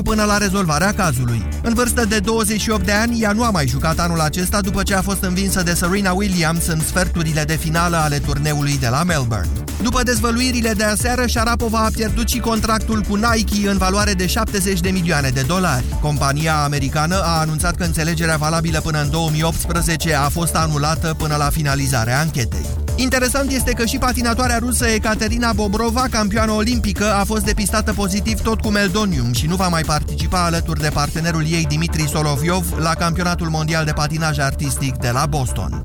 judiciu 0.00 0.02
până 0.02 0.24
la 0.24 0.38
rezolvarea 0.38 0.92
cazului. 0.92 1.48
În 1.62 1.74
vârstă 1.74 2.04
de 2.04 2.18
28 2.18 2.84
de 2.84 2.92
ani, 2.92 3.20
ea 3.20 3.32
nu 3.32 3.44
a 3.44 3.50
mai 3.50 3.66
jucat 3.66 3.98
anul 3.98 4.20
acesta 4.20 4.60
după 4.60 4.82
ce 4.82 4.94
a 4.94 5.02
fost 5.02 5.22
învinsă 5.22 5.62
de 5.62 5.74
Serena 5.74 6.12
Williams 6.12 6.66
în 6.66 6.80
sferturile 6.80 7.44
de 7.44 7.56
finală 7.56 7.96
ale 7.96 8.18
turneului 8.18 8.78
de 8.78 8.88
la 8.88 9.02
Melbourne. 9.02 9.48
După 9.82 10.02
dezvăluirile 10.02 10.72
de 10.72 10.84
aseară, 10.84 11.24
Sharapova 11.26 11.78
a 11.78 11.90
pierdut 11.92 12.28
și 12.28 12.38
contractul 12.38 13.00
cu 13.08 13.14
Nike 13.14 13.68
în 13.68 13.76
valoare 13.76 14.12
de 14.12 14.26
70 14.26 14.80
de 14.80 14.90
milioane 14.90 15.28
de 15.28 15.42
dolari. 15.46 15.84
Compania 16.00 16.62
americană 16.62 17.20
a 17.22 17.40
anunțat 17.40 17.74
că 17.76 17.84
înțelegerea 17.84 18.36
valabilă 18.36 18.80
până 18.80 19.00
în 19.02 19.10
2018 19.10 20.14
a 20.14 20.28
fost 20.28 20.54
anulată 20.54 21.14
până 21.18 21.36
la 21.36 21.50
finalizarea 21.50 22.18
anchetei. 22.18 22.89
Interesant 22.96 23.50
este 23.50 23.72
că 23.72 23.84
și 23.84 23.98
patinatoarea 23.98 24.58
rusă 24.58 24.86
Ekaterina 24.86 25.52
Bobrova, 25.52 26.06
campioană 26.10 26.52
olimpică, 26.52 27.12
a 27.12 27.24
fost 27.24 27.44
depistată 27.44 27.92
pozitiv 27.92 28.40
tot 28.40 28.60
cu 28.60 28.68
meldonium 28.68 29.32
și 29.32 29.46
nu 29.46 29.56
va 29.56 29.68
mai 29.68 29.82
participa 29.82 30.44
alături 30.44 30.80
de 30.80 30.90
partenerul 30.92 31.44
ei 31.50 31.66
Dimitri 31.68 32.08
Soloviov 32.08 32.64
la 32.78 32.94
campionatul 32.94 33.48
mondial 33.48 33.84
de 33.84 33.92
patinaj 33.92 34.38
artistic 34.38 34.96
de 34.96 35.10
la 35.10 35.26
Boston. 35.26 35.82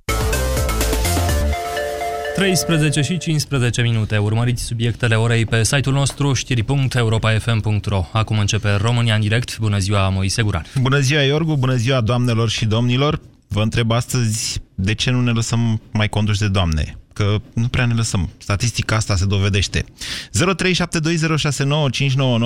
13 2.35 3.01
și 3.01 3.17
15 3.17 3.81
minute. 3.81 4.17
Urmăriți 4.17 4.63
subiectele 4.63 5.15
orei 5.15 5.45
pe 5.45 5.63
site-ul 5.63 5.95
nostru 5.95 6.33
știri.europa.fm.ro 6.33 8.05
Acum 8.11 8.39
începe 8.39 8.75
România 8.75 9.15
în 9.15 9.21
direct. 9.21 9.59
Bună 9.59 9.77
ziua, 9.77 10.09
Moise 10.09 10.41
Guran. 10.41 10.65
Bună 10.81 10.99
ziua, 10.99 11.21
Iorgu. 11.21 11.55
Bună 11.55 11.75
ziua, 11.75 12.01
doamnelor 12.01 12.49
și 12.49 12.65
domnilor. 12.65 13.19
Vă 13.47 13.61
întreb 13.61 13.91
astăzi 13.91 14.61
de 14.75 14.93
ce 14.93 15.11
nu 15.11 15.21
ne 15.21 15.31
lăsăm 15.31 15.81
mai 15.91 16.09
conduși 16.09 16.39
de 16.39 16.47
doamne? 16.47 16.97
Că 17.13 17.41
nu 17.53 17.67
prea 17.67 17.85
ne 17.85 17.93
lăsăm. 17.93 18.29
Statistica 18.37 18.95
asta 18.95 19.15
se 19.15 19.25
dovedește. 19.25 19.83
0372069599 19.83 19.87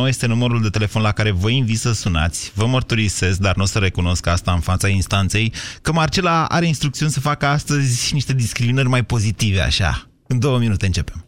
este 0.07 0.25
numărul 0.25 0.61
de 0.61 0.69
telefon 0.69 1.01
la 1.01 1.11
care 1.11 1.31
vă 1.31 1.49
invit 1.49 1.79
să 1.79 1.93
sunați. 1.93 2.51
Vă 2.55 2.65
mărturisesc, 2.65 3.39
dar 3.39 3.55
nu 3.55 3.63
o 3.63 3.65
să 3.65 3.79
recunosc 3.79 4.27
asta 4.27 4.51
în 4.51 4.59
fața 4.59 4.87
instanței, 4.87 5.53
că 5.81 5.91
Marcela 5.91 6.45
are 6.45 6.67
instrucțiuni 6.67 7.11
să 7.11 7.19
facă 7.19 7.45
astăzi 7.45 8.13
niște 8.13 8.33
discriminări 8.33 8.87
mai 8.87 9.03
pozitive, 9.03 9.61
așa. 9.61 10.09
În 10.27 10.39
două 10.39 10.57
minute 10.57 10.85
începem. 10.85 11.23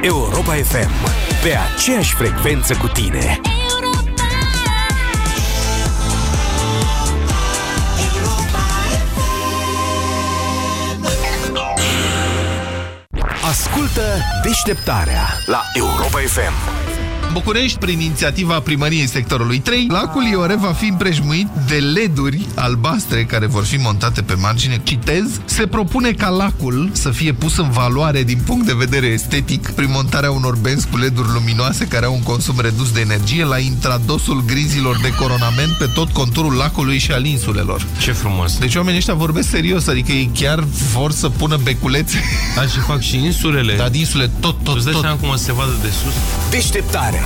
Europa 0.00 0.52
FM. 0.52 1.25
Pe 1.46 1.56
aceeași 1.74 2.14
frecvență 2.14 2.74
cu 2.74 2.86
tine. 2.86 3.40
Ascultă 13.42 14.02
deșteptarea 14.42 15.26
la 15.46 15.62
Europa 15.74 16.18
FM. 16.18 16.95
București, 17.36 17.78
prin 17.78 18.00
inițiativa 18.00 18.60
primăriei 18.60 19.08
sectorului 19.08 19.58
3, 19.58 19.86
lacul 19.90 20.22
Iore 20.24 20.54
va 20.54 20.72
fi 20.72 20.86
împrejmuit 20.86 21.46
de 21.68 21.74
leduri 21.74 22.46
albastre 22.54 23.24
care 23.24 23.46
vor 23.46 23.64
fi 23.64 23.76
montate 23.76 24.22
pe 24.22 24.34
margine. 24.34 24.80
Citez, 24.82 25.40
se 25.44 25.66
propune 25.66 26.10
ca 26.10 26.28
lacul 26.28 26.90
să 26.92 27.10
fie 27.10 27.32
pus 27.32 27.56
în 27.56 27.70
valoare 27.70 28.22
din 28.22 28.38
punct 28.46 28.66
de 28.66 28.72
vedere 28.72 29.06
estetic 29.06 29.70
prin 29.70 29.90
montarea 29.90 30.30
unor 30.30 30.56
benzi 30.56 30.86
cu 30.90 30.96
leduri 30.96 31.28
luminoase 31.32 31.86
care 31.86 32.06
au 32.06 32.12
un 32.14 32.22
consum 32.22 32.60
redus 32.60 32.92
de 32.92 33.00
energie 33.00 33.44
la 33.44 33.58
intradosul 33.58 34.44
grizilor 34.46 34.98
de 35.02 35.14
coronament 35.14 35.72
pe 35.72 35.90
tot 35.94 36.08
conturul 36.08 36.54
lacului 36.54 36.98
și 36.98 37.12
al 37.12 37.24
insulelor. 37.24 37.86
Ce 37.98 38.12
frumos! 38.12 38.58
Deci 38.58 38.74
oamenii 38.74 38.98
ăștia 38.98 39.14
vorbesc 39.14 39.48
serios, 39.48 39.86
adică 39.86 40.12
ei 40.12 40.30
chiar 40.34 40.64
vor 40.92 41.12
să 41.12 41.28
pună 41.28 41.60
beculețe. 41.62 42.22
Da, 42.54 42.62
și 42.62 42.78
fac 42.78 43.00
și 43.00 43.16
insulele. 43.24 43.76
Da, 43.76 43.88
insule, 43.92 44.30
tot, 44.40 44.56
tot, 44.62 44.84
tot. 44.84 44.92
tot. 44.92 45.18
cum 45.20 45.36
se 45.36 45.52
vadă 45.52 45.76
de 45.82 45.88
sus? 45.88 46.14
Deșteptarea 46.50 47.25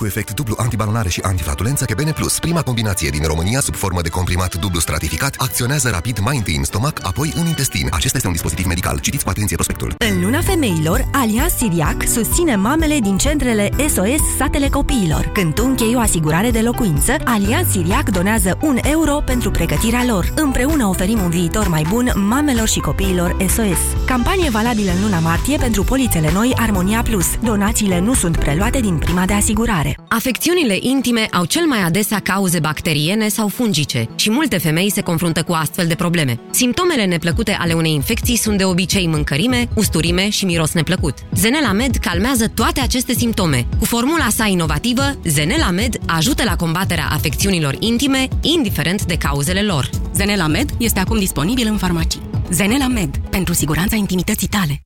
Cu 0.00 0.06
efect 0.06 0.34
dublu 0.34 0.54
antibalonare 0.58 1.08
și 1.08 1.20
antiflatulență 1.20 1.84
Kebene 1.84 2.12
Plus, 2.12 2.38
prima 2.38 2.62
combinație 2.62 3.10
din 3.10 3.22
România 3.26 3.60
sub 3.60 3.74
formă 3.74 4.00
de 4.00 4.08
comprimat 4.08 4.54
dublu 4.54 4.80
stratificat, 4.80 5.34
acționează 5.38 5.88
rapid 5.90 6.18
mai 6.18 6.36
întâi 6.36 6.56
în 6.56 6.64
stomac, 6.64 7.00
apoi 7.02 7.32
în 7.36 7.46
intestin. 7.46 7.88
Acesta 7.90 8.16
este 8.16 8.26
un 8.26 8.32
dispozitiv 8.32 8.66
medical. 8.66 8.98
Citiți 8.98 9.24
cu 9.24 9.30
atenție 9.30 9.56
prospectul. 9.56 9.94
În 10.08 10.22
luna 10.22 10.40
femeilor, 10.40 11.08
Alianz 11.12 11.52
Siriac 11.52 12.08
susține 12.08 12.56
mamele 12.56 12.98
din 12.98 13.16
centrele 13.16 13.70
SOS 13.78 14.36
Satele 14.38 14.68
Copiilor. 14.68 15.30
Când 15.32 15.54
tu 15.54 15.62
închei 15.66 15.94
o 15.94 15.98
asigurare 15.98 16.50
de 16.50 16.60
locuință, 16.60 17.16
Alianz 17.24 17.70
Siriac 17.70 18.10
donează 18.10 18.58
un 18.62 18.78
euro 18.82 19.22
pentru 19.24 19.50
pregătirea 19.50 20.04
lor. 20.06 20.32
Împreună 20.36 20.86
oferim 20.86 21.20
un 21.22 21.30
viitor 21.30 21.68
mai 21.68 21.86
bun 21.88 22.12
mamelor 22.14 22.68
și 22.68 22.80
copiilor 22.80 23.36
SOS. 23.40 24.06
Campanie 24.06 24.50
valabilă 24.50 24.90
în 24.90 25.02
luna 25.02 25.18
martie 25.18 25.56
pentru 25.56 25.84
polițele 25.84 26.32
noi 26.32 26.52
Armonia 26.56 27.02
Plus. 27.02 27.26
Donațiile 27.42 28.00
nu 28.00 28.14
sunt 28.14 28.36
preluate 28.36 28.80
din 28.80 28.96
prima 28.98 29.24
de 29.24 29.32
asigurare 29.32 29.83
alimentare. 29.84 29.96
Afecțiunile 30.08 30.76
intime 30.80 31.28
au 31.32 31.44
cel 31.44 31.66
mai 31.66 31.82
adesea 31.82 32.18
cauze 32.18 32.58
bacteriene 32.58 33.28
sau 33.28 33.48
fungice 33.48 34.08
și 34.16 34.30
multe 34.30 34.58
femei 34.58 34.90
se 34.90 35.00
confruntă 35.00 35.42
cu 35.42 35.52
astfel 35.52 35.86
de 35.86 35.94
probleme. 35.94 36.40
Simptomele 36.50 37.04
neplăcute 37.04 37.52
ale 37.60 37.72
unei 37.72 37.92
infecții 37.92 38.36
sunt 38.36 38.58
de 38.58 38.64
obicei 38.64 39.06
mâncărime, 39.06 39.68
usturime 39.74 40.28
și 40.30 40.44
miros 40.44 40.72
neplăcut. 40.72 41.14
Zenela 41.34 41.72
Med 41.72 41.96
calmează 41.96 42.48
toate 42.48 42.80
aceste 42.80 43.12
simptome. 43.12 43.66
Cu 43.78 43.84
formula 43.84 44.28
sa 44.28 44.46
inovativă, 44.46 45.18
Zenela 45.24 45.70
Med 45.70 45.98
ajută 46.06 46.44
la 46.44 46.56
combaterea 46.56 47.08
afecțiunilor 47.10 47.76
intime, 47.78 48.28
indiferent 48.40 49.04
de 49.04 49.16
cauzele 49.16 49.62
lor. 49.62 49.90
Zenela 50.14 50.46
Med 50.46 50.70
este 50.78 51.00
acum 51.00 51.18
disponibil 51.18 51.66
în 51.66 51.76
farmacii. 51.76 52.22
Zenela 52.50 52.86
Med, 52.86 53.16
pentru 53.30 53.54
siguranța 53.54 53.96
intimității 53.96 54.48
tale. 54.48 54.80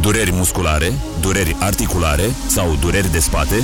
Dureri 0.00 0.32
musculare, 0.32 0.92
dureri 1.20 1.56
articulare 1.58 2.30
sau 2.46 2.76
dureri 2.80 3.12
de 3.12 3.18
spate? 3.18 3.54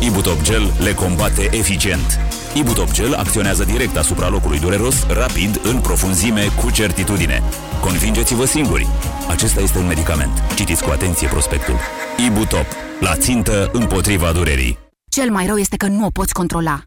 Ibutop 0.00 0.42
Gel 0.42 0.72
le 0.78 0.94
combate 0.94 1.48
eficient. 1.52 2.18
Ibutop 2.54 2.92
Gel 2.92 3.14
acționează 3.14 3.64
direct 3.64 3.96
asupra 3.96 4.28
locului 4.28 4.58
dureros, 4.58 5.06
rapid, 5.06 5.60
în 5.62 5.80
profunzime, 5.80 6.46
cu 6.62 6.70
certitudine. 6.70 7.42
Convingeți-vă 7.80 8.44
singuri. 8.44 8.86
Acesta 9.28 9.60
este 9.60 9.78
un 9.78 9.86
medicament. 9.86 10.42
Citiți 10.54 10.82
cu 10.82 10.90
atenție 10.90 11.28
prospectul. 11.28 11.74
Ibutop. 12.26 12.66
La 13.00 13.16
țintă 13.16 13.70
împotriva 13.72 14.32
durerii. 14.32 14.78
Cel 15.08 15.30
mai 15.30 15.46
rău 15.46 15.56
este 15.56 15.76
că 15.76 15.86
nu 15.86 16.06
o 16.06 16.10
poți 16.10 16.32
controla. 16.32 16.80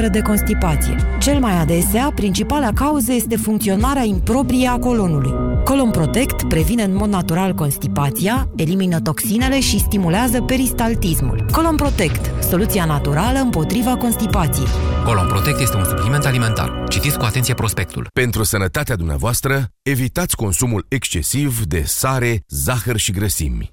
de 0.00 0.20
constipație. 0.20 0.96
Cel 1.20 1.38
mai 1.38 1.60
adesea, 1.60 2.12
principala 2.14 2.70
cauză 2.74 3.12
este 3.12 3.36
funcționarea 3.36 4.02
improprie 4.02 4.68
a 4.68 4.78
colonului. 4.78 5.32
Colon 5.64 5.90
Protect 5.90 6.48
previne 6.48 6.82
în 6.82 6.94
mod 6.94 7.08
natural 7.08 7.54
constipația, 7.54 8.48
elimină 8.56 9.00
toxinele 9.00 9.60
și 9.60 9.78
stimulează 9.78 10.42
peristaltismul. 10.42 11.44
Colon 11.52 11.76
Protect, 11.76 12.44
soluția 12.48 12.84
naturală 12.84 13.38
împotriva 13.38 13.96
constipației. 13.96 14.66
Colon 15.04 15.26
Protect 15.26 15.60
este 15.60 15.76
un 15.76 15.84
supliment 15.84 16.24
alimentar. 16.24 16.84
Citiți 16.88 17.18
cu 17.18 17.24
atenție 17.24 17.54
prospectul. 17.54 18.08
Pentru 18.12 18.42
sănătatea 18.42 18.96
dumneavoastră, 18.96 19.64
evitați 19.82 20.36
consumul 20.36 20.86
excesiv 20.88 21.64
de 21.64 21.82
sare, 21.86 22.42
zahăr 22.48 22.96
și 22.96 23.12
grăsimi. 23.12 23.70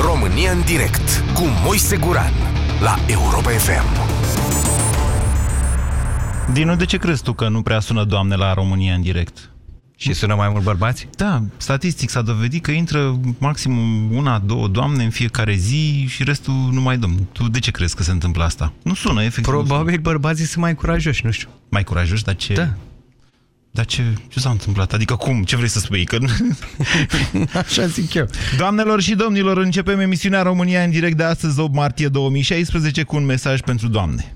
România 0.00 0.50
în 0.50 0.62
direct 0.64 1.22
cu 1.34 1.42
Moise 1.64 1.96
Guran 1.96 2.32
la 2.80 2.96
Europa 3.06 3.50
FM. 3.50 4.03
Dinu, 6.52 6.76
de 6.76 6.84
ce 6.84 6.96
crezi 6.96 7.22
tu 7.22 7.32
că 7.32 7.48
nu 7.48 7.62
prea 7.62 7.80
sună 7.80 8.04
doamne 8.04 8.34
la 8.34 8.54
România 8.54 8.94
în 8.94 9.02
direct? 9.02 9.50
Și 9.96 10.12
sună 10.12 10.34
mai 10.34 10.48
mult 10.48 10.62
bărbați? 10.62 11.08
Da, 11.16 11.42
statistic 11.56 12.10
s-a 12.10 12.22
dovedit 12.22 12.62
că 12.62 12.70
intră 12.70 13.20
maxim 13.38 13.76
una, 14.12 14.38
două 14.38 14.68
doamne 14.68 15.04
în 15.04 15.10
fiecare 15.10 15.54
zi 15.54 16.06
și 16.08 16.24
restul 16.24 16.54
nu 16.72 16.80
mai 16.80 16.98
dăm. 16.98 17.28
Tu 17.32 17.48
de 17.48 17.58
ce 17.58 17.70
crezi 17.70 17.96
că 17.96 18.02
se 18.02 18.10
întâmplă 18.10 18.44
asta? 18.44 18.72
Nu 18.82 18.94
sună, 18.94 19.22
efectiv. 19.22 19.44
Probabil 19.44 19.98
bărbații 19.98 20.44
sunt 20.44 20.62
mai 20.62 20.74
curajoși, 20.74 21.24
nu 21.24 21.30
știu. 21.30 21.48
Mai 21.68 21.84
curajoși, 21.84 22.24
dar 22.24 22.36
ce... 22.36 22.52
Da. 22.52 22.68
Dar 23.70 23.84
ce, 23.84 24.02
ce 24.28 24.40
s-a 24.40 24.50
întâmplat? 24.50 24.92
Adică 24.92 25.14
cum? 25.14 25.42
Ce 25.42 25.56
vrei 25.56 25.68
să 25.68 25.78
spui? 25.78 26.04
Că... 26.04 26.18
Așa 27.66 27.86
zic 27.86 28.14
eu. 28.14 28.26
Doamnelor 28.56 29.00
și 29.00 29.14
domnilor, 29.14 29.56
începem 29.56 30.00
emisiunea 30.00 30.42
România 30.42 30.82
în 30.82 30.90
direct 30.90 31.16
de 31.16 31.22
astăzi, 31.22 31.60
8 31.60 31.74
martie 31.74 32.08
2016, 32.08 33.02
cu 33.02 33.16
un 33.16 33.24
mesaj 33.24 33.60
pentru 33.60 33.88
doamne. 33.88 34.33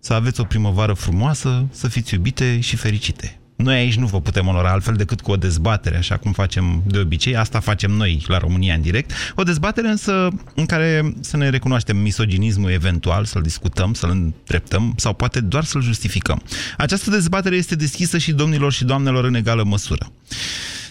Să 0.00 0.12
aveți 0.12 0.40
o 0.40 0.44
primăvară 0.44 0.92
frumoasă, 0.92 1.66
să 1.70 1.88
fiți 1.88 2.14
iubite 2.14 2.60
și 2.60 2.76
fericite. 2.76 3.40
Noi 3.56 3.74
aici 3.74 3.96
nu 3.96 4.06
vă 4.06 4.20
putem 4.20 4.46
onora 4.46 4.70
altfel 4.70 4.94
decât 4.94 5.20
cu 5.20 5.30
o 5.30 5.36
dezbatere, 5.36 5.96
așa 5.96 6.16
cum 6.16 6.32
facem 6.32 6.82
de 6.86 6.98
obicei. 6.98 7.36
Asta 7.36 7.60
facem 7.60 7.90
noi 7.90 8.24
la 8.26 8.38
România 8.38 8.74
în 8.74 8.80
direct. 8.80 9.12
O 9.34 9.42
dezbatere 9.42 9.88
însă 9.88 10.28
în 10.54 10.66
care 10.66 11.14
să 11.20 11.36
ne 11.36 11.48
recunoaștem 11.48 11.96
misoginismul 11.96 12.70
eventual, 12.70 13.24
să-l 13.24 13.42
discutăm, 13.42 13.94
să-l 13.94 14.10
îndreptăm 14.10 14.94
sau 14.96 15.14
poate 15.14 15.40
doar 15.40 15.64
să-l 15.64 15.82
justificăm. 15.82 16.42
Această 16.76 17.10
dezbatere 17.10 17.56
este 17.56 17.74
deschisă 17.74 18.18
și 18.18 18.32
domnilor 18.32 18.72
și 18.72 18.84
doamnelor 18.84 19.24
în 19.24 19.34
egală 19.34 19.64
măsură. 19.64 20.12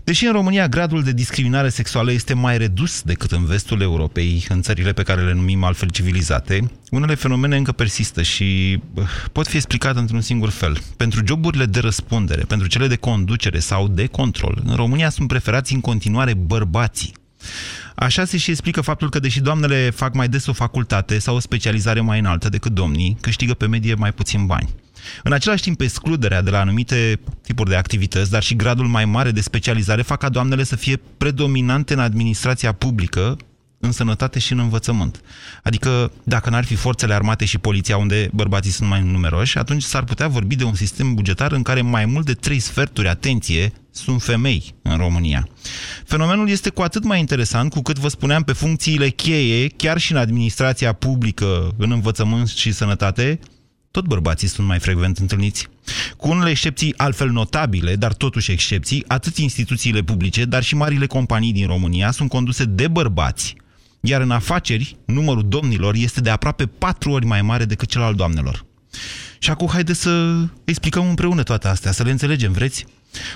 Deși 0.10 0.26
în 0.26 0.32
România 0.32 0.68
gradul 0.68 1.04
de 1.04 1.12
discriminare 1.12 1.70
sexuală 1.70 2.12
este 2.12 2.34
mai 2.34 2.58
redus 2.58 3.02
decât 3.02 3.32
în 3.32 3.46
vestul 3.46 3.82
Europei, 3.82 4.46
în 4.50 4.62
țările 4.62 4.94
pe 4.94 5.04
care 5.04 5.26
le 5.26 5.34
numim 5.34 5.64
altfel 5.64 5.90
civilizate, 5.90 6.72
unele 6.92 7.16
fenomene 7.16 7.58
încă 7.58 7.72
persistă 7.72 8.22
și 8.22 8.80
uh, 8.94 9.04
pot 9.32 9.48
fi 9.48 9.56
explicate 9.56 10.00
într-un 10.00 10.22
singur 10.22 10.50
fel. 10.50 10.78
Pentru 10.98 11.22
joburile 11.26 11.66
de 11.66 11.80
răspundere, 11.80 12.44
pentru 12.44 12.68
cele 12.68 12.88
de 12.88 12.96
conducere 12.96 13.60
sau 13.60 13.88
de 13.88 14.06
control, 14.06 14.62
în 14.66 14.76
România 14.76 15.10
sunt 15.10 15.28
preferați 15.28 15.74
în 15.74 15.82
continuare 15.82 16.34
bărbații. 16.34 17.14
Așa 17.96 18.26
se 18.26 18.38
și 18.38 18.50
explică 18.50 18.82
faptul 18.82 19.10
că, 19.10 19.20
deși 19.20 19.40
doamnele 19.40 19.90
fac 19.90 20.14
mai 20.14 20.28
des 20.28 20.46
o 20.46 20.54
facultate 20.54 21.20
sau 21.20 21.36
o 21.36 21.40
specializare 21.40 22.02
mai 22.02 22.20
înaltă 22.20 22.50
decât 22.50 22.72
domnii, 22.72 23.18
câștigă 23.22 23.54
pe 23.54 23.68
medie 23.68 23.94
mai 23.94 24.14
puțin 24.14 24.46
bani. 24.46 24.70
În 25.24 25.32
același 25.32 25.64
timp, 25.64 25.82
excluderea 25.82 26.42
de 26.42 26.50
la 26.50 26.60
anumite 26.60 27.20
tipuri 27.42 27.70
de 27.70 27.76
activități, 27.76 28.32
dar 28.32 28.44
și 28.44 28.56
gradul 28.56 28.88
mai 28.88 29.06
mare 29.06 29.32
de 29.32 29.42
specializare 29.42 30.02
fac 30.02 30.20
ca 30.20 30.30
doamnele 30.30 30.64
să 30.64 30.76
fie 30.76 31.02
predominante 31.18 31.94
în 31.94 32.00
administrația 32.00 32.72
publică, 32.72 33.38
în 33.80 33.92
sănătate 33.92 34.40
și 34.40 34.52
în 34.52 34.60
învățământ. 34.60 35.22
Adică, 35.64 36.12
dacă 36.24 36.50
n-ar 36.50 36.66
fi 36.66 36.76
forțele 36.76 37.14
armate 37.14 37.46
și 37.46 37.58
poliția, 37.58 37.98
unde 37.98 38.30
bărbații 38.34 38.72
sunt 38.72 38.90
mai 38.90 39.04
numeroși, 39.04 39.58
atunci 39.58 39.84
s-ar 39.84 40.04
putea 40.04 40.28
vorbi 40.28 40.56
de 40.56 40.64
un 40.64 40.74
sistem 40.74 41.14
bugetar 41.14 41.52
în 41.52 41.62
care 41.62 41.82
mai 41.82 42.06
mult 42.06 42.26
de 42.26 42.34
trei 42.34 42.60
sferturi, 42.60 43.08
atenție, 43.08 43.74
sunt 43.92 44.22
femei 44.22 44.74
în 44.82 44.98
România. 44.98 45.48
Fenomenul 46.06 46.50
este 46.50 46.70
cu 46.70 46.82
atât 46.82 47.04
mai 47.04 47.20
interesant 47.20 47.72
cu 47.72 47.82
cât 47.82 48.00
vă 48.00 48.08
spuneam 48.08 48.44
pe 48.44 48.54
funcțiile 48.54 49.10
cheie, 49.10 49.68
chiar 49.68 49.98
și 49.98 50.12
în 50.12 50.18
administrația 50.18 50.94
publică, 50.94 51.74
în 51.78 51.92
învățământ 51.92 52.48
și 52.48 52.72
sănătate, 52.72 53.40
tot 53.91 54.06
bărbații 54.06 54.47
sunt 54.47 54.68
mai 54.68 54.80
frecvent 54.80 55.18
întâlniți. 55.18 55.68
Cu 56.18 56.30
unele 56.30 56.50
excepții 56.50 56.97
altfel 56.97 57.30
notabile, 57.30 57.95
dar 57.95 58.13
totuși 58.13 58.51
excepții, 58.51 59.03
atât 59.07 59.38
instituțiile 59.38 60.01
publice, 60.01 60.45
dar 60.45 60.63
și 60.63 60.75
marile 60.75 61.06
companii 61.06 61.53
din 61.53 61.68
România 61.68 62.12
sunt 62.12 62.30
conduse 62.30 62.63
de 62.63 62.88
bărbați, 62.88 63.56
iar 64.01 64.21
în 64.21 64.31
afaceri, 64.31 64.97
numărul 65.06 65.47
domnilor 65.47 65.95
este 65.95 66.21
de 66.21 66.30
aproape 66.30 66.65
patru 66.65 67.12
ori 67.12 67.25
mai 67.25 67.41
mare 67.41 67.65
decât 67.65 67.89
cel 67.89 68.01
al 68.01 68.15
doamnelor. 68.15 68.65
Și 69.39 69.50
acum 69.50 69.68
haideți 69.68 70.01
să 70.01 70.44
explicăm 70.63 71.07
împreună 71.09 71.44
toate 71.44 71.68
astea, 71.68 71.91
să 71.91 72.03
le 72.03 72.12
înțelegem, 72.12 72.51
vreți? 72.51 72.86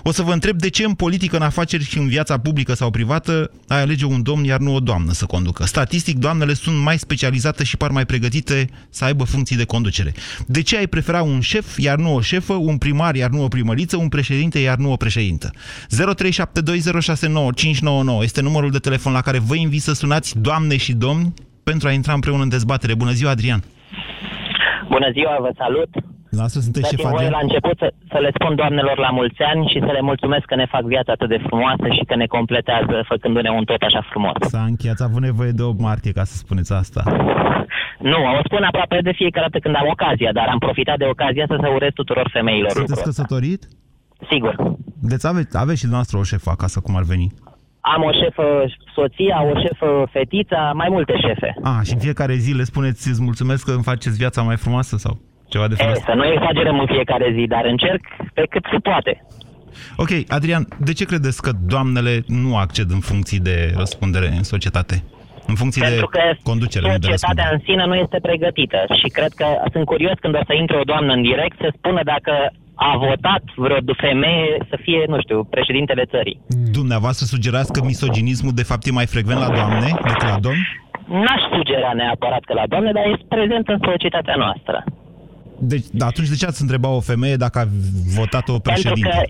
O 0.03 0.11
să 0.11 0.21
vă 0.21 0.31
întreb 0.31 0.57
de 0.57 0.69
ce 0.69 0.83
în 0.83 0.93
politică, 0.93 1.35
în 1.35 1.41
afaceri 1.41 1.83
și 1.83 1.97
în 1.97 2.07
viața 2.07 2.39
publică 2.39 2.73
sau 2.73 2.91
privată 2.91 3.51
ai 3.67 3.81
alege 3.81 4.05
un 4.05 4.23
domn, 4.23 4.43
iar 4.43 4.59
nu 4.59 4.75
o 4.75 4.79
doamnă 4.79 5.11
să 5.11 5.25
conducă. 5.25 5.65
Statistic, 5.65 6.17
doamnele 6.17 6.53
sunt 6.53 6.83
mai 6.83 6.97
specializate 6.97 7.63
și 7.63 7.77
par 7.77 7.91
mai 7.91 8.05
pregătite 8.05 8.69
să 8.89 9.05
aibă 9.05 9.23
funcții 9.23 9.55
de 9.55 9.65
conducere. 9.65 10.13
De 10.47 10.61
ce 10.61 10.77
ai 10.77 10.87
prefera 10.87 11.21
un 11.21 11.39
șef, 11.39 11.77
iar 11.77 11.97
nu 11.97 12.15
o 12.15 12.21
șefă, 12.21 12.53
un 12.53 12.77
primar, 12.77 13.15
iar 13.15 13.29
nu 13.29 13.43
o 13.43 13.47
primăriță, 13.47 13.97
un 13.97 14.09
președinte, 14.09 14.59
iar 14.59 14.77
nu 14.77 14.91
o 14.91 14.95
președintă? 14.95 15.51
0372069599 15.51 15.55
este 18.21 18.41
numărul 18.41 18.71
de 18.71 18.77
telefon 18.77 19.13
la 19.13 19.21
care 19.21 19.39
vă 19.39 19.55
invit 19.55 19.81
să 19.81 19.93
sunați, 19.93 20.39
doamne 20.39 20.77
și 20.77 20.93
domni, 20.93 21.33
pentru 21.63 21.87
a 21.87 21.91
intra 21.91 22.13
împreună 22.13 22.43
în 22.43 22.49
dezbatere. 22.49 22.95
Bună 22.95 23.11
ziua, 23.11 23.31
Adrian! 23.31 23.63
Bună 24.89 25.09
ziua, 25.11 25.37
vă 25.39 25.51
salut! 25.57 25.89
Lasă, 26.41 26.57
sunteți 26.65 26.89
șef 26.89 26.97
Dați-mi 26.97 27.15
voie 27.17 27.29
la 27.37 27.41
început 27.47 27.77
să, 27.83 27.87
să 28.11 28.17
le 28.25 28.31
spun 28.37 28.55
doamnelor 28.61 28.97
la 29.05 29.11
mulți 29.19 29.41
ani 29.51 29.63
și 29.71 29.79
să 29.85 29.91
le 29.97 30.01
mulțumesc 30.09 30.45
că 30.51 30.55
ne 30.55 30.67
fac 30.73 30.83
viața 30.93 31.11
atât 31.11 31.29
de 31.35 31.39
frumoasă 31.47 31.87
și 31.97 32.03
că 32.09 32.15
ne 32.15 32.27
completează 32.37 32.95
făcându-ne 33.11 33.49
un 33.59 33.63
tot 33.71 33.81
așa 33.87 34.01
frumos. 34.11 34.37
S-a 34.53 34.63
încheiat, 34.71 34.99
a 34.99 35.09
avut 35.09 35.23
nevoie 35.29 35.51
de 35.59 35.63
8 35.63 35.79
martie 35.79 36.11
ca 36.11 36.23
să 36.23 36.35
spuneți 36.43 36.71
asta. 36.73 37.01
Nu, 38.11 38.19
o 38.39 38.41
spun 38.47 38.63
aproape 38.63 38.97
de 39.09 39.13
fiecare 39.21 39.47
dată 39.47 39.59
când 39.65 39.75
am 39.81 39.87
ocazia, 39.95 40.31
dar 40.37 40.47
am 40.53 40.59
profitat 40.67 40.97
de 40.97 41.07
ocazia 41.13 41.45
să 41.51 41.57
se 41.61 41.67
urez 41.67 41.91
tuturor 41.93 42.27
femeilor 42.33 42.71
Sunteți 42.71 42.89
lucrul 42.89 43.09
ăsta. 43.09 43.21
căsătorit? 43.21 43.61
Sigur. 44.31 44.53
Deci 45.11 45.25
aveți, 45.31 45.57
aveți 45.63 45.79
și 45.81 45.87
dumneavoastră 45.89 46.17
o 46.17 46.23
șefă 46.31 46.49
acasă, 46.49 46.77
cum 46.85 46.95
ar 46.95 47.03
veni. 47.13 47.27
Am 47.95 48.01
o 48.03 48.11
șefă 48.21 48.45
soția, 48.95 49.37
o 49.51 49.53
șefă 49.63 49.87
fetița, 50.11 50.71
mai 50.81 50.87
multe 50.95 51.13
șefe. 51.25 51.49
A, 51.63 51.81
și 51.87 51.93
în 51.93 51.99
fiecare 51.99 52.33
zi 52.33 52.51
le 52.53 52.63
spuneți, 52.63 53.09
îți 53.09 53.21
mulțumesc 53.21 53.65
că 53.65 53.71
îmi 53.71 53.83
faceți 53.83 54.17
viața 54.17 54.41
mai 54.41 54.57
frumoasă 54.57 54.97
sau 54.97 55.13
ceva 55.53 55.67
de 55.71 55.75
felul 55.75 55.93
E, 55.93 55.97
ăsta? 55.97 56.09
să 56.11 56.15
nu 56.19 56.25
exagerăm 56.35 56.77
în 56.83 56.87
fiecare 56.95 57.27
zi, 57.37 57.43
dar 57.55 57.63
încerc 57.73 58.01
pe 58.37 58.43
cât 58.51 58.63
se 58.73 58.79
poate. 58.89 59.13
Ok, 60.03 60.11
Adrian, 60.37 60.63
de 60.87 60.93
ce 60.97 61.05
credeți 61.11 61.41
că 61.45 61.51
doamnele 61.73 62.13
nu 62.43 62.49
acced 62.63 62.89
în 62.97 62.99
funcții 63.09 63.39
de 63.49 63.55
răspundere 63.81 64.27
în 64.39 64.43
societate? 64.53 64.95
În 65.51 65.55
funcții 65.61 65.81
Pentru 65.81 66.09
de 66.11 66.17
că 66.17 66.23
conducere, 66.51 66.85
nu 66.85 66.91
de 66.91 67.07
societatea 67.07 67.11
răspundere. 67.15 67.53
în 67.55 67.59
sine 67.67 67.83
nu 67.91 67.95
este 68.05 68.17
pregătită 68.27 68.79
și 69.01 69.07
cred 69.17 69.31
că 69.41 69.47
sunt 69.73 69.85
curios 69.93 70.15
când 70.23 70.33
o 70.39 70.43
să 70.49 70.53
intre 70.61 70.77
o 70.81 70.87
doamnă 70.91 71.11
în 71.17 71.21
direct 71.31 71.55
să 71.63 71.67
spună 71.77 72.01
dacă 72.13 72.33
a 72.89 72.91
votat 73.07 73.43
vreo 73.65 73.79
femeie 74.07 74.51
să 74.69 74.75
fie, 74.85 75.01
nu 75.13 75.17
știu, 75.25 75.37
președintele 75.55 76.03
țării. 76.13 76.39
Dumneavoastră 76.79 77.25
sugerați 77.33 77.71
că 77.75 77.79
misoginismul 77.93 78.53
de 78.61 78.67
fapt 78.69 78.83
e 78.85 78.91
mai 78.99 79.05
frecvent 79.15 79.39
la 79.45 79.51
doamne 79.59 79.89
decât 80.07 80.29
la 80.35 80.39
domni? 80.47 80.65
N-aș 81.23 81.41
sugera 81.55 81.91
neapărat 82.01 82.43
că 82.47 82.53
la 82.61 82.65
doamne, 82.71 82.91
dar 82.97 83.05
este 83.13 83.25
prezent 83.35 83.65
în 83.73 83.79
societatea 83.91 84.35
noastră. 84.43 84.77
Deci, 85.59 85.85
da, 85.91 86.05
atunci 86.05 86.29
de 86.29 86.35
ce 86.35 86.45
ați 86.45 86.61
întreba 86.61 86.89
o 86.89 86.99
femeie 86.99 87.35
dacă 87.35 87.59
a 87.59 87.67
votat 88.19 88.45
o 88.49 88.59
Pentru 88.59 88.71
președinte? 88.71 89.09
că 89.09 89.21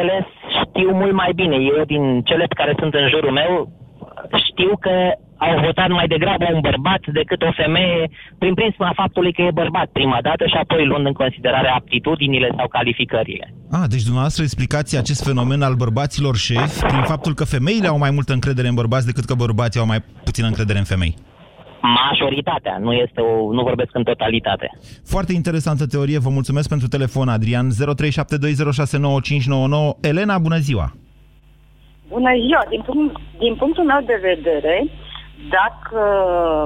ele 0.00 0.26
știu 0.60 0.90
mult 0.92 1.12
mai 1.12 1.32
bine. 1.34 1.56
Eu, 1.56 1.84
din 1.84 2.22
cele 2.22 2.46
care 2.56 2.74
sunt 2.78 2.94
în 2.94 3.08
jurul 3.08 3.32
meu, 3.32 3.72
știu 4.48 4.72
că 4.80 4.94
au 5.36 5.60
votat 5.64 5.88
mai 5.88 6.06
degrabă 6.06 6.44
un 6.54 6.60
bărbat 6.60 7.00
decât 7.12 7.42
o 7.42 7.52
femeie 7.62 8.10
prin 8.38 8.54
prisma 8.54 8.92
faptului 8.94 9.32
că 9.32 9.42
e 9.42 9.50
bărbat 9.62 9.86
prima 9.92 10.18
dată 10.22 10.46
și 10.46 10.56
apoi 10.62 10.84
luând 10.86 11.06
în 11.06 11.12
considerare 11.12 11.68
aptitudinile 11.68 12.48
sau 12.56 12.68
calificările. 12.68 13.54
Ah, 13.70 13.84
deci 13.88 14.02
dumneavoastră 14.02 14.42
explicați 14.42 14.96
acest 14.96 15.24
fenomen 15.24 15.62
al 15.62 15.74
bărbaților 15.74 16.36
șefi 16.36 16.84
prin 16.84 17.02
faptul 17.02 17.34
că 17.34 17.44
femeile 17.44 17.86
au 17.88 17.98
mai 17.98 18.10
multă 18.10 18.32
încredere 18.32 18.68
în 18.68 18.74
bărbați 18.74 19.06
decât 19.06 19.24
că 19.24 19.34
bărbații 19.34 19.80
au 19.80 19.86
mai 19.86 20.00
puțină 20.24 20.46
încredere 20.46 20.78
în 20.78 20.84
femei. 20.84 21.14
Majoritatea, 21.82 22.78
nu 22.78 22.92
este 22.92 23.20
o, 23.20 23.52
nu 23.52 23.62
vorbesc 23.62 23.94
în 23.94 24.02
totalitate. 24.02 24.70
Foarte 25.04 25.32
interesantă 25.32 25.86
teorie, 25.86 26.18
vă 26.18 26.28
mulțumesc 26.28 26.68
pentru 26.68 26.88
telefon, 26.88 27.28
Adrian. 27.28 27.68
0372069599. 27.70 27.74
Elena, 30.00 30.38
bună 30.38 30.56
ziua! 30.56 30.92
Bună 32.08 32.30
ziua! 32.44 32.64
Din, 32.68 32.82
punct, 32.86 33.16
din 33.38 33.54
punctul 33.54 33.84
meu 33.84 34.00
de 34.06 34.18
vedere, 34.22 34.86
dacă 35.58 36.00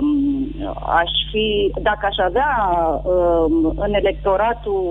um, 0.00 0.48
aș 1.00 1.10
fi, 1.30 1.72
dacă 1.82 2.06
aș 2.06 2.16
avea 2.28 2.52
um, 3.02 3.74
în 3.76 3.94
electoratul 3.94 4.84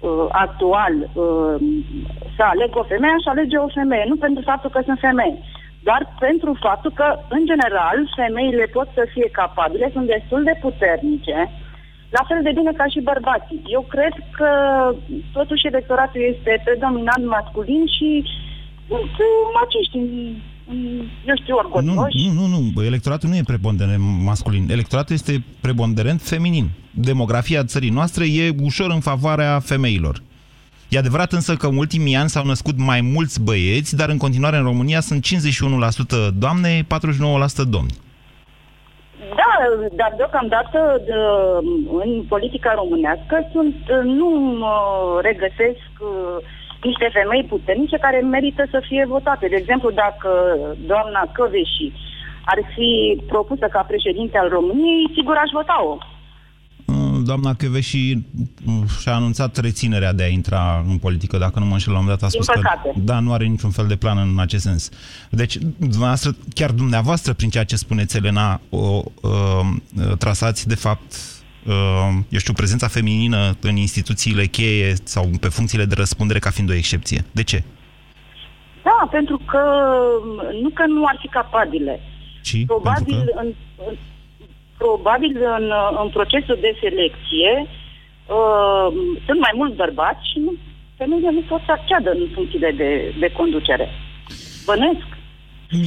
uh, 0.00 0.26
actual 0.30 0.94
um, 1.12 1.84
să 2.36 2.42
aleg 2.42 2.70
o 2.76 2.82
femeie, 2.82 3.14
aș 3.16 3.26
alege 3.26 3.56
o 3.56 3.68
femeie. 3.68 4.04
Nu 4.08 4.16
pentru 4.16 4.42
faptul 4.44 4.70
că 4.70 4.80
sunt 4.84 4.98
femeie, 4.98 5.38
doar 5.88 6.02
pentru 6.26 6.50
faptul 6.66 6.92
că, 7.00 7.06
în 7.36 7.42
general, 7.50 7.98
femeile 8.20 8.64
pot 8.76 8.88
să 8.94 9.02
fie 9.14 9.28
capabile, 9.40 9.90
sunt 9.94 10.06
destul 10.16 10.40
de 10.48 10.54
puternice, 10.64 11.38
la 12.16 12.22
fel 12.28 12.40
de 12.46 12.52
bine 12.58 12.72
ca 12.80 12.86
și 12.92 13.00
bărbații. 13.12 13.60
Eu 13.76 13.82
cred 13.94 14.14
că, 14.38 14.50
totuși, 15.38 15.66
electoratul 15.72 16.20
este 16.34 16.52
predominant 16.64 17.24
masculin 17.36 17.82
și 17.96 18.08
sunt 18.88 19.12
uh, 19.26 19.34
maciști, 19.58 19.96
în- 20.02 20.36
în- 20.72 21.04
eu 21.30 21.36
știu, 21.42 21.54
Nu, 21.54 21.60
orgolioși. 21.62 22.26
nu, 22.26 22.32
nu, 22.40 22.46
nu, 22.54 22.58
bă, 22.74 22.84
electoratul 22.84 23.28
nu 23.28 23.36
e 23.36 23.52
preponderent 23.52 24.02
masculin. 24.24 24.64
Electoratul 24.70 25.14
este 25.14 25.44
preponderent 25.60 26.20
feminin. 26.22 26.66
Demografia 26.90 27.64
țării 27.64 27.90
noastre 27.98 28.24
e 28.40 28.54
ușor 28.62 28.90
în 28.90 29.00
favoarea 29.00 29.58
femeilor. 29.58 30.16
E 30.90 30.98
adevărat 30.98 31.32
însă 31.32 31.52
că 31.54 31.66
în 31.66 31.76
ultimii 31.76 32.16
ani 32.16 32.28
s-au 32.28 32.44
născut 32.44 32.76
mai 32.78 33.00
mulți 33.14 33.42
băieți, 33.42 33.96
dar 33.96 34.08
în 34.08 34.16
continuare 34.24 34.56
în 34.56 34.62
România 34.62 35.00
sunt 35.00 35.20
51% 35.24 36.34
doamne, 36.44 36.70
49% 36.82 36.84
domni. 37.74 37.94
Da, 39.40 39.52
dar 40.00 40.12
deocamdată 40.16 40.78
de, 41.06 41.14
în 42.04 42.10
politica 42.28 42.72
românească 42.74 43.34
sunt, 43.52 43.76
nu 44.04 44.30
uh, 44.58 45.18
regăsesc 45.28 45.90
uh, 46.00 46.36
niște 46.82 47.08
femei 47.12 47.44
puternice 47.44 47.96
care 47.96 48.20
merită 48.20 48.64
să 48.70 48.82
fie 48.88 49.04
votate. 49.08 49.46
De 49.48 49.56
exemplu, 49.56 49.90
dacă 49.90 50.30
doamna 50.86 51.22
Căveși 51.32 51.92
ar 52.44 52.58
fi 52.74 53.20
propusă 53.26 53.66
ca 53.70 53.82
președinte 53.82 54.38
al 54.38 54.48
României, 54.48 55.10
sigur 55.14 55.36
aș 55.36 55.50
vota-o. 55.52 55.98
Doamna 57.24 57.54
Cheveși 57.54 58.18
mm, 58.64 58.86
și-a 59.00 59.14
anunțat 59.14 59.56
reținerea 59.56 60.12
de 60.12 60.22
a 60.22 60.26
intra 60.26 60.84
în 60.88 60.98
politică, 60.98 61.38
dacă 61.38 61.58
nu 61.58 61.64
mă 61.64 61.72
înșel, 61.72 61.92
la 61.92 61.98
un 61.98 62.04
moment 62.04 62.20
dat 62.20 62.28
a 62.28 62.32
Din 62.32 62.42
spus 62.42 62.54
că 62.54 62.60
păcate. 62.62 63.00
da, 63.04 63.20
nu 63.20 63.32
are 63.32 63.44
niciun 63.44 63.70
fel 63.70 63.86
de 63.86 63.96
plan 63.96 64.18
în 64.18 64.38
acest 64.38 64.62
sens. 64.64 64.88
Deci, 65.30 65.56
dumneavoastră, 65.76 66.36
chiar 66.54 66.70
dumneavoastră, 66.70 67.32
prin 67.32 67.50
ceea 67.50 67.64
ce 67.64 67.76
spuneți, 67.76 68.16
Elena, 68.16 68.60
o, 68.68 69.02
uh, 69.22 69.60
trasați, 70.18 70.68
de 70.68 70.74
fapt, 70.74 71.14
uh, 71.66 72.18
eu 72.28 72.38
știu, 72.38 72.52
prezența 72.52 72.88
feminină 72.88 73.56
în 73.60 73.76
instituțiile 73.76 74.44
cheie 74.46 74.94
sau 75.02 75.30
pe 75.40 75.48
funcțiile 75.48 75.84
de 75.84 75.94
răspundere 75.94 76.38
ca 76.38 76.50
fiind 76.50 76.70
o 76.70 76.74
excepție. 76.74 77.24
De 77.32 77.42
ce? 77.42 77.62
Da, 78.84 79.08
pentru 79.10 79.36
că 79.46 79.60
nu 80.62 80.68
că 80.68 80.84
nu 80.86 81.04
ar 81.06 81.16
fi 81.20 81.28
capabile. 81.28 82.00
Ci, 82.42 82.64
Probabil, 82.66 83.04
pentru 83.04 83.32
că... 83.34 83.40
în, 83.40 83.52
în, 83.88 83.94
probabil 84.82 85.32
în, 85.58 85.66
în 86.02 86.08
procesul 86.16 86.58
de 86.60 86.72
selecție 86.84 87.52
uh, 87.66 88.86
sunt 89.26 89.38
mai 89.46 89.54
mulți 89.54 89.80
bărbați 89.84 90.22
și 90.30 90.38
nu, 90.44 90.52
femeile 90.96 91.30
nu 91.30 91.42
pot 91.48 91.62
să 91.66 91.72
acceadă 91.72 92.10
în 92.10 92.26
funcțiile 92.34 92.70
de, 92.80 92.90
de 93.22 93.28
conducere. 93.38 93.86
Bănesc. 94.66 95.08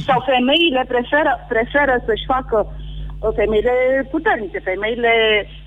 Sau 0.08 0.18
femeile 0.32 0.82
preferă, 0.88 1.32
preferă 1.48 1.94
să-și 2.06 2.30
facă 2.34 2.58
uh, 2.66 2.83
femeile 3.34 3.74
puternice, 4.10 4.58
femeile 4.58 5.12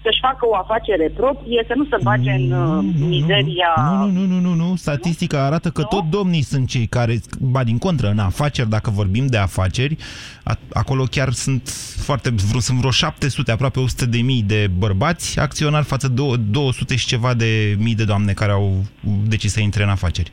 să-și 0.04 0.20
facă 0.22 0.48
o 0.48 0.56
afacere 0.56 1.12
proprie, 1.16 1.64
să 1.68 1.74
nu 1.76 1.86
se 1.86 1.98
bage 2.04 2.32
în 2.32 2.52
uh, 2.52 2.84
mizeria... 3.08 3.72
Nu, 3.78 4.06
nu, 4.18 4.26
nu, 4.26 4.40
nu, 4.40 4.54
nu. 4.54 4.76
Statistica 4.76 5.46
arată 5.46 5.70
că 5.70 5.84
tot 5.84 6.04
domnii 6.04 6.42
sunt 6.42 6.68
cei 6.68 6.86
care, 6.86 7.16
ba 7.40 7.64
din 7.64 7.78
contră, 7.78 8.08
în 8.10 8.20
afaceri, 8.20 8.70
dacă 8.70 8.90
vorbim 8.90 9.26
de 9.28 9.38
afaceri, 9.38 9.96
a, 10.44 10.58
acolo 10.74 11.04
chiar 11.04 11.32
sunt 11.32 11.70
foarte, 12.06 12.30
vreo, 12.50 12.60
sunt 12.60 12.78
vreo 12.78 12.92
700, 12.92 13.52
aproape 13.52 13.80
100 13.80 14.06
de 14.06 14.18
mii 14.18 14.44
de 14.44 14.70
bărbați 14.78 15.40
acționari 15.40 15.86
față 15.86 16.08
de 16.08 16.22
200 16.52 16.96
și 16.96 17.06
ceva 17.06 17.34
de 17.34 17.76
mii 17.80 17.96
de 17.96 18.04
doamne 18.04 18.34
care 18.34 18.52
au 18.52 18.84
decis 19.28 19.52
să 19.52 19.60
intre 19.60 19.84
în 19.84 19.90
afaceri. 19.90 20.32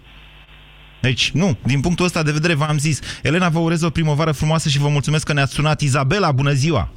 Deci, 1.00 1.30
nu, 1.30 1.56
din 1.62 1.80
punctul 1.80 2.04
ăsta 2.04 2.22
de 2.22 2.32
vedere 2.32 2.54
v-am 2.54 2.78
zis. 2.78 3.00
Elena, 3.22 3.48
vă 3.48 3.58
urez 3.58 3.82
o 3.82 3.90
primăvară 3.90 4.32
frumoasă 4.32 4.68
și 4.68 4.78
vă 4.78 4.88
mulțumesc 4.88 5.26
că 5.26 5.32
ne-ați 5.32 5.52
sunat. 5.52 5.80
Izabela, 5.80 6.32
bună 6.32 6.52
ziua! 6.52 6.92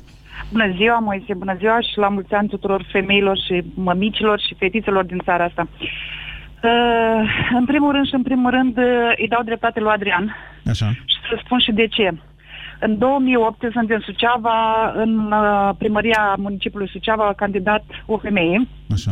Bună 0.51 0.72
ziua, 0.75 1.00
Moise, 1.00 1.34
bună 1.34 1.56
ziua 1.60 1.79
și 1.79 1.98
la 1.98 2.08
mulți 2.08 2.34
ani 2.34 2.48
tuturor 2.48 2.86
femeilor 2.91 3.38
și 3.38 3.63
mămicilor 3.74 4.39
și 4.39 4.56
fetițelor 4.58 5.03
din 5.03 5.22
țara 5.24 5.44
asta. 5.44 5.67
Uh, 6.63 7.29
în 7.53 7.65
primul 7.65 7.91
rând 7.91 8.06
și 8.08 8.13
în 8.13 8.22
primul 8.24 8.50
rând 8.51 8.77
uh, 8.77 9.12
îi 9.17 9.27
dau 9.27 9.44
dreptate 9.44 9.79
lui 9.79 9.91
Adrian 9.91 10.36
Așa. 10.70 10.89
și 10.89 11.17
să 11.29 11.41
spun 11.44 11.60
și 11.60 11.72
de 11.72 11.88
ce. 11.88 12.12
În 12.79 12.98
2008 12.98 13.63
eu 13.63 13.70
sunt 13.72 13.89
în 13.89 14.00
Suceava, 14.00 14.91
în 14.96 15.32
uh, 15.32 15.70
primăria 15.77 16.36
municipiului 16.38 16.89
Suceava 16.89 17.27
a 17.27 17.34
candidat 17.34 17.84
o 18.06 18.17
femeie. 18.17 18.67
Așa. 18.94 19.12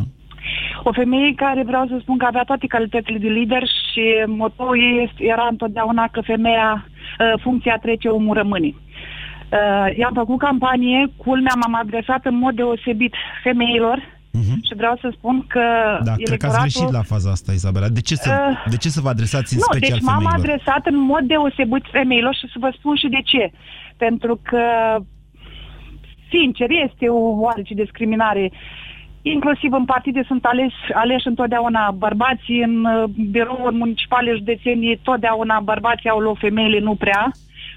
O 0.84 0.92
femeie 0.92 1.34
care 1.36 1.64
vreau 1.64 1.88
să 1.88 1.98
spun 2.02 2.18
că 2.18 2.26
avea 2.26 2.44
toate 2.44 2.68
calitățile 2.68 3.18
de 3.18 3.28
lider 3.28 3.64
și 3.64 4.02
motoul 4.26 4.78
ei 4.78 5.04
este- 5.04 5.24
era 5.24 5.48
întotdeauna 5.50 6.08
că 6.12 6.22
femeia, 6.22 6.88
uh, 7.20 7.42
funcția 7.42 7.78
trece, 7.82 8.08
omul 8.08 8.36
rămâne. 8.36 8.74
Uh, 9.52 9.98
i-am 9.98 10.14
făcut 10.14 10.38
campanie, 10.40 11.12
culmea 11.18 11.54
m-am 11.62 11.76
adresat 11.82 12.26
în 12.26 12.36
mod 12.38 12.56
deosebit 12.56 13.14
femeilor 13.44 14.14
și 14.68 14.76
vreau 14.76 14.98
să 15.02 15.14
spun 15.18 15.46
că 15.48 15.62
Mhm. 15.96 16.04
Da, 16.06 16.14
cred 16.24 16.38
că 16.40 16.46
ați 16.46 16.60
greșit 16.60 16.92
la 16.92 17.02
faza 17.02 17.30
asta, 17.32 17.52
Izabela. 17.52 17.88
De 17.88 18.02
ce 18.02 18.16
să, 18.16 18.30
Uh, 18.50 18.66
de 18.70 18.78
ce 18.78 18.90
să 18.90 19.02
vă 19.02 19.10
adresați 19.10 19.54
în 19.54 19.60
nu, 19.60 19.66
special 19.72 19.98
deci 19.98 20.08
m-am 20.08 20.22
femeilor? 20.22 20.40
adresat 20.40 20.86
în 20.86 20.98
mod 21.00 21.24
deosebit 21.34 21.86
femeilor 21.92 22.34
și 22.36 22.48
să 22.54 22.58
vă 22.60 22.70
spun 22.78 22.96
și 22.96 23.08
de 23.08 23.22
ce. 23.24 23.52
Pentru 23.98 24.40
că, 24.44 24.64
sincer, 26.30 26.70
este 26.86 27.06
o 27.10 27.20
oarece 27.46 27.74
discriminare. 27.74 28.52
Inclusiv 29.22 29.72
în 29.74 29.86
partide 29.86 30.24
sunt 30.28 30.46
ales, 30.46 30.72
aleși 30.94 31.28
întotdeauna 31.28 31.92
bărbații, 31.92 32.62
în 32.64 32.86
uh, 32.86 33.04
birouri 33.32 33.76
municipale, 33.76 34.32
județenii, 34.32 35.00
totdeauna 35.04 35.60
bărbații 35.60 36.10
au 36.10 36.20
luat 36.20 36.38
femeile, 36.38 36.80
nu 36.80 36.96
prea. 36.96 37.32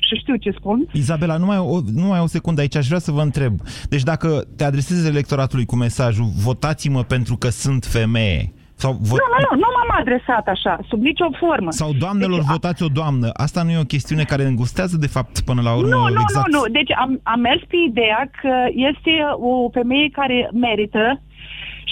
Și 0.09 0.21
știu 0.21 0.37
ce 0.37 0.51
spun. 0.51 0.89
Izabela, 0.93 1.37
numai 1.37 1.59
o, 1.59 1.79
numai 1.95 2.21
o 2.21 2.27
secundă 2.27 2.61
aici, 2.61 2.77
aș 2.77 2.87
vrea 2.87 2.99
să 2.99 3.11
vă 3.11 3.23
întreb. 3.23 3.53
Deci 3.89 4.03
dacă 4.03 4.29
te 4.57 4.65
adresezi 4.65 5.09
electoratului 5.09 5.65
cu 5.65 5.77
mesajul 5.77 6.29
votați-mă 6.45 7.03
pentru 7.03 7.37
că 7.37 7.49
sunt 7.49 7.85
femeie, 7.85 8.53
sau 8.83 8.93
vot... 9.09 9.19
Nu, 9.21 9.29
nu, 9.35 9.39
nu, 9.47 9.51
nu 9.63 9.69
m-am 9.75 9.93
adresat 10.01 10.47
așa, 10.55 10.79
sub 10.89 11.01
nicio 11.01 11.29
formă. 11.43 11.71
Sau 11.71 11.91
doamnelor, 12.05 12.41
Deci, 12.41 12.53
votați 12.55 12.83
o 12.83 12.91
doamnă. 13.01 13.29
Asta 13.33 13.63
nu 13.63 13.71
e 13.71 13.87
o 13.87 13.93
chestiune 13.95 14.25
care 14.33 14.45
îngustează, 14.45 14.97
de 14.97 15.07
fapt, 15.17 15.41
până 15.41 15.61
la 15.63 15.73
urmă, 15.75 15.95
Nu, 15.95 16.03
nu, 16.17 16.21
exact... 16.21 16.49
nu, 16.49 16.59
nu. 16.59 16.73
Deci 16.79 16.93
am, 17.03 17.21
am 17.23 17.41
mers 17.41 17.63
pe 17.69 17.77
ideea 17.89 18.31
că 18.41 18.55
este 18.91 19.13
o 19.51 19.71
femeie 19.71 20.09
care 20.21 20.51
merită 20.53 21.21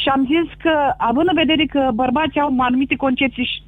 și 0.00 0.08
am 0.14 0.22
zis 0.32 0.48
că, 0.62 0.74
având 1.10 1.28
în 1.28 1.40
vedere 1.42 1.64
că 1.74 1.82
bărbații 1.94 2.40
au 2.40 2.54
anumite 2.58 2.96
concepții 2.96 3.50
și 3.52 3.58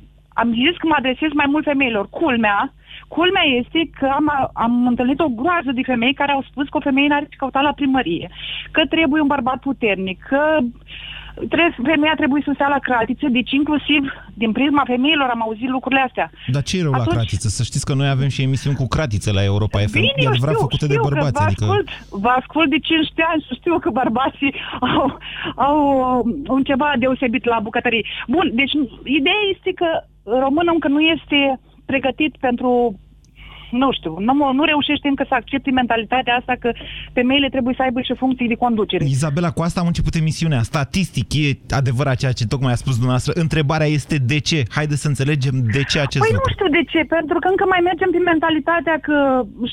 am 0.40 0.48
zis 0.62 0.74
că 0.78 0.86
mă 0.86 0.96
adresez 0.98 1.30
mai 1.34 1.48
mult 1.52 1.64
femeilor. 1.64 2.04
Culmea, 2.20 2.72
culmea 3.08 3.42
este 3.60 3.90
că 3.98 4.06
am, 4.18 4.50
am 4.52 4.86
întâlnit 4.86 5.20
o 5.20 5.28
groază 5.28 5.70
de 5.74 5.82
femei 5.84 6.14
care 6.14 6.32
au 6.32 6.44
spus 6.50 6.68
că 6.68 6.76
o 6.76 6.86
femeie 6.88 7.08
n-are 7.08 7.26
ce 7.30 7.36
căuta 7.36 7.60
la 7.60 7.72
primărie, 7.72 8.30
că 8.70 8.82
trebuie 8.86 9.20
un 9.20 9.26
bărbat 9.26 9.58
puternic, 9.60 10.18
că 10.28 10.40
trebuie, 11.52 11.74
femeia 11.94 12.14
trebuie 12.16 12.42
să 12.44 12.50
stea 12.54 12.68
la 12.68 12.78
cratiță, 12.78 13.26
deci 13.28 13.50
inclusiv 13.50 14.02
din 14.34 14.52
prisma 14.52 14.82
femeilor 14.86 15.28
am 15.28 15.42
auzit 15.42 15.68
lucrurile 15.68 16.00
astea. 16.06 16.30
Dar 16.46 16.62
ce 16.62 16.78
e 16.78 16.82
rău 16.82 16.90
la 16.90 16.96
Atunci- 16.98 17.16
cratiță? 17.16 17.48
Să 17.48 17.62
știți 17.62 17.84
că 17.84 17.94
noi 17.94 18.08
avem 18.08 18.28
și 18.28 18.42
emisiuni 18.42 18.76
cu 18.76 18.86
cratițe 18.86 19.32
la 19.32 19.44
Europa 19.44 19.78
FM, 19.78 19.92
Bine, 19.92 20.12
e 20.16 20.22
eu 20.22 20.28
adevărat 20.30 20.54
știu, 20.54 20.66
făcute 20.66 20.84
știu 20.84 20.96
de 20.96 21.06
bărbați. 21.08 21.32
Că 21.32 21.40
vă, 21.40 21.44
Adică... 21.46 21.64
ascult, 21.64 21.88
vă 22.24 22.28
ascult 22.40 22.68
de 22.70 22.78
15 22.78 23.32
ani 23.32 23.44
și 23.46 23.54
știu 23.60 23.78
că 23.78 23.90
bărbații 23.90 24.54
au, 24.80 25.18
au 25.68 25.78
un 26.56 26.62
ceva 26.70 26.92
deosebit 26.98 27.44
la 27.44 27.58
bucătărie. 27.62 28.04
Bun, 28.34 28.46
deci 28.60 28.72
ideea 29.18 29.42
este 29.54 29.70
că 29.80 29.88
românul 30.44 30.74
încă 30.74 30.88
nu 30.88 31.00
este 31.00 31.60
pregătit 31.90 32.32
pentru 32.46 32.70
nu 33.70 33.88
știu, 33.92 34.12
nu, 34.18 34.52
nu 34.58 34.64
reușește 34.64 35.08
încă 35.08 35.24
să 35.28 35.34
accepte 35.34 35.70
mentalitatea 35.70 36.34
asta 36.34 36.54
că 36.62 36.70
femeile 37.12 37.48
trebuie 37.48 37.74
să 37.76 37.82
aibă 37.82 38.00
și 38.00 38.14
funcții 38.22 38.48
de 38.48 38.54
conducere. 38.54 39.04
Izabela, 39.04 39.50
cu 39.50 39.62
asta 39.62 39.80
am 39.80 39.86
început 39.86 40.14
emisiunea. 40.14 40.62
Statistic, 40.62 41.34
e 41.34 41.48
adevărat 41.80 42.16
ceea 42.16 42.32
ce 42.38 42.46
tocmai 42.46 42.72
a 42.72 42.82
spus 42.82 42.94
dumneavoastră. 42.94 43.32
Întrebarea 43.44 43.86
este 43.86 44.16
de 44.32 44.38
ce? 44.48 44.62
Haideți 44.78 45.00
să 45.00 45.08
înțelegem 45.08 45.54
de 45.76 45.82
ce 45.90 45.98
acest 46.06 46.22
Păi 46.24 46.32
lucru. 46.34 46.48
nu 46.48 46.54
știu 46.56 46.68
de 46.78 46.82
ce, 46.92 47.00
pentru 47.16 47.38
că 47.38 47.48
încă 47.48 47.64
mai 47.68 47.80
mergem 47.88 48.10
prin 48.10 48.26
mentalitatea 48.32 48.96
că 49.06 49.16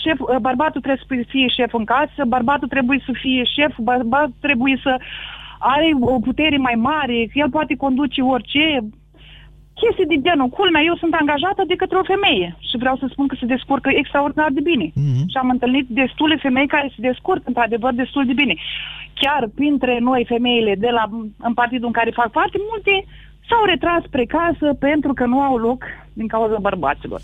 șef, 0.03 0.17
bărbatul 0.49 0.81
trebuie 0.81 1.05
să 1.07 1.31
fie 1.35 1.47
șef 1.57 1.71
în 1.73 1.85
casă, 1.93 2.21
bărbatul 2.35 2.67
trebuie 2.67 2.99
să 3.05 3.11
fie 3.23 3.43
șef, 3.55 3.73
bărbatul 3.91 4.37
trebuie 4.47 4.75
să 4.85 4.93
are 5.59 5.89
o 5.99 6.19
putere 6.19 6.57
mai 6.57 6.77
mare, 6.91 7.17
că 7.29 7.35
el 7.43 7.49
poate 7.49 7.75
conduce 7.75 8.21
orice. 8.21 8.63
Chestii 9.79 10.11
de 10.13 10.23
genul. 10.25 10.49
Culmea, 10.57 10.83
eu 10.89 10.95
sunt 11.01 11.13
angajată 11.21 11.61
de 11.71 11.79
către 11.81 11.97
o 11.97 12.09
femeie 12.13 12.47
și 12.69 12.75
vreau 12.83 12.95
să 13.01 13.05
spun 13.07 13.27
că 13.27 13.35
se 13.39 13.51
descurcă 13.55 13.89
extraordinar 13.93 14.51
de 14.57 14.63
bine. 14.71 14.87
Mhm. 14.93 15.21
Și 15.31 15.37
am 15.41 15.49
întâlnit 15.55 15.85
destule 16.01 16.35
femei 16.45 16.73
care 16.75 16.87
se 16.95 17.05
descurcă 17.09 17.45
într-adevăr 17.47 17.91
destul 17.93 18.23
de 18.29 18.35
bine. 18.41 18.55
Chiar 19.21 19.41
printre 19.59 19.93
noi, 20.07 20.21
femeile 20.33 20.73
de 20.85 20.89
la, 20.97 21.03
în 21.47 21.53
partidul 21.53 21.89
în 21.91 21.97
care 21.99 22.19
fac 22.21 22.29
parte, 22.39 22.57
multe 22.71 22.93
s-au 23.49 23.63
retras 23.71 24.01
spre 24.03 24.25
casă 24.37 24.67
pentru 24.87 25.11
că 25.13 25.25
nu 25.25 25.39
au 25.41 25.57
loc 25.57 25.83
din 26.13 26.27
cauza 26.27 26.57
bărbaților. 26.67 27.21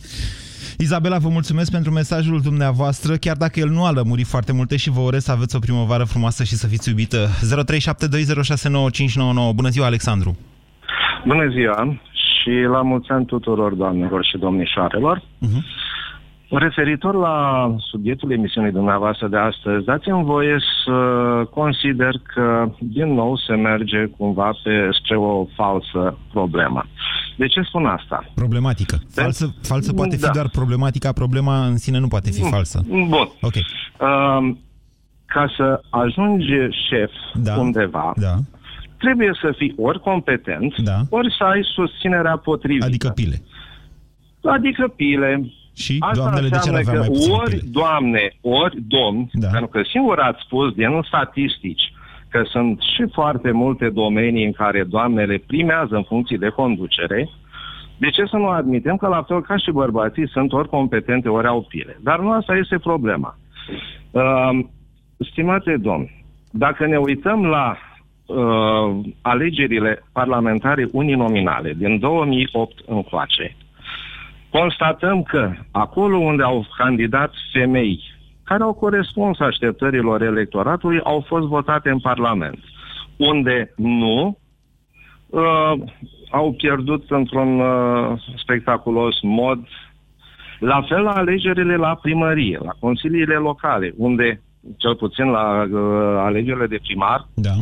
Izabela, 0.77 1.17
vă 1.17 1.29
mulțumesc 1.29 1.71
pentru 1.71 1.91
mesajul 1.91 2.41
dumneavoastră, 2.41 3.15
chiar 3.15 3.35
dacă 3.35 3.59
el 3.59 3.69
nu 3.69 3.85
a 3.85 3.91
lămurit 3.91 4.27
foarte 4.27 4.53
multe 4.53 4.77
și 4.77 4.89
vă 4.89 4.99
urez 4.99 5.23
să 5.23 5.31
aveți 5.31 5.55
o 5.55 5.59
primăvară 5.59 6.03
frumoasă 6.03 6.43
și 6.43 6.55
să 6.55 6.67
fiți 6.67 6.89
iubită. 6.89 7.27
0372069599. 7.27 7.33
Bună 9.55 9.69
ziua, 9.69 9.85
Alexandru! 9.85 10.37
Bună 11.25 11.49
ziua 11.49 11.97
și 12.41 12.49
la 12.71 12.81
mulți 12.81 13.09
ani 13.09 13.25
tuturor 13.25 13.73
doamnelor 13.73 14.25
și 14.25 14.37
domnișoarelor. 14.37 15.19
Uh-huh. 15.19 15.63
Referitor 16.49 17.15
la 17.15 17.67
subiectul 17.77 18.31
emisiunii 18.31 18.71
dumneavoastră 18.71 19.27
de 19.27 19.37
astăzi, 19.37 19.85
dați-mi 19.85 20.23
voie 20.23 20.57
să 20.85 20.93
consider 21.49 22.11
că 22.33 22.69
din 22.79 23.13
nou 23.13 23.37
se 23.37 23.55
merge 23.55 24.05
cumva 24.17 24.51
pe, 24.63 24.89
spre 24.91 25.15
o 25.17 25.45
falsă 25.55 26.17
problemă. 26.33 26.83
De 27.37 27.47
ce 27.47 27.61
spun 27.61 27.85
asta? 27.85 28.23
Problematică. 28.35 28.97
Falsă, 29.13 29.53
falsă 29.61 29.93
poate 29.93 30.15
fi 30.15 30.21
Da. 30.21 30.29
doar 30.33 30.49
problematica, 30.49 31.11
problema 31.11 31.65
în 31.65 31.77
sine 31.77 31.99
nu 31.99 32.07
poate 32.07 32.29
fi 32.31 32.41
Mm. 32.43 32.49
falsă. 32.49 32.81
Bun. 32.87 33.29
Ok. 33.41 33.53
Um, 33.55 34.59
ca 35.25 35.53
să 35.57 35.81
ajungi 35.89 36.51
șef 36.89 37.11
Da. 37.33 37.55
undeva, 37.59 38.13
Da. 38.15 38.35
Trebuie 39.01 39.31
să 39.41 39.53
fii 39.57 39.73
ori 39.77 39.99
competent, 39.99 40.75
Da. 40.77 40.97
ori 41.09 41.35
să 41.37 41.43
ai 41.43 41.61
susținerea 41.75 42.37
potrivită. 42.37 42.85
Adică 42.85 43.09
pile. 43.09 43.35
Adică 44.43 44.87
pile. 44.87 45.51
Și 45.75 45.95
Asta 45.99 46.21
doamnele 46.21 46.47
de 46.47 46.57
ce 46.63 46.69
înseamnă 46.69 46.81
n-aveau 46.81 47.03
că 47.03 47.09
mai 47.09 47.17
puține 47.17 47.35
ori 47.35 47.55
pile? 47.55 47.69
doamne, 47.71 48.29
ori 48.41 48.77
domn, 48.87 49.29
Da. 49.33 49.47
pentru 49.47 49.67
că 49.69 49.81
singur 49.89 50.19
ați 50.19 50.41
spus 50.45 50.73
din 50.73 51.01
statistici 51.07 51.93
că 52.29 52.41
sunt 52.45 52.79
și 52.95 53.05
foarte 53.11 53.51
multe 53.51 53.89
domenii 53.89 54.45
în 54.45 54.51
care 54.51 54.83
doamnele 54.83 55.43
primează 55.47 55.95
în 55.95 56.03
funcții 56.03 56.37
de 56.37 56.47
conducere, 56.49 57.29
de 57.97 58.09
ce 58.09 58.25
să 58.25 58.35
nu 58.37 58.47
admitem 58.47 58.95
că 58.97 59.07
la 59.07 59.23
fel 59.27 59.41
ca 59.41 59.57
și 59.57 59.71
bărbații 59.71 60.29
sunt 60.29 60.53
ori 60.53 60.69
competente, 60.69 61.29
ori 61.29 61.47
au 61.47 61.61
pile? 61.69 61.97
Dar 62.03 62.19
nu 62.19 62.31
asta 62.31 62.55
este 62.55 62.77
problema. 62.77 63.37
Uh, 64.11 64.59
stimate 65.17 65.77
domn, 65.77 66.09
dacă 66.51 66.85
ne 66.87 66.97
uităm 66.97 67.45
la 67.45 67.77
uh, 68.25 68.99
alegerile 69.21 70.03
parlamentare 70.11 70.87
uninominale 70.91 71.73
din 71.77 71.99
2008 71.99 72.79
încoace, 72.85 73.55
constatăm 74.49 75.23
că 75.23 75.51
acolo 75.71 76.17
unde 76.17 76.43
au 76.43 76.65
candidat 76.77 77.33
femei 77.53 77.99
care 78.51 78.63
au 78.63 78.73
corespuns 78.73 79.39
așteptărilor 79.39 80.21
electoratului 80.21 80.99
au 81.03 81.23
fost 81.27 81.47
votate 81.47 81.89
în 81.89 81.99
Parlament. 81.99 82.59
unde 83.17 83.73
nu, 83.75 84.37
uh, 85.29 85.73
au 86.31 86.53
pierdut 86.53 87.03
într-un 87.09 87.59
uh, 87.59 88.21
spectaculos 88.37 89.21
mod. 89.21 89.59
La 90.59 90.81
fel 90.81 91.01
la 91.01 91.11
alegerile 91.11 91.75
la 91.75 91.95
primărie, 91.95 92.57
la 92.63 92.73
consiliile 92.79 93.35
locale, 93.35 93.93
unde, 93.97 94.41
cel 94.77 94.95
puțin 94.95 95.25
la 95.25 95.67
uh, 95.71 96.17
alegerile 96.17 96.67
de 96.67 96.79
primar, 96.83 97.27
da. 97.33 97.53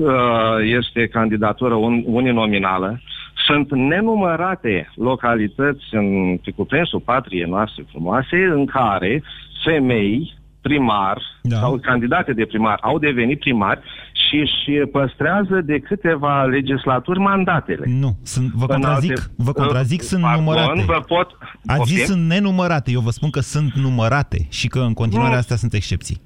Uh, 0.00 0.76
este 0.78 1.06
candidatură 1.06 1.74
un, 1.74 2.02
uninominală, 2.06 3.00
sunt 3.46 3.70
nenumărate 3.70 4.92
localități 4.94 5.84
în 5.90 6.36
pe 6.36 6.50
cuprinsul 6.50 7.00
patriei 7.00 7.48
noastre 7.48 7.84
frumoase 7.90 8.36
în 8.54 8.66
care 8.66 9.22
femei 9.64 10.38
primar 10.60 11.22
da. 11.42 11.56
sau 11.56 11.78
candidate 11.78 12.32
de 12.32 12.44
primar 12.44 12.78
au 12.82 12.98
devenit 12.98 13.38
primari 13.38 13.80
și 14.12 14.36
își 14.36 14.86
păstrează 14.92 15.60
de 15.64 15.78
câteva 15.78 16.44
legislaturi 16.44 17.18
mandatele. 17.18 17.84
Nu, 17.86 18.16
sunt, 18.22 18.52
vă 18.52 18.64
În 18.68 18.68
contrazic, 18.68 19.10
alte- 19.10 19.30
vă 19.36 19.52
contrazic, 19.52 20.02
sunt 20.02 20.22
Pardon, 20.22 20.44
numărate. 20.44 20.82
Vă 20.86 21.04
pot... 21.06 21.38
Ați 21.66 21.78
Poftim? 21.78 21.96
zis 21.96 22.06
sunt 22.06 22.26
nenumărate, 22.26 22.90
eu 22.90 23.00
vă 23.00 23.10
spun 23.10 23.30
că 23.30 23.40
sunt 23.40 23.72
numărate 23.72 24.46
și 24.50 24.68
că 24.68 24.78
în 24.78 24.92
continuare 24.92 25.32
Nu. 25.32 25.38
astea 25.38 25.56
sunt 25.56 25.72
excepții. 25.72 26.20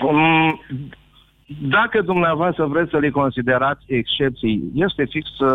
Mm, 0.00 0.60
Dacă 1.60 2.00
dumneavoastră 2.04 2.66
vreți 2.66 2.90
să 2.90 2.98
le 2.98 3.10
considerați 3.10 3.84
excepții, 3.86 4.62
este 4.74 5.04
fix 5.10 5.26
uh, 5.28 5.48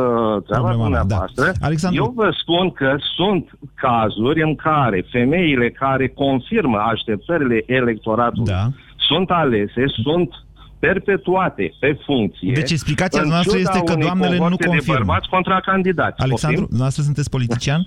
treaba 0.48 0.68
Problema 0.68 0.88
mea, 0.90 1.00
dumneavoastră. 1.00 1.44
da. 1.46 1.66
Alexandru- 1.66 2.04
Eu 2.04 2.12
vă 2.16 2.30
spun 2.42 2.72
că 2.72 2.96
sunt 3.16 3.50
cazuri 3.76 4.42
în 4.42 4.56
care 4.56 5.06
femeile 5.12 5.70
care 5.72 6.08
confirmă 6.08 6.78
așteptările 6.78 7.64
electoratului 7.66 8.52
Da. 8.54 8.68
sunt 9.08 9.30
alese, 9.30 9.84
sunt 10.04 10.30
perpetuate 10.80 11.74
pe 11.80 11.98
funcție. 12.06 12.52
Deci 12.54 12.72
explicația 12.72 13.22
în 13.22 13.28
noastră 13.28 13.58
ciuda 13.58 13.70
este 13.74 13.84
că 13.86 13.92
unei 13.94 14.06
doamnele 14.06 14.32
nu 14.32 14.38
cohorte 14.38 14.64
de 14.64 14.68
confirmă. 14.70 14.98
bărbați 14.98 15.30
contra 15.30 15.60
candidați. 15.60 16.22
Alexandru, 16.22 16.48
Poftim? 16.48 16.66
dumneavoastră 16.66 17.04
sunteți 17.04 17.30
politician? 17.30 17.82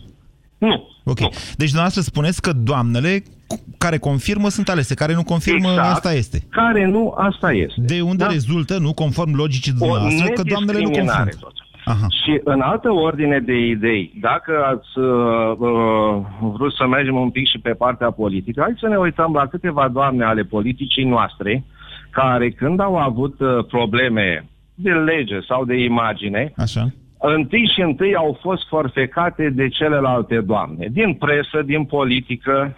Nu. 0.60 0.88
Ok. 1.04 1.18
Deci 1.56 1.70
dumneavoastră 1.74 2.00
spuneți 2.02 2.42
că 2.42 2.52
doamnele 2.52 3.22
cu- 3.46 3.60
care 3.78 3.98
confirmă 3.98 4.48
sunt 4.48 4.68
alese, 4.68 4.94
care 4.94 5.14
nu 5.14 5.22
confirmă, 5.22 5.68
Exact. 5.68 5.88
asta 5.90 6.12
este. 6.12 6.38
Care 6.50 6.86
nu, 6.86 7.14
asta 7.16 7.52
este. 7.52 7.74
De 7.80 8.00
unde 8.00 8.24
Da. 8.24 8.30
rezultă, 8.30 8.78
nu 8.78 8.92
conform 8.92 9.34
logicii 9.34 9.72
o 9.72 9.76
dumneavoastră, 9.78 10.26
că 10.34 10.42
doamnele 10.42 10.78
nu 10.78 10.84
nediscriminare 10.84 11.30
confirmă. 11.30 11.40
tot. 11.52 11.54
Aha. 11.84 12.06
Și 12.22 12.40
în 12.44 12.60
altă 12.60 12.90
ordine 12.92 13.38
de 13.38 13.56
idei, 13.58 14.12
dacă 14.20 14.52
ați 14.72 14.98
uh, 14.98 15.56
uh, 15.58 16.52
vrut 16.56 16.72
să 16.74 16.86
mergem 16.86 17.16
un 17.16 17.30
pic 17.30 17.46
și 17.48 17.58
pe 17.58 17.70
partea 17.70 18.10
politică, 18.10 18.60
hai 18.62 18.74
să 18.80 18.88
ne 18.88 18.96
uităm 18.96 19.32
la 19.32 19.46
câteva 19.46 19.88
doamne 19.88 20.24
ale 20.24 20.42
politicii 20.42 21.04
noastre, 21.04 21.64
care 22.10 22.50
când 22.50 22.80
au 22.80 22.96
avut 22.96 23.40
uh, 23.40 23.64
probleme 23.68 24.46
de 24.74 24.90
lege 24.90 25.40
sau 25.48 25.64
de 25.64 25.74
imagine, 25.82 26.52
Așa. 26.56 26.88
Întâi 27.20 27.70
și 27.74 27.80
întâi 27.80 28.14
au 28.14 28.38
fost 28.40 28.68
forfecate 28.68 29.50
de 29.54 29.68
celelalte 29.68 30.40
doamne, 30.40 30.88
din 30.90 31.14
presă, 31.14 31.62
din 31.64 31.84
politică, 31.84 32.76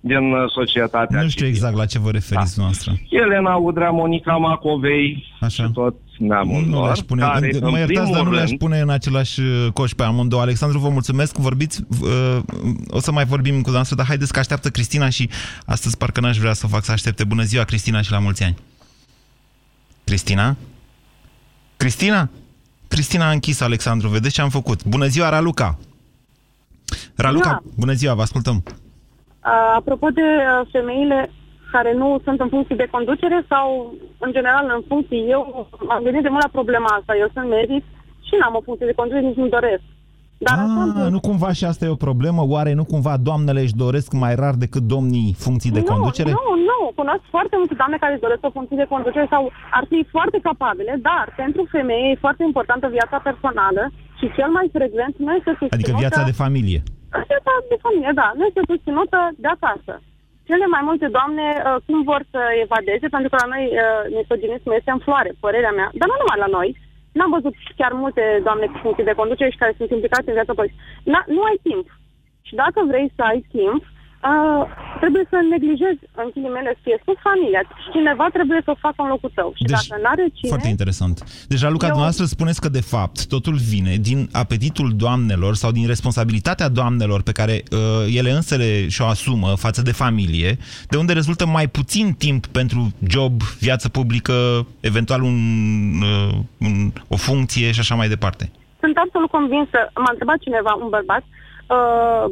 din 0.00 0.32
uh, 0.32 0.50
societatea 0.54 1.22
Nu 1.22 1.28
știu 1.28 1.46
exact 1.46 1.76
la 1.76 1.86
ce 1.86 1.98
vă 1.98 2.10
referiți 2.10 2.56
Da. 2.56 2.62
noastră. 2.62 2.92
Elena 3.10 3.54
Udrea, 3.54 3.90
Monica 3.90 4.36
Macovei 4.36 5.24
Așa. 5.40 5.64
și 5.64 5.70
tot 5.72 5.94
neamul 6.18 6.62
Nu 6.66 6.72
lor, 6.76 6.84
le-aș 6.84 6.98
pune, 6.98 7.22
care, 7.22 7.50
în, 7.52 7.60
în 7.62 7.70
mă 7.70 7.78
iertați, 7.78 8.00
primul 8.00 8.14
dar 8.16 8.24
nu 8.24 8.30
le-aș 8.32 8.46
rând, 8.48 8.58
pune 8.58 8.78
în 8.80 8.90
același 8.90 9.40
uh, 9.40 9.66
coș 9.72 9.90
pe 9.92 10.02
amândouă. 10.02 10.40
Alexandru, 10.42 10.78
vă 10.78 10.88
mulțumesc, 10.88 11.36
vorbiți, 11.36 11.84
uh, 12.02 12.38
o 12.88 13.00
să 13.00 13.12
mai 13.12 13.24
vorbim 13.24 13.52
cu 13.52 13.60
dumneavoastră, 13.60 13.96
dar 13.96 14.06
haideți 14.06 14.32
că 14.32 14.38
așteaptă 14.38 14.68
Cristina 14.68 15.08
și 15.08 15.28
astăzi 15.66 15.96
parcă 15.96 16.20
n-aș 16.20 16.36
vrea 16.36 16.52
să 16.52 16.62
o 16.66 16.68
fac 16.68 16.84
să 16.84 16.92
aștepte. 16.92 17.24
Bună 17.24 17.42
ziua, 17.42 17.64
Cristina, 17.64 18.00
și 18.00 18.10
la 18.10 18.18
mulți 18.18 18.42
ani. 18.42 18.56
Cristina? 20.04 20.56
Cristina? 21.76 22.28
Cristina 22.94 23.26
a 23.28 23.36
închis, 23.38 23.60
Alexandru, 23.60 24.08
vedeți 24.08 24.34
ce 24.34 24.40
am 24.40 24.48
făcut. 24.58 24.84
Bună 24.84 25.06
ziua, 25.06 25.28
Raluca! 25.28 25.78
Raluca, 27.16 27.50
Da. 27.50 27.62
bună 27.82 27.92
ziua, 27.92 28.14
vă 28.14 28.22
ascultăm. 28.22 28.56
Uh, 28.64 29.72
apropo 29.78 30.08
de 30.08 30.20
uh, 30.20 30.68
femeile 30.72 31.30
care 31.74 31.92
nu 31.94 32.20
sunt 32.24 32.40
în 32.40 32.48
funcții 32.48 32.76
de 32.82 32.88
conducere 32.90 33.44
sau, 33.48 33.94
în 34.18 34.32
general, 34.32 34.64
în 34.76 34.82
funcții, 34.88 35.26
eu 35.34 35.68
am 35.88 36.02
gândit 36.02 36.22
de 36.22 36.28
mult 36.28 36.42
la 36.42 36.56
problema 36.58 36.90
asta. 36.98 37.12
Eu 37.22 37.28
sunt 37.34 37.48
medic 37.48 37.84
și 38.26 38.34
n-am 38.40 38.54
o 38.54 38.64
funcție 38.66 38.86
de 38.86 38.98
conducere, 39.00 39.26
nici 39.26 39.42
nu 39.42 39.48
doresc. 39.56 39.82
Dar 40.48 40.58
Ah, 40.58 41.10
nu 41.14 41.20
cumva 41.28 41.50
și 41.58 41.64
asta 41.64 41.84
e 41.84 41.96
o 41.98 42.04
problemă? 42.08 42.42
Oare 42.54 42.72
nu 42.80 42.84
cumva 42.92 43.14
doamnele 43.28 43.60
își 43.60 43.80
doresc 43.84 44.08
mai 44.24 44.34
rar 44.42 44.54
decât 44.64 44.84
domnii 44.94 45.28
funcții 45.44 45.74
de 45.76 45.82
nu, 45.84 45.90
conducere? 45.92 46.30
Nu, 46.38 46.46
nu, 46.70 46.80
cunosc 47.00 47.24
foarte 47.34 47.54
multe 47.60 47.74
doamne 47.80 47.96
care 48.02 48.12
își 48.12 48.24
doresc 48.26 48.42
o 48.48 48.54
funcție 48.56 48.80
de 48.82 48.92
conducere 48.94 49.26
sau 49.34 49.42
ar 49.78 49.84
fi 49.90 49.98
foarte 50.14 50.38
capabile, 50.48 50.92
dar 51.08 51.24
pentru 51.42 51.62
femeie 51.76 52.06
e 52.10 52.24
foarte 52.26 52.42
importantă 52.50 52.86
viața 52.96 53.18
personală 53.28 53.82
și 54.18 54.26
cel 54.36 54.50
mai 54.56 54.66
frecvent 54.76 55.14
nu 55.26 55.32
este 55.38 55.50
susținută... 55.50 55.76
Adică 55.78 55.92
viața 56.04 56.22
de 56.30 56.40
familie. 56.44 56.80
Viața 57.32 57.52
de 57.72 57.78
familie, 57.86 58.12
da, 58.22 58.28
nu 58.38 58.44
este 58.48 58.62
susținută 58.72 59.18
de 59.44 59.48
acasă. 59.56 59.94
Cele 60.48 60.66
mai 60.74 60.82
multe 60.88 61.06
doamne, 61.16 61.46
uh, 61.58 61.76
cum 61.86 61.98
vor 62.10 62.22
să 62.32 62.40
evadeze, 62.64 63.06
pentru 63.14 63.28
că 63.30 63.36
la 63.42 63.48
noi 63.54 63.64
uh, 63.72 63.82
misoginismul 64.20 64.74
este 64.78 64.90
în 64.94 65.00
floare, 65.06 65.30
părerea 65.44 65.74
mea, 65.78 65.88
dar 65.98 66.08
nu 66.10 66.16
numai 66.22 66.42
la 66.44 66.52
noi. 66.58 66.68
N-am 67.12 67.30
văzut 67.30 67.54
chiar 67.76 67.92
multe 67.92 68.40
doamne 68.42 68.66
cu 68.66 68.78
funcții 68.82 69.04
de 69.04 69.18
conducere 69.20 69.50
și 69.50 69.56
care 69.56 69.74
sunt 69.76 69.90
implicate 69.90 70.24
în 70.26 70.32
viața 70.38 70.54
politică. 70.54 70.80
Na- 71.14 71.26
Nu 71.26 71.42
ai 71.42 71.58
timp. 71.62 71.86
Și 72.42 72.54
dacă 72.54 72.84
vrei 72.86 73.12
să 73.16 73.22
ai 73.22 73.44
timp, 73.50 73.82
uh, 74.30 74.62
trebuie 75.02 75.24
să 75.32 75.36
neglijezi, 75.54 76.02
în 76.20 76.28
ghilimele, 76.34 76.70
să 76.76 76.82
fie 76.86 76.98
spus 77.04 77.16
familia. 77.28 77.62
Cineva 77.94 78.26
trebuie 78.36 78.60
să 78.64 78.70
o 78.74 78.82
facă 78.84 78.98
în 79.04 79.08
locul 79.14 79.32
tău. 79.34 79.48
Și 79.58 79.64
Deci, 79.64 79.86
dacă 79.88 80.02
n-are 80.02 80.24
cine... 80.36 80.52
Foarte 80.54 80.68
interesant. 80.76 81.14
Deci, 81.50 81.62
Raluca, 81.66 81.86
Eu- 81.86 81.92
dumneavoastră 81.94 82.24
spuneți 82.24 82.60
că, 82.60 82.68
de 82.68 82.84
fapt, 82.94 83.18
totul 83.34 83.56
vine 83.72 83.94
din 84.08 84.20
apetitul 84.42 84.88
doamnelor 85.04 85.54
sau 85.62 85.70
din 85.78 85.86
responsabilitatea 85.86 86.68
doamnelor 86.68 87.20
pe 87.22 87.32
care 87.32 87.56
uh, 87.62 87.78
ele 88.18 88.30
însele 88.30 88.88
și-o 88.88 89.06
asumă 89.06 89.48
față 89.66 89.80
de 89.82 89.92
familie, 89.92 90.50
de 90.88 90.96
unde 90.96 91.12
rezultă 91.12 91.44
mai 91.46 91.66
puțin 91.78 92.06
timp 92.24 92.46
pentru 92.46 92.80
job, 93.14 93.34
viață 93.66 93.88
publică, 93.88 94.66
eventual 94.80 95.22
un, 95.22 95.38
uh, 96.02 96.34
un, 96.66 96.92
o 97.08 97.16
funcție 97.16 97.72
și 97.72 97.80
așa 97.80 97.94
mai 97.94 98.08
departe. 98.08 98.50
Sunt 98.80 98.96
absolut 98.96 99.30
convinsă. 99.30 99.78
M-a 99.94 100.10
întrebat 100.10 100.38
cineva, 100.38 100.72
un 100.82 100.88
bărbat, 100.88 101.20
uh, 101.20 101.41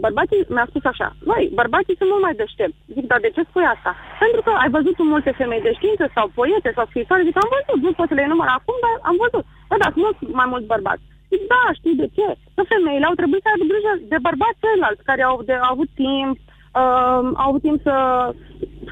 bărbații 0.04 0.46
mi-a 0.54 0.66
spus 0.70 0.84
așa, 0.92 1.08
noi, 1.30 1.42
bărbații 1.60 1.98
sunt 1.98 2.10
mult 2.10 2.22
mai 2.26 2.38
deștepți. 2.40 2.78
Zic, 2.94 3.06
dar 3.10 3.20
de 3.26 3.30
ce 3.34 3.42
spui 3.48 3.66
asta? 3.74 3.92
Pentru 4.24 4.40
că 4.46 4.52
ai 4.62 4.70
văzut 4.76 4.96
multe 5.12 5.32
femei 5.40 5.66
de 5.66 5.72
știință 5.78 6.04
sau 6.16 6.26
poete 6.38 6.70
sau 6.76 6.84
scriitoare, 6.88 7.26
zic, 7.28 7.36
am 7.36 7.50
văzut, 7.56 7.78
nu 7.86 7.92
pot 7.98 8.08
să 8.08 8.14
le 8.16 8.26
enumăr 8.28 8.50
acum, 8.58 8.76
dar 8.84 8.94
am 9.08 9.16
văzut. 9.24 9.44
Bă, 9.68 9.74
dar 9.82 9.92
nu 10.02 10.08
sunt 10.18 10.32
mai 10.40 10.48
mulți 10.52 10.70
bărbați. 10.72 11.04
Zic, 11.30 11.42
da, 11.52 11.62
știi 11.78 12.00
de 12.02 12.08
ce? 12.16 12.28
Că 12.54 12.62
femeile 12.72 13.06
au 13.08 13.16
trebuit 13.20 13.42
să 13.44 13.50
aibă 13.50 13.64
grijă 13.72 13.92
de 14.12 14.18
bărbați 14.26 14.60
ceilalți 14.62 15.06
care 15.08 15.22
au, 15.30 15.36
de, 15.48 15.54
au 15.66 15.72
avut 15.74 15.90
timp, 16.04 16.34
uh, 16.80 17.22
au 17.42 17.48
avut 17.50 17.62
timp 17.66 17.78
să, 17.88 17.96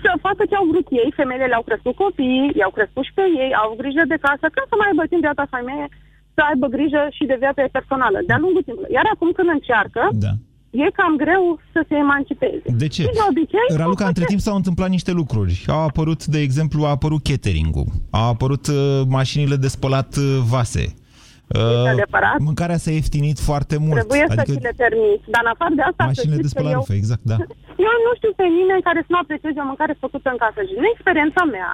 să 0.02 0.10
facă 0.26 0.42
ce 0.46 0.54
au 0.56 0.66
vrut 0.70 0.86
ei, 1.00 1.16
femeile 1.20 1.46
le-au 1.50 1.64
crescut 1.68 1.94
copiii, 2.02 2.52
i-au 2.60 2.72
crescut 2.76 3.04
și 3.06 3.16
pe 3.18 3.24
ei, 3.42 3.50
au 3.62 3.70
grijă 3.80 4.02
de 4.12 4.22
casă, 4.26 4.46
ca 4.54 4.62
să 4.68 4.74
mai 4.76 4.88
aibă 4.90 5.02
timp 5.06 5.22
de 5.22 5.30
alta 5.30 5.54
femeie 5.56 5.86
să 6.38 6.42
aibă 6.50 6.66
grijă 6.76 7.02
și 7.16 7.24
de 7.30 7.36
viața 7.44 7.60
ei 7.64 7.76
personală, 7.78 8.18
de-a 8.28 8.42
lungul 8.44 8.62
timpului. 8.66 8.92
Iar 8.98 9.06
acum 9.14 9.30
când 9.38 9.48
încearcă, 9.56 10.02
da. 10.26 10.32
e 10.84 10.86
cam 10.98 11.14
greu 11.24 11.42
să 11.72 11.80
se 11.88 11.94
emancipeze. 12.04 12.68
De 12.82 12.88
ce? 12.94 13.02
Și 13.02 13.16
de 13.20 13.24
obicei, 13.30 13.68
Raluca, 13.82 14.04
o 14.04 14.10
între 14.12 14.24
face- 14.24 14.32
timp 14.32 14.40
s-au 14.46 14.56
întâmplat 14.60 14.90
niște 14.96 15.12
lucruri. 15.20 15.54
Au 15.76 15.82
apărut, 15.90 16.20
de 16.34 16.40
exemplu, 16.46 16.78
a 16.88 16.92
apărut 16.96 17.22
catering-ul, 17.30 17.88
au 18.20 18.28
apărut 18.34 18.64
uh, 18.66 18.76
mașinile 19.18 19.56
de 19.64 19.68
spălat 19.76 20.10
uh, 20.16 20.28
vase. 20.54 20.84
Uh, 21.56 21.92
adevărat. 21.94 22.38
mâncarea 22.50 22.78
s-a 22.84 22.90
ieftinit 22.98 23.38
foarte 23.48 23.76
mult. 23.84 23.98
Trebuie 24.00 24.24
să 24.38 24.42
ți 24.50 24.60
le 24.68 24.74
permiți. 24.84 25.26
Dar 25.34 25.42
în 25.46 25.50
afară 25.54 25.72
de 25.80 25.84
asta, 25.90 26.02
să 26.04 26.10
Mașinile 26.12 26.38
de 26.38 26.42
știți 26.42 26.54
că 26.54 26.58
spălat 26.58 26.74
eu, 26.76 26.80
rufe, 26.82 26.94
exact, 27.02 27.24
da. 27.32 27.36
eu 27.88 27.94
nu 28.06 28.12
știu 28.18 28.32
pe 28.40 28.46
nimeni 28.58 28.86
care 28.88 29.00
să 29.06 29.10
nu 29.14 29.18
aprecieze 29.24 29.58
o 29.64 29.70
mâncare 29.70 29.94
făcută 30.04 30.28
în 30.34 30.38
casă. 30.44 30.58
Și 30.68 30.74
din 30.78 30.86
experiența 30.94 31.42
mea, 31.56 31.72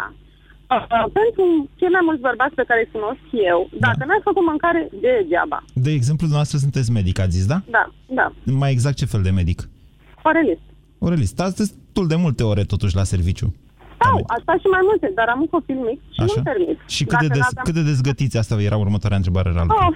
uh, 0.70 1.06
pentru 1.20 1.44
cei 1.78 1.88
mai 1.96 2.00
mulți 2.04 2.20
bărbați 2.28 2.54
pe 2.54 2.64
care 2.68 2.80
îi 2.84 2.92
cunosc 2.96 3.24
eu, 3.52 3.60
dacă 3.86 4.02
n-ai 4.06 4.20
făcut 4.28 4.44
mâncare, 4.46 4.80
degeaba. 5.04 5.58
De 5.86 5.90
exemplu, 5.98 6.24
dumneavoastră 6.26 6.58
sunteți 6.64 6.90
medic, 6.98 7.16
ați 7.20 7.36
zis, 7.38 7.46
da? 7.46 7.58
Da, 7.76 7.84
da. 8.18 8.26
Mai 8.62 8.70
exact 8.76 8.96
ce 8.96 9.12
fel 9.12 9.22
de 9.22 9.30
medic? 9.40 9.58
Orelist. 10.30 10.64
Orelist. 10.98 11.32
Stați 11.36 11.56
destul 11.62 12.06
de 12.12 12.16
multe 12.24 12.42
ore 12.52 12.62
totuși 12.72 12.94
la 13.00 13.04
serviciu. 13.14 13.48
Sau, 14.02 14.16
asta 14.36 14.52
și 14.62 14.68
mai 14.76 14.82
multe, 14.88 15.06
dar 15.18 15.28
am 15.34 15.40
un 15.44 15.50
copil 15.56 15.78
mic 15.88 15.98
și 16.14 16.20
Așa. 16.20 16.32
nu-mi 16.34 16.46
permit. 16.50 16.76
Și 16.96 17.02
cât 17.10 17.18
de, 17.24 17.26
Dacă 17.26 17.38
des, 17.38 17.46
n-aveam- 17.46 17.64
cât 17.66 17.74
de 17.78 17.84
dezgătiți 17.90 18.36
asta 18.40 18.54
era 18.70 18.76
următoarea 18.86 19.20
întrebare, 19.20 19.48
Raluca. 19.56 19.86
Oh, 19.86 19.92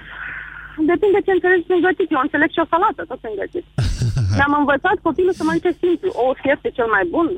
depinde 0.92 1.18
ce 1.26 1.32
înțelegi 1.36 1.66
prin 1.68 1.80
gătit. 1.88 2.08
Eu 2.14 2.20
înțeleg 2.26 2.48
și 2.54 2.62
o 2.64 2.70
salată, 2.72 3.00
tot 3.10 3.18
prin 3.24 3.36
gătit. 3.42 3.64
Mi-am 4.38 4.54
învățat 4.62 4.96
copilul 5.08 5.34
să 5.38 5.42
mănânce 5.44 5.72
simplu. 5.84 6.08
O 6.24 6.26
este 6.54 6.68
cel 6.78 6.88
mai 6.96 7.04
bun, 7.14 7.28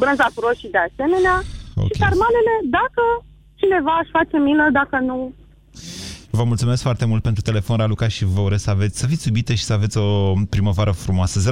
brânza 0.00 0.26
cu 0.34 0.38
roșii 0.46 0.74
de 0.76 0.80
asemenea 0.88 1.36
okay. 1.84 1.94
și 1.94 2.02
sarmalele, 2.04 2.54
dacă 2.78 3.02
cineva 3.60 3.94
își 4.02 4.14
face 4.18 4.36
milă, 4.46 4.64
dacă 4.80 4.96
nu... 5.08 5.16
Vă 6.30 6.44
mulțumesc 6.44 6.82
foarte 6.82 7.06
mult 7.06 7.22
pentru 7.22 7.42
telefon, 7.42 7.76
Raluca, 7.76 8.08
și 8.08 8.24
vă 8.34 8.40
urez 8.40 8.62
să, 8.62 8.70
aveți, 8.70 8.98
să 9.00 9.06
fiți 9.06 9.28
iubite 9.28 9.54
și 9.54 9.64
să 9.68 9.72
aveți 9.72 9.98
o 9.98 10.32
primăvară 10.54 10.92
frumoasă. 11.04 11.36
0372069599 11.40 11.44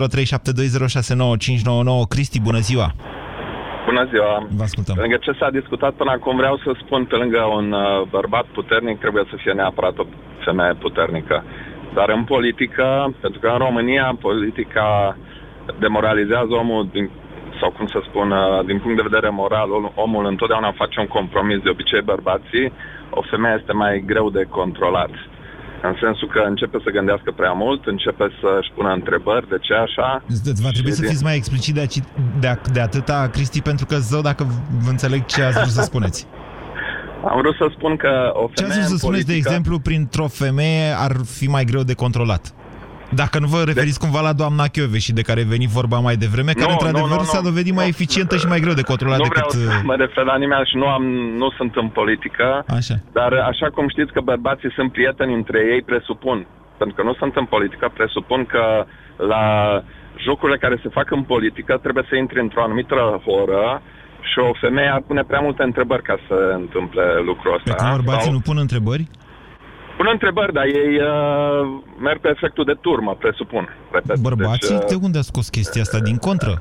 Cristi, 2.08 2.40
bună 2.40 2.58
ziua! 2.58 2.88
Bună 3.88 4.04
ziua! 4.12 4.34
Vă 4.58 4.62
ascultăm. 4.62 4.94
Pe 4.94 5.00
lângă 5.00 5.16
ce 5.16 5.32
s-a 5.38 5.50
discutat 5.50 5.92
până 6.00 6.10
acum, 6.10 6.36
vreau 6.36 6.56
să 6.64 6.70
spun, 6.82 7.04
pe 7.04 7.16
lângă 7.16 7.40
un 7.58 7.72
uh, 7.72 8.02
bărbat 8.10 8.46
puternic, 8.58 8.98
trebuie 8.98 9.24
să 9.30 9.36
fie 9.42 9.52
neapărat 9.52 9.98
o 9.98 10.04
femeie 10.44 10.74
puternică. 10.84 11.44
Dar 11.94 12.08
în 12.08 12.24
politică, 12.24 13.14
pentru 13.20 13.40
că 13.40 13.48
în 13.48 13.58
România 13.58 14.16
politica 14.20 15.16
demoralizează 15.78 16.52
omul 16.62 16.88
din 16.92 17.10
sau 17.60 17.70
cum 17.76 17.86
să 17.94 17.98
spun, 18.08 18.28
uh, 18.30 18.64
din 18.70 18.78
punct 18.82 18.96
de 18.96 19.08
vedere 19.10 19.30
moral, 19.42 19.70
omul 20.04 20.24
întotdeauna 20.26 20.78
face 20.82 21.00
un 21.00 21.06
compromis, 21.18 21.58
de 21.62 21.70
obicei 21.74 22.02
bărbații, 22.12 22.66
o 23.18 23.22
femeie 23.30 23.56
este 23.60 23.72
mai 23.72 24.02
greu 24.10 24.26
de 24.30 24.42
controlat. 24.58 25.10
În 25.88 25.94
sensul 26.02 26.28
că 26.28 26.40
începe 26.46 26.78
să 26.84 26.90
gândească 26.90 27.30
prea 27.40 27.52
mult, 27.52 27.86
începe 27.86 28.26
să-și 28.40 28.70
pună 28.74 28.90
întrebări, 28.92 29.48
de 29.48 29.58
ce 29.60 29.74
așa. 29.74 30.22
Va 30.62 30.70
trebui 30.70 30.90
Și 30.90 30.96
să 30.96 31.00
din- 31.02 31.10
fiți 31.10 31.24
mai 31.28 31.36
explicit 31.36 31.74
de, 31.74 31.80
aci, 31.80 31.98
de, 32.42 32.46
a- 32.46 32.60
de 32.72 32.80
atâta, 32.80 33.28
Cristi, 33.32 33.62
pentru 33.62 33.86
că 33.86 33.96
zău 33.96 34.20
dacă 34.20 34.42
vă 34.84 34.90
înțeleg 34.90 35.24
ce 35.24 35.42
ați 35.42 35.58
vrut 35.58 35.70
să 35.80 35.82
spuneți. 35.90 36.26
Am 37.30 37.38
vrut 37.40 37.54
să 37.56 37.66
spun 37.76 37.96
că 37.96 38.30
o 38.32 38.48
Ce 38.54 38.62
femeie 38.62 38.80
ați 38.80 38.88
vrut 38.88 38.98
să 39.00 39.06
în 39.06 39.12
spuneți, 39.12 39.26
de 39.26 39.32
politică- 39.32 39.48
exemplu, 39.48 39.78
printr-o 39.78 40.26
femeie 40.26 40.88
ar 40.98 41.12
fi 41.38 41.46
mai 41.48 41.64
greu 41.64 41.82
de 41.82 41.94
controlat? 41.94 42.54
Dacă 43.10 43.38
nu 43.38 43.46
vă 43.46 43.62
referiți 43.64 43.98
cumva 43.98 44.20
la 44.20 44.32
doamna 44.32 44.64
Chiove 44.72 44.98
și 44.98 45.12
de 45.12 45.22
care 45.22 45.42
veni 45.42 45.66
vorba 45.66 45.98
mai 45.98 46.16
devreme, 46.16 46.52
care 46.52 46.66
Nu, 46.66 46.72
într-adevăr 46.72 47.08
nu, 47.08 47.16
nu, 47.16 47.22
s-a 47.22 47.38
nu. 47.42 47.48
dovedit 47.48 47.74
mai 47.74 47.88
eficientă 47.88 48.36
și 48.36 48.46
mai 48.46 48.60
greu 48.60 48.72
de 48.72 48.82
controlat 48.92 49.18
nu 49.18 49.22
decât... 49.22 49.44
vreau 49.44 49.50
să 49.50 49.76
uh, 49.78 49.82
mă 49.84 49.94
refer 49.94 50.24
la 50.24 50.36
nimeni 50.36 50.68
și 50.70 50.76
nu, 50.76 50.86
am, 50.86 51.04
nu 51.42 51.48
sunt 51.56 51.72
în 51.76 51.88
politică, 51.88 52.64
Așa. 52.78 52.94
dar 53.12 53.32
așa 53.32 53.68
cum 53.74 53.88
știți 53.88 54.12
că 54.12 54.20
bărbații 54.20 54.72
sunt 54.72 54.92
prieteni 54.92 55.34
între 55.34 55.58
ei, 55.72 55.82
presupun, 55.82 56.46
pentru 56.78 56.96
că 56.96 57.02
nu 57.02 57.14
sunt 57.20 57.36
în 57.36 57.44
politică, 57.44 57.90
presupun 57.98 58.40
că 58.44 58.64
la 59.32 59.44
jocurile 60.26 60.58
care 60.58 60.76
se 60.82 60.88
fac 60.88 61.10
în 61.10 61.22
politică 61.22 61.72
trebuie 61.82 62.04
să 62.08 62.16
intri 62.16 62.40
într-o 62.40 62.62
anumită 62.62 62.94
oră 63.42 63.82
și 64.20 64.38
o 64.38 64.52
femeie 64.60 64.88
ar 64.88 65.02
pune 65.06 65.22
prea 65.22 65.40
multe 65.40 65.62
întrebări 65.62 66.02
ca 66.02 66.16
să 66.28 66.34
întâmple 66.62 67.04
lucrul 67.24 67.54
ăsta. 67.54 67.70
Pe 67.70 67.76
când 67.78 67.90
bărbații 67.90 68.22
Sau- 68.22 68.32
nu 68.32 68.40
pun 68.40 68.58
întrebări? 68.58 69.04
Pun 69.96 70.08
întrebări, 70.12 70.52
dar 70.52 70.64
ei 70.64 70.92
uh, 71.00 71.82
merg 72.00 72.20
pe 72.20 72.28
efectul 72.28 72.64
de 72.64 72.76
turmă, 72.80 73.14
presupun. 73.18 73.68
Repet. 73.92 74.18
Bărbații? 74.18 74.74
Deci, 74.74 74.82
uh, 74.82 74.88
De 74.88 74.98
unde 75.06 75.18
a 75.18 75.22
scos 75.30 75.48
chestia 75.48 75.82
asta? 75.82 75.98
Din 75.98 76.16
contră? 76.16 76.52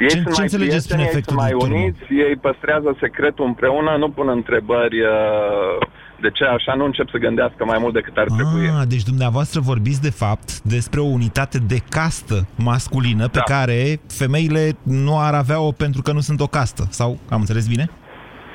Ei 0.00 0.06
Ce- 0.08 0.14
sunt 0.14 0.24
ce 0.24 0.30
mai 0.40 0.42
înțelegeți 0.48 0.86
prin 0.88 0.98
prieteni, 0.98 1.02
ei 1.02 1.08
efectul 1.12 1.36
sunt 1.36 1.40
mai 1.42 1.50
de 1.50 1.56
turmă? 1.64 1.74
uniți, 1.74 2.28
ei 2.28 2.36
păstrează 2.36 2.96
secretul 3.00 3.44
împreună, 3.46 3.96
nu 3.98 4.08
pun 4.10 4.28
întrebări 4.28 5.00
uh, 5.00 5.86
de 6.20 6.30
ce 6.30 6.44
așa, 6.44 6.74
nu 6.74 6.84
încep 6.84 7.08
să 7.10 7.18
gândească 7.18 7.64
mai 7.64 7.78
mult 7.80 7.94
decât 7.94 8.16
ar 8.16 8.26
trebui. 8.36 8.66
Ah, 8.80 8.86
deci 8.88 9.02
dumneavoastră 9.02 9.60
vorbiți 9.60 10.02
de 10.02 10.10
fapt 10.10 10.48
despre 10.60 11.00
o 11.00 11.04
unitate 11.18 11.58
de 11.72 11.78
castă 11.88 12.38
masculină 12.56 13.28
pe 13.28 13.40
Da. 13.46 13.54
care 13.54 13.78
femeile 14.20 14.64
nu 14.82 15.14
ar 15.28 15.34
avea-o 15.34 15.70
pentru 15.84 16.02
că 16.02 16.12
nu 16.12 16.20
sunt 16.20 16.40
o 16.40 16.46
castă. 16.46 16.82
Sau 16.90 17.10
am 17.34 17.40
înțeles 17.40 17.66
bine? 17.68 17.86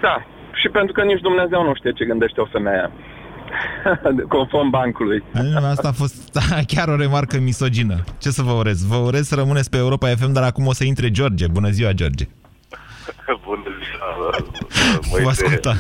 Da, 0.01 0.15
și 0.61 0.67
pentru 0.69 0.93
că 0.93 1.01
nici 1.03 1.21
Dumnezeu 1.29 1.63
nu 1.63 1.73
știe 1.75 1.91
ce 1.91 2.05
gândește 2.05 2.41
o 2.41 2.45
femeie. 2.45 2.91
Conform 4.35 4.69
bancului. 4.69 5.23
Asta 5.55 5.87
a 5.87 5.91
fost 5.91 6.39
chiar 6.73 6.87
o 6.87 6.95
remarcă 6.95 7.39
misogină. 7.39 8.03
Ce 8.21 8.29
să 8.29 8.41
vă 8.41 8.51
urez? 8.51 8.87
Vă 8.87 8.95
urez 8.95 9.27
să 9.27 9.35
rămâneți 9.35 9.69
pe 9.69 9.77
Europa 9.77 10.07
FM, 10.07 10.31
dar 10.31 10.43
acum 10.43 10.65
o 10.67 10.73
să 10.73 10.83
intre 10.83 11.11
George. 11.11 11.47
Bună 11.47 11.69
ziua, 11.69 11.91
George! 11.91 12.25
Bună 13.45 13.69
ziua, 13.83 14.09
Vă 15.23 15.29
ascultăm. 15.29 15.75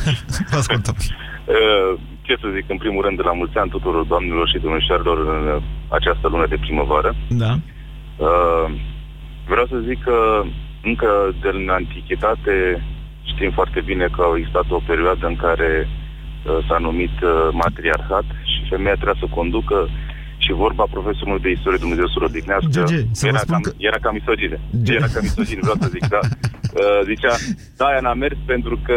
Vă 0.51 0.57
ascultăm. 0.57 0.95
Uh, 1.45 1.99
Ce 2.21 2.35
să 2.41 2.47
zic, 2.55 2.69
în 2.69 2.77
primul 2.77 3.03
rând, 3.03 3.17
de 3.17 3.23
la 3.23 3.33
mulți 3.33 3.57
ani 3.57 3.69
tuturor 3.69 4.03
doamnelor 4.05 4.47
și 4.49 4.59
domnișoarelor 4.63 5.17
în 5.17 5.47
uh, 5.47 5.63
această 5.87 6.27
lună 6.27 6.45
de 6.49 6.57
primăvară. 6.59 7.15
Da. 7.29 7.51
Uh, 8.17 8.71
Vreau 9.47 9.65
să 9.65 9.77
zic 9.87 10.03
că 10.03 10.43
încă 10.83 11.35
de 11.41 11.49
în 11.53 11.69
antichitate 11.69 12.85
știm 13.23 13.51
foarte 13.51 13.81
bine 13.81 14.07
că 14.15 14.21
au 14.21 14.37
existat 14.37 14.65
o 14.69 14.81
perioadă 14.87 15.27
în 15.27 15.35
care 15.35 15.87
uh, 15.87 16.02
s-a 16.67 16.77
numit 16.87 17.15
uh, 17.21 17.31
matriarhat 17.63 18.27
și 18.51 18.59
femeia 18.69 18.95
trebuia 18.99 19.17
să 19.23 19.27
conducă 19.37 19.77
și 20.45 20.51
vorba 20.65 20.85
profesorului 20.95 21.41
de 21.45 21.51
istorie 21.57 21.83
Dumnezeu 21.85 22.07
să-l 22.13 22.23
odihnească, 22.29 22.69
George, 22.77 22.99
să 23.11 23.23
vă 23.25 23.27
era, 23.31 23.37
spun 23.43 23.53
cam, 23.53 23.61
că- 23.61 23.73
era 23.89 23.97
cam 24.03 24.13
misogine. 24.19 24.57
Era 24.97 25.07
cam 25.13 25.23
misogine, 25.29 25.59
vreau 25.65 25.77
să 25.85 25.89
zic, 25.95 26.05
da. 26.15 26.19
Uh, 26.81 27.01
zicea, 27.11 27.33
da, 27.77 27.85
aia 27.85 27.99
n-a 28.05 28.13
mers 28.13 28.37
pentru 28.45 28.75
că 28.85 28.95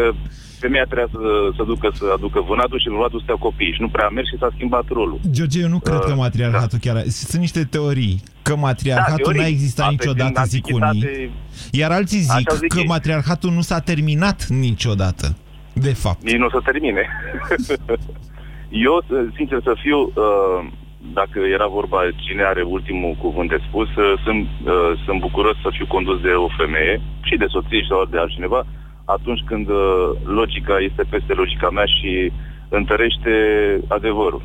femeia 0.59 0.83
trebuia 0.83 1.07
să, 1.11 1.19
să 1.57 1.63
ducă 1.71 1.87
să 1.99 2.05
aducă 2.17 2.39
vânatul 2.51 2.79
și 2.79 2.89
bărbatul 2.89 3.19
să 3.19 3.23
stea 3.27 3.35
copiii 3.47 3.73
și 3.75 3.81
nu 3.81 3.89
prea 3.89 4.05
a 4.05 4.09
mers 4.09 4.27
și 4.27 4.37
s-a 4.39 4.49
schimbat 4.55 4.85
rolul. 4.87 5.19
George, 5.31 5.59
eu 5.59 5.67
nu 5.67 5.79
cred 5.79 5.99
că 5.99 6.13
matriarhatul 6.15 6.77
chiar... 6.81 7.03
Sunt 7.07 7.41
niște 7.41 7.63
teorii 7.63 8.21
că 8.41 8.55
matriarhatul 8.55 9.15
Da, 9.17 9.21
teorii. 9.23 9.41
n-a 9.41 9.47
existat 9.47 9.85
Asta 9.85 9.95
niciodată, 9.97 10.33
din 10.41 10.49
zic 10.49 10.63
antichitate- 10.65 11.07
unii. 11.17 11.31
Iar 11.71 11.91
alții 11.91 12.19
zic, 12.19 12.31
Așa 12.49 12.57
zic 12.63 12.67
că 12.73 12.79
ei. 12.79 12.85
matriarhatul 12.85 13.51
nu 13.51 13.61
s-a 13.61 13.79
terminat 13.79 14.45
niciodată. 14.47 15.35
De 15.81 15.93
fapt. 15.93 16.21
Nici 16.21 16.41
nu 16.41 16.45
o 16.45 16.49
să 16.49 16.61
termine. 16.63 17.03
Eu, 18.87 19.03
sincer 19.35 19.59
să 19.63 19.73
fiu, 19.83 19.99
uh, 19.99 20.59
dacă 21.13 21.39
era 21.39 21.67
vorba 21.67 21.99
cine 22.15 22.43
are 22.43 22.61
ultimul 22.61 23.15
cuvânt 23.21 23.49
de 23.49 23.59
spus, 23.67 23.95
uh, 23.95 24.13
sunt, 24.23 24.47
uh, 24.65 24.91
sunt 25.05 25.19
bucuros 25.19 25.55
să 25.61 25.69
fiu 25.71 25.85
condus 25.87 26.21
de 26.21 26.29
o 26.29 26.47
femeie 26.57 27.01
și 27.23 27.35
de 27.37 27.45
soție 27.49 27.85
sau 27.89 28.05
de 28.05 28.17
altcineva 28.17 28.65
atunci 29.15 29.43
când 29.45 29.69
uh, 29.69 30.09
logica 30.25 30.75
este 30.79 31.03
peste 31.09 31.33
logica 31.33 31.69
mea 31.69 31.85
și 31.85 32.31
întărește 32.69 33.33
adevărul. 33.87 34.43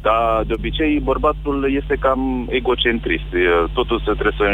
Dar, 0.00 0.44
de 0.46 0.54
obicei, 0.56 1.00
bărbatul 1.00 1.74
este 1.80 1.96
cam 2.00 2.46
egocentrist. 2.50 3.30
Uh, 3.32 3.70
Totul 3.72 3.98
se 3.98 4.12
trebuie 4.12 4.40
să, 4.42 4.46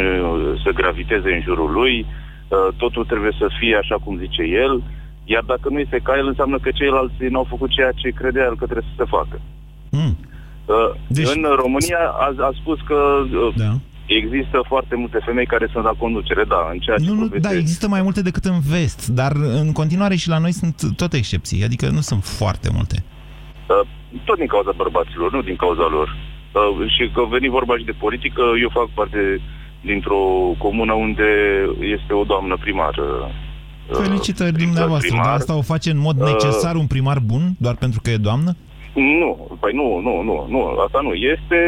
să 0.65 0.71
graviteze 0.71 1.33
în 1.33 1.41
jurul 1.41 1.71
lui, 1.73 2.07
uh, 2.07 2.75
totul 2.77 3.05
trebuie 3.05 3.33
să 3.39 3.47
fie 3.59 3.77
așa 3.77 3.97
cum 4.05 4.19
zice 4.19 4.43
el, 4.43 4.83
iar 5.25 5.43
dacă 5.43 5.69
nu 5.71 5.79
este 5.79 6.01
ca 6.03 6.17
el, 6.17 6.27
înseamnă 6.27 6.59
că 6.59 6.71
ceilalți 6.71 7.25
n-au 7.31 7.47
făcut 7.49 7.71
ceea 7.71 7.93
ce 8.01 8.09
credea 8.09 8.45
el 8.45 8.57
că 8.57 8.65
trebuie 8.65 8.91
să 8.97 9.03
se 9.03 9.11
facă. 9.17 9.41
Mm. 9.91 10.17
Deci... 11.07 11.27
În 11.35 11.43
România 11.57 11.99
a, 12.25 12.35
a 12.49 12.51
spus 12.61 12.79
că 12.87 12.95
uh, 12.95 13.55
Da. 13.57 13.73
există 14.07 14.65
foarte 14.69 14.95
multe 14.97 15.19
femei 15.25 15.47
care 15.47 15.69
sunt 15.73 15.85
la 15.85 15.95
conducere, 15.99 16.45
da, 16.45 16.69
în 16.73 16.79
ceea 16.79 16.97
ce 16.97 17.05
Nu, 17.05 17.13
nu, 17.15 17.19
poveste- 17.27 17.49
da, 17.49 17.55
există 17.55 17.89
mai 17.89 18.03
multe 18.03 18.23
decât 18.23 18.45
în 18.45 18.61
vest, 18.61 19.07
dar 19.07 19.33
în 19.37 19.73
continuare 19.73 20.15
și 20.15 20.29
la 20.29 20.39
noi 20.39 20.53
sunt 20.53 20.77
tot 20.97 21.13
excepții, 21.13 21.65
adică 21.65 21.89
nu 21.89 22.01
sunt 22.01 22.23
foarte 22.25 22.69
multe. 22.73 23.05
Uh, 23.69 23.87
tot 24.25 24.37
din 24.37 24.47
cauza 24.47 24.73
bărbaților, 24.77 25.33
nu 25.33 25.43
din 25.43 25.57
cauza 25.57 25.87
lor. 25.91 26.09
Uh, 26.53 26.89
și 26.95 27.11
că 27.15 27.23
veni 27.31 27.49
vorba 27.49 27.77
și 27.79 27.85
de 27.85 27.95
politică, 28.05 28.43
eu 28.61 28.69
fac 28.69 28.89
parte 28.95 29.41
dintr-o 29.81 30.23
comună 30.59 30.93
unde 30.93 31.29
este 31.81 32.13
o 32.13 32.25
doamnă 32.25 32.57
primar. 32.61 32.95
Uh, 33.91 33.97
Felicitări 33.97 34.57
uh, 34.57 34.63
dumneavoastră, 34.65 35.09
primar. 35.09 35.27
dar 35.27 35.35
asta 35.35 35.57
o 35.57 35.63
face 35.63 35.91
în 35.91 35.99
mod 35.99 36.21
Uh, 36.21 36.27
necesar 36.33 36.75
un 36.75 36.87
primar 36.87 37.19
bun, 37.19 37.43
doar 37.59 37.75
pentru 37.75 38.01
că 38.03 38.11
e 38.11 38.17
doamnă? 38.17 38.57
Nu, 38.95 39.31
păi 39.61 39.73
nu, 39.73 40.01
nu, 40.07 40.23
nu, 40.23 40.47
nu, 40.49 40.61
asta 40.87 41.01
nu. 41.03 41.13
Este... 41.15 41.59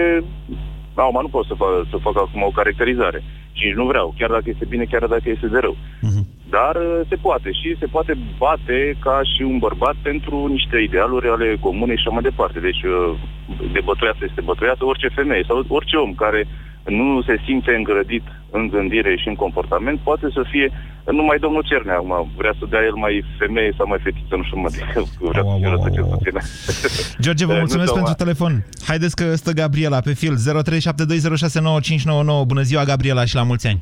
Acum 0.95 1.21
nu 1.21 1.29
pot 1.29 1.47
să 1.47 1.55
fac, 1.55 1.69
să 1.91 1.97
fac 2.07 2.17
acum 2.17 2.43
o 2.43 2.57
caracterizare. 2.59 3.23
Și 3.53 3.67
nici 3.67 3.81
nu 3.81 3.87
vreau, 3.87 4.15
chiar 4.19 4.31
dacă 4.31 4.45
este 4.47 4.65
bine, 4.69 4.85
chiar 4.85 5.07
dacă 5.07 5.27
este 5.31 5.47
de 5.47 5.59
rău. 5.59 5.77
Dar 6.57 6.75
uh, 6.77 7.01
se 7.09 7.17
poate 7.17 7.51
și 7.61 7.77
se 7.79 7.87
poate 7.87 8.13
bate 8.39 8.97
ca 9.01 9.21
și 9.33 9.43
un 9.43 9.59
bărbat 9.59 9.97
pentru 10.03 10.47
niște 10.47 10.79
idealuri 10.79 11.29
ale 11.29 11.57
comunei 11.61 11.97
și 11.97 12.05
așa 12.05 12.15
mai 12.15 12.29
departe. 12.31 12.59
Deci 12.61 12.83
uh, 12.83 13.19
de 13.73 13.81
bătuiată 13.85 14.23
este 14.29 14.41
bătuiată 14.41 14.85
orice 14.85 15.09
femeie 15.09 15.45
sau 15.47 15.65
orice 15.69 15.97
om 15.97 16.15
care 16.15 16.41
nu 16.89 17.23
se 17.23 17.41
simte 17.45 17.75
îngrădit 17.75 18.23
în 18.51 18.69
gândire 18.69 19.17
și 19.17 19.29
în 19.29 19.35
comportament, 19.35 19.99
poate 19.99 20.27
să 20.33 20.45
fie 20.51 20.73
numai 21.11 21.39
domnul 21.39 21.63
Cernea 21.71 21.95
acum. 21.95 22.31
Vrea 22.37 22.55
să 22.59 22.67
dea 22.71 22.83
el 22.85 22.95
mai 22.95 23.25
femeie 23.39 23.73
sau 23.77 23.87
mai 23.87 23.99
fetiță, 24.03 24.37
nu 24.37 24.43
știu 24.43 24.59
mă, 24.61 24.69
vrea 25.31 25.43
să 25.45 25.57
fie 25.59 25.69
rătăcit 25.69 26.05
puțin. 26.13 26.35
George, 27.25 27.45
vă 27.45 27.51
Eh, 27.53 27.57
nu 27.59 27.65
mulțumesc 27.65 27.89
știu, 27.91 28.01
pentru 28.03 28.15
mă. 28.19 28.23
telefon. 28.25 28.65
Haideți 28.87 29.17
că 29.17 29.35
stă 29.35 29.53
Gabriela 29.53 30.01
pe 30.01 30.13
fil 30.15 30.35
0372069599. 30.37 32.47
Bună 32.47 32.63
ziua, 32.63 32.85
Gabriela, 32.85 33.25
și 33.25 33.35
la 33.35 33.43
mulți 33.43 33.67
ani. 33.67 33.81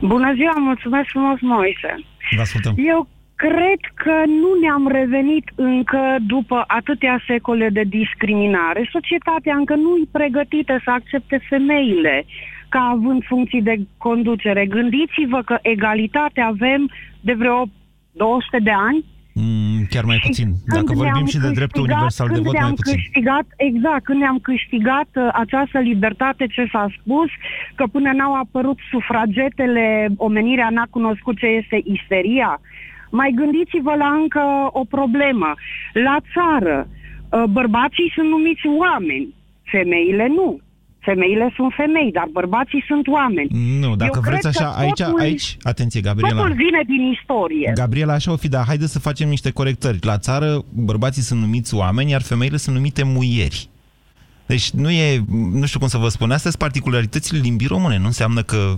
Bună 0.00 0.32
ziua, 0.34 0.52
mulțumesc 0.70 1.08
frumos, 1.08 1.38
Moise. 1.40 1.90
Vă 2.36 2.40
ascultăm. 2.40 2.74
Eu 2.76 3.08
cred 3.36 3.80
că 3.94 4.16
nu 4.26 4.50
ne-am 4.60 4.88
revenit 4.88 5.44
încă 5.54 6.16
după 6.26 6.64
atâtea 6.66 7.22
secole 7.26 7.68
de 7.68 7.82
discriminare. 7.82 8.88
Societatea 8.92 9.56
încă 9.56 9.74
nu 9.74 9.96
e 9.96 10.08
pregătită 10.10 10.80
să 10.84 10.90
accepte 10.90 11.40
femeile 11.48 12.24
ca 12.68 12.80
având 12.80 13.22
funcții 13.24 13.62
de 13.62 13.76
conducere. 13.98 14.66
Gândiți-vă 14.66 15.42
că 15.44 15.58
egalitate 15.62 16.40
avem 16.40 16.90
de 17.20 17.32
vreo 17.32 17.64
200 18.12 18.58
de 18.58 18.70
ani. 18.70 19.04
Mm, 19.34 19.86
chiar 19.90 20.04
mai 20.04 20.18
puțin. 20.26 20.48
Dacă 20.66 20.84
Când 20.84 20.96
vorbim 20.96 21.12
ne-am 21.14 21.26
și 21.26 21.38
de 21.38 21.50
dreptul 21.50 21.82
câștigat- 21.82 21.92
universal 21.92 22.26
de 22.28 22.32
când 22.32 22.44
vot, 22.44 22.52
mai 22.54 22.62
ne-am 22.62 22.74
puțin. 22.74 22.94
Câștigat, 22.94 23.46
exact, 23.56 24.04
când 24.04 24.18
ne-am 24.18 24.38
câștigat 24.38 25.08
uh, 25.14 25.28
această 25.32 25.78
libertate, 25.78 26.46
ce 26.46 26.64
s-a 26.72 26.86
spus, 27.00 27.28
că 27.74 27.84
până 27.92 28.12
n-au 28.12 28.34
apărut 28.34 28.78
sufragetele, 28.90 30.08
omenirea 30.16 30.68
n-a 30.70 30.86
cunoscut 30.90 31.38
ce 31.38 31.46
este 31.46 31.80
isteria. 31.84 32.60
Mai 33.20 33.30
gândiți-vă 33.40 33.94
la 34.04 34.10
încă 34.22 34.42
o 34.80 34.84
problemă. 34.96 35.50
La 36.06 36.16
țară, 36.34 36.76
uh, 36.88 37.44
bărbații 37.58 38.12
sunt 38.14 38.28
numiți 38.28 38.66
oameni, 38.82 39.26
femeile 39.74 40.26
nu. 40.38 40.48
Femeile 41.08 41.52
sunt 41.56 41.72
femei, 41.76 42.10
dar 42.12 42.28
bărbații 42.32 42.84
sunt 42.86 43.06
oameni. 43.06 43.48
Nu, 43.82 43.96
dacă 43.96 44.10
Eu 44.14 44.20
vreți 44.28 44.40
cred 44.40 44.52
așa, 44.54 44.68
că 44.70 44.80
aici, 44.80 45.02
totul- 45.02 45.20
aici, 45.20 45.56
atenție, 45.62 46.00
Gabriela. 46.00 46.40
Totul 46.40 46.54
vine 46.64 46.80
din 46.86 47.02
istorie. 47.16 47.70
Gabriela, 47.74 48.12
așa 48.12 48.32
o 48.32 48.36
fi, 48.36 48.48
dar 48.48 48.64
haideți 48.66 48.92
să 48.92 48.98
facem 49.08 49.28
niște 49.28 49.50
corectări. 49.50 49.98
La 50.00 50.18
țară, 50.18 50.64
bărbații 50.90 51.22
sunt 51.22 51.40
numiți 51.40 51.74
oameni, 51.74 52.10
iar 52.10 52.22
femeile 52.22 52.56
sunt 52.56 52.74
numite 52.76 53.02
muieri. 53.04 53.68
Deci 54.46 54.70
nu 54.70 54.90
e, 54.90 55.24
nu 55.52 55.66
știu 55.66 55.78
cum 55.78 55.88
să 55.88 55.98
vă 55.98 56.08
spun, 56.08 56.30
astea 56.30 56.50
sunt 56.50 56.62
particularitățile 56.62 57.40
limbii 57.42 57.66
române. 57.66 57.98
Nu 57.98 58.04
înseamnă 58.04 58.42
că... 58.42 58.74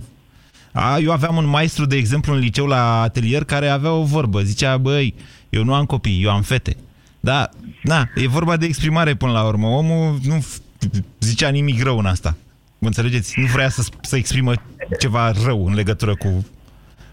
A, 0.78 0.98
eu 0.98 1.12
aveam 1.12 1.36
un 1.36 1.46
maestru, 1.46 1.84
de 1.86 1.96
exemplu, 1.96 2.32
în 2.32 2.38
liceu 2.38 2.66
la 2.66 3.00
atelier, 3.00 3.44
care 3.44 3.68
avea 3.68 3.92
o 3.92 4.02
vorbă. 4.02 4.40
Zicea, 4.40 4.76
băi, 4.76 5.14
eu 5.50 5.64
nu 5.64 5.74
am 5.74 5.84
copii, 5.84 6.22
eu 6.22 6.30
am 6.30 6.42
fete. 6.42 6.76
Da, 7.20 7.48
na, 7.82 8.04
e 8.14 8.28
vorba 8.28 8.56
de 8.56 8.66
exprimare 8.66 9.14
până 9.14 9.32
la 9.32 9.44
urmă. 9.46 9.66
Omul 9.66 10.18
nu 10.26 10.36
f- 10.38 10.60
zicea 11.20 11.48
nimic 11.48 11.82
rău 11.82 11.98
în 11.98 12.06
asta. 12.06 12.36
Mă 12.78 12.86
înțelegeți? 12.86 13.40
Nu 13.40 13.46
vrea 13.46 13.68
să, 13.68 13.88
să 14.00 14.16
exprimă 14.16 14.52
ceva 14.98 15.30
rău 15.44 15.66
în 15.66 15.74
legătură 15.74 16.14
cu 16.14 16.46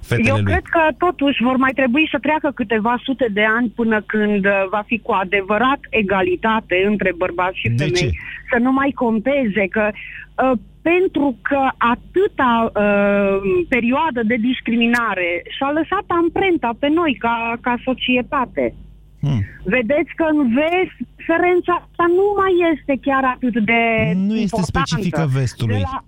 fetele 0.01 0.27
Eu 0.27 0.35
lui. 0.35 0.43
cred 0.43 0.63
că 0.63 0.79
totuși 0.97 1.43
vor 1.43 1.55
mai 1.55 1.71
trebui 1.71 2.07
să 2.11 2.17
treacă 2.21 2.51
câteva 2.55 2.95
sute 3.03 3.27
de 3.31 3.43
ani 3.57 3.67
până 3.69 4.01
când 4.01 4.45
uh, 4.45 4.51
va 4.71 4.83
fi 4.85 4.99
cu 4.99 5.11
adevărat 5.11 5.79
egalitate 5.89 6.75
între 6.87 7.11
bărbați 7.17 7.59
și 7.59 7.69
De 7.69 7.83
femei. 7.83 7.93
ce? 8.01 8.09
Să 8.51 8.57
nu 8.61 8.71
mai 8.71 8.91
conteze 8.95 9.67
că 9.69 9.89
uh, 9.91 10.59
pentru 10.89 11.27
că 11.47 11.61
atâta 11.93 12.53
uh, 12.65 13.35
perioadă 13.75 14.19
de 14.31 14.37
discriminare 14.49 15.29
și-a 15.55 15.71
lăsat 15.79 16.05
amprenta 16.21 16.69
pe 16.81 16.87
noi 16.99 17.13
ca, 17.25 17.35
ca 17.65 17.73
societate. 17.89 18.65
Hmm. 19.23 19.41
Vedeți 19.75 20.11
că 20.19 20.25
în 20.33 20.39
vest 20.59 20.95
diferența 21.19 21.73
asta 21.83 22.05
nu 22.19 22.25
mai 22.41 22.53
este 22.71 22.93
chiar 23.07 23.23
atât 23.35 23.55
de 23.71 23.81
Nu 24.29 24.35
este 24.35 24.57
importantă. 24.57 24.71
specifică 24.73 25.23
vestului. 25.39 25.81
De 25.81 25.87
la, 25.91 25.99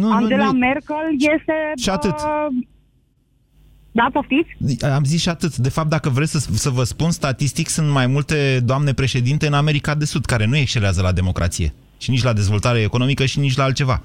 Nu, 0.00 0.06
nu, 0.08 0.12
Angela 0.18 0.44
nu 0.50 0.56
e- 0.56 0.64
Merkel 0.66 1.06
este... 1.34 1.54
Și 1.82 1.90
atât. 1.98 2.18
Uh, 2.30 2.46
da, 3.98 4.06
poftiți? 4.12 4.84
Am 4.98 5.04
zis 5.04 5.20
și 5.20 5.28
atât. 5.28 5.56
De 5.56 5.68
fapt, 5.68 5.88
dacă 5.88 6.08
vreți 6.08 6.30
să, 6.30 6.38
să 6.38 6.70
vă 6.70 6.82
spun, 6.82 7.10
statistic 7.10 7.68
sunt 7.68 7.88
mai 7.90 8.06
multe 8.06 8.60
doamne 8.64 8.92
președinte 8.92 9.46
în 9.46 9.52
America 9.52 9.94
de 9.94 10.04
Sud 10.04 10.24
care 10.24 10.46
nu 10.46 10.56
excelează 10.56 11.02
la 11.02 11.12
democrație. 11.12 11.72
Și 12.02 12.10
nici 12.10 12.22
la 12.22 12.32
dezvoltare 12.32 12.80
economică 12.80 13.24
și 13.24 13.38
nici 13.38 13.56
la 13.56 13.64
altceva. 13.64 14.02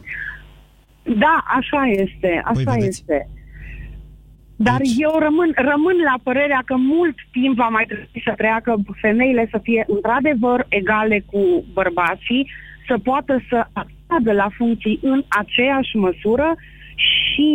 Da, 1.04 1.36
așa 1.60 1.82
este, 2.04 2.42
așa 2.46 2.52
Păi, 2.54 2.64
vedeți. 2.64 2.88
este. 2.88 3.30
Dar 4.56 4.78
Deci- 4.78 4.96
eu 4.98 5.14
rămân, 5.20 5.50
rămân 5.56 5.96
la 6.12 6.16
părerea 6.24 6.62
că 6.66 6.76
mult 6.78 7.16
timp 7.32 7.56
va 7.56 7.68
mai 7.68 7.86
trebui 7.88 8.22
să 8.26 8.34
treacă 8.38 8.76
femeile 9.02 9.48
să 9.52 9.60
fie 9.64 9.86
într-adevăr 9.88 10.66
egale 10.70 11.20
cu 11.32 11.42
bărbații, 11.74 12.50
să 12.88 12.98
poată 13.04 13.34
să 13.50 13.66
accadă 13.74 14.32
la 14.32 14.50
funcții 14.58 15.00
în 15.02 15.24
aceeași 15.28 15.96
măsură 15.96 16.56
și 16.96 17.50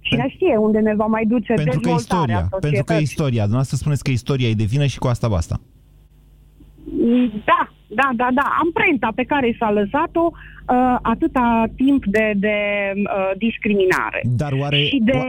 cine 0.00 0.26
știe 0.28 0.56
unde 0.56 0.78
ne 0.78 0.94
va 0.94 1.06
mai 1.06 1.24
duce 1.24 1.52
Pentru 1.52 1.64
că 1.80 1.88
dezvoltarea 1.88 2.38
istoria. 2.38 2.48
Pentru 2.50 2.60
că 2.60 2.66
societății. 2.66 3.02
istoria. 3.02 3.40
Dumneavoastră 3.40 3.76
spuneți 3.76 4.02
că 4.04 4.10
istoria 4.10 4.48
e 4.48 4.62
de 4.62 4.64
vină 4.74 4.86
și 4.86 4.98
cu 4.98 5.06
asta 5.06 5.28
basta. 5.28 5.60
Da, 7.44 7.72
da, 7.98 8.08
da, 8.14 8.28
da. 8.32 8.46
Amprenta 8.62 9.08
pe 9.14 9.24
care 9.24 9.56
s-a 9.58 9.70
lăsat-o 9.70 10.30
uh, 10.30 10.96
atâta 11.02 11.64
timp 11.76 12.04
de, 12.04 12.32
de 12.36 12.56
uh, 12.94 13.30
discriminare. 13.38 14.20
Dar 14.24 14.52
oare... 14.52 14.76
și 14.76 15.00
de 15.04 15.20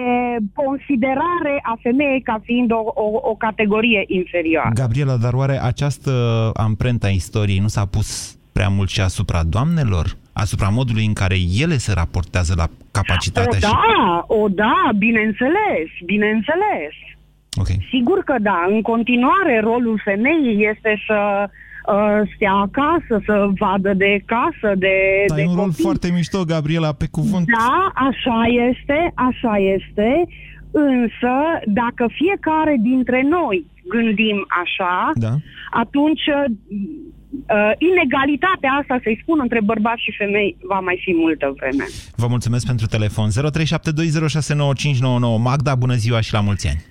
considerare 0.54 1.60
a 1.62 1.78
femeii 1.82 2.22
ca 2.22 2.42
fiind 2.44 2.72
o, 2.72 2.82
o, 3.06 3.08
o 3.32 3.36
categorie 3.36 4.04
inferioară. 4.08 4.72
Gabriela, 4.74 5.16
dar 5.16 5.34
oare 5.34 5.60
această 5.64 6.12
amprenta 6.54 7.10
istoriei 7.10 7.60
nu 7.60 7.68
s-a 7.68 7.86
pus 7.86 8.38
prea 8.54 8.70
mult 8.70 8.90
și 8.90 9.02
asupra 9.02 9.44
doamnelor? 9.44 10.06
Asupra 10.34 10.70
modului 10.70 11.06
în 11.06 11.14
care 11.14 11.36
ele 11.64 11.78
se 11.78 11.94
raportează 11.94 12.54
la 12.58 12.64
O 12.64 12.88
capacitatea 12.92 13.60
și... 13.60 13.62
da, 13.62 14.26
o 14.28 14.48
da, 14.48 14.90
bineînțeles, 14.98 15.88
bineînțeles. 16.06 16.94
Okay. 17.62 17.88
Sigur 17.90 18.20
că 18.24 18.36
da. 18.40 18.66
În 18.70 18.82
continuare, 18.82 19.60
rolul 19.60 20.02
femeii 20.04 20.68
este 20.72 21.04
să 21.08 21.44
uh, 21.44 21.50
stea 22.36 22.52
acasă, 22.54 23.22
să 23.26 23.50
vadă 23.60 23.94
de 23.94 24.24
casă, 24.26 24.76
de, 24.76 24.94
Dar 25.28 25.38
de 25.38 25.44
e 25.44 25.48
un 25.48 25.56
rol 25.56 25.64
copii. 25.66 25.84
foarte 25.84 26.12
mișto, 26.14 26.44
Gabriela, 26.44 26.92
pe 26.94 27.08
cuvânt. 27.12 27.46
Da, 27.58 27.92
așa 28.10 28.40
este, 28.70 29.12
așa 29.16 29.58
este. 29.58 30.10
Însă, 30.72 31.34
dacă 31.66 32.04
fiecare 32.22 32.76
dintre 32.82 33.22
noi 33.30 33.66
gândim 33.90 34.38
așa, 34.64 35.12
Da. 35.14 35.34
atunci 35.72 36.26
uh, 36.28 37.72
inegalitatea 37.90 38.72
asta, 38.82 39.00
să-i 39.04 39.20
spun, 39.22 39.38
între 39.42 39.62
bărbați 39.64 40.02
și 40.04 40.12
femei 40.18 40.58
va 40.72 40.80
mai 40.80 41.02
fi 41.04 41.14
multă 41.16 41.54
vreme. 41.60 41.86
Vă 42.16 42.28
mulțumesc 42.28 42.66
pentru 42.66 42.86
telefon. 42.88 43.28
0372069599. 43.30 43.34
Magda, 45.44 45.76
bună 45.76 45.94
ziua 45.94 46.22
și 46.22 46.34
la 46.34 46.40
mulți 46.42 46.68
ani. 46.68 46.82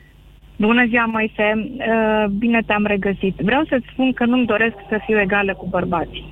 Bună 0.67 0.87
ziua, 0.89 1.05
Moise! 1.05 1.47
Uh, 1.57 2.25
Bine 2.39 2.61
te-am 2.67 2.85
regăsit. 2.87 3.35
Vreau 3.37 3.65
să-ți 3.69 3.87
spun 3.93 4.13
că 4.13 4.25
nu-mi 4.25 4.47
doresc 4.47 4.75
să 4.89 5.01
fiu 5.07 5.21
egală 5.21 5.55
cu 5.55 5.67
bărbații. 5.71 6.25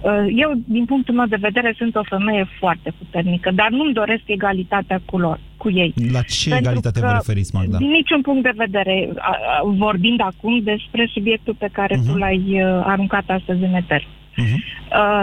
Uh, 0.00 0.26
Eu, 0.36 0.50
din 0.66 0.84
punctul 0.84 1.14
meu 1.14 1.26
de 1.26 1.36
vedere, 1.40 1.74
sunt 1.76 1.94
o 1.96 2.02
femeie 2.02 2.46
foarte 2.58 2.92
puternică, 2.98 3.50
dar 3.54 3.68
nu-mi 3.70 3.92
doresc 3.92 4.22
egalitatea 4.26 5.00
cu 5.04 5.18
lor, 5.18 5.38
cu 5.56 5.70
ei. 5.70 5.92
La 6.12 6.20
ce 6.22 6.48
Pentru 6.48 6.68
egalitate 6.68 7.00
că, 7.00 7.06
vă 7.06 7.12
referiți, 7.12 7.54
Magda? 7.54 7.76
Din 7.78 7.90
niciun 7.90 8.20
punct 8.20 8.42
de 8.42 8.52
vedere, 8.56 9.08
a- 9.18 9.28
a- 9.30 9.62
vorbind 9.64 10.20
acum 10.20 10.60
despre 10.62 11.08
subiectul 11.12 11.54
pe 11.58 11.68
care 11.72 11.96
Mhm. 11.96 12.06
tu 12.12 12.16
l-ai 12.18 12.42
uh, 12.48 12.82
aruncat 12.84 13.24
astăzi 13.26 13.62
în 13.62 13.74
eter. 13.74 14.00
Uh, 14.00 14.06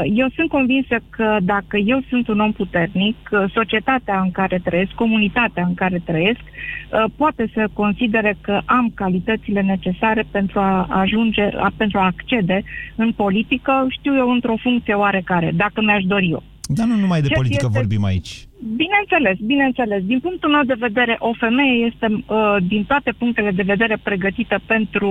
Eu 0.03 0.27
sunt 0.35 0.49
convinsă 0.49 0.95
că 1.09 1.37
dacă 1.41 1.77
eu 1.77 1.99
sunt 2.09 2.27
un 2.27 2.39
om 2.39 2.51
puternic, 2.51 3.15
uh, 3.31 3.43
societatea 3.53 4.19
în 4.21 4.31
care 4.31 4.59
trăiesc, 4.63 4.91
comunitatea 4.91 5.63
în 5.65 5.73
care 5.73 6.01
trăiesc, 6.05 6.39
uh, 6.39 7.03
poate 7.15 7.49
să 7.53 7.67
considere 7.73 8.37
că 8.41 8.61
am 8.65 8.91
calitățile 8.95 9.61
necesare 9.61 10.25
pentru 10.31 10.59
a 10.59 10.85
ajunge, 10.89 11.41
a- 11.41 11.71
pentru 11.77 11.97
a 11.99 12.05
accede 12.05 12.63
în 12.95 13.11
politică, 13.11 13.85
știu 13.89 14.15
eu, 14.15 14.29
într-o 14.31 14.55
funcție 14.61 14.93
oarecare, 14.93 15.51
dacă 15.55 15.81
mi-aș 15.81 16.03
dori 16.03 16.29
eu. 16.29 16.43
Dar 16.73 16.85
nu 16.87 16.95
numai 16.95 17.21
de 17.21 17.27
Ce 17.27 17.33
politică 17.33 17.65
este- 17.65 17.79
vorbim 17.79 18.03
aici. 18.03 18.47
Bineînțeles, 18.75 19.37
bineînțeles. 19.45 20.03
Din 20.03 20.19
punctul 20.19 20.49
meu 20.49 20.63
de 20.63 20.75
vedere, 20.79 21.15
o 21.19 21.33
femeie 21.33 21.85
este, 21.85 22.05
uh, 22.27 22.55
din 22.67 22.83
toate 22.83 23.11
punctele 23.17 23.51
de 23.51 23.63
vedere, 23.65 23.97
pregătită 24.03 24.59
pentru 24.65 25.09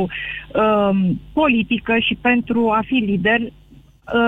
uh, 0.54 0.90
politică 1.32 1.96
și 1.98 2.14
pentru 2.20 2.70
a 2.70 2.80
fi 2.86 2.94
lider 2.94 3.40
uh, 3.40 3.48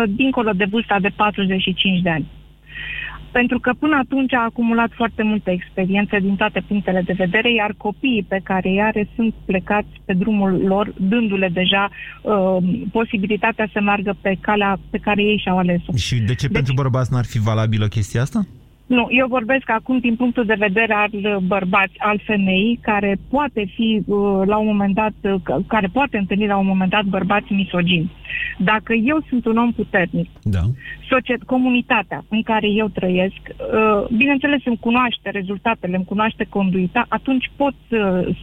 dincolo 0.08 0.50
de 0.52 0.66
vârsta 0.70 0.98
de 1.00 1.08
45 1.16 2.00
de 2.00 2.10
ani. 2.10 2.26
Pentru 3.32 3.58
că 3.60 3.72
până 3.78 3.96
atunci 3.96 4.32
a 4.34 4.42
acumulat 4.44 4.90
foarte 4.94 5.22
multe 5.22 5.50
experiențe 5.50 6.18
din 6.18 6.36
toate 6.36 6.60
punctele 6.68 7.02
de 7.06 7.12
vedere, 7.16 7.52
iar 7.52 7.74
copiii 7.76 8.26
pe 8.28 8.40
care 8.42 8.68
îi 8.68 8.82
are 8.82 9.08
sunt 9.14 9.34
plecați 9.44 9.88
pe 10.04 10.12
drumul 10.12 10.52
lor, 10.66 10.92
dându-le 10.96 11.48
deja 11.48 11.90
uh, 12.22 12.56
posibilitatea 12.92 13.68
să 13.72 13.80
meargă 13.80 14.16
pe 14.20 14.36
calea 14.40 14.78
pe 14.90 14.98
care 14.98 15.22
ei 15.22 15.38
și-au 15.42 15.58
ales-o. 15.58 15.96
Și 15.96 16.14
de 16.20 16.34
ce 16.34 16.48
pentru 16.48 16.72
bărbați 16.74 17.12
n-ar 17.12 17.24
fi 17.24 17.38
valabilă 17.38 17.86
chestia 17.86 18.20
asta? 18.22 18.46
Nu, 18.96 19.07
eu 19.11 19.26
vorbesc 19.29 19.70
acum 19.70 19.98
din 19.98 20.16
punctul 20.16 20.44
de 20.44 20.55
vedere 20.59 20.94
al 20.94 21.11
uh, 21.12 21.37
bărbați, 21.42 21.92
al 21.98 22.20
femeii, 22.26 22.79
care 22.83 23.16
poate 23.31 23.64
fi 23.74 24.03
uh, 24.07 24.16
la 24.46 24.57
un 24.57 24.66
moment 24.66 24.94
dat, 24.94 25.12
uh, 25.20 25.35
ca- 25.42 25.62
care 25.66 25.88
poate 25.92 26.16
întâlni 26.16 26.46
la 26.46 26.57
un 26.57 26.66
moment 26.66 26.90
dat 26.90 27.05
bărbați 27.05 27.53
misogini. 27.53 28.11
Dacă 28.59 28.92
eu 28.94 29.24
sunt 29.29 29.44
un 29.46 29.57
om 29.57 29.72
puternic, 29.72 30.29
Da. 30.42 30.61
societ, 31.11 31.42
comunitatea 31.42 32.24
în 32.29 32.42
care 32.42 32.68
eu 32.68 32.88
trăiesc, 32.88 33.40
uh, 33.48 34.09
bineînțeles 34.16 34.61
îmi 34.64 34.79
cunoaște 34.81 35.31
rezultatele, 35.31 35.96
îmi 35.96 36.05
cunoaște 36.05 36.46
conduita, 36.48 37.07
atunci 37.09 37.50
pot 37.57 37.74
uh, 37.88 37.98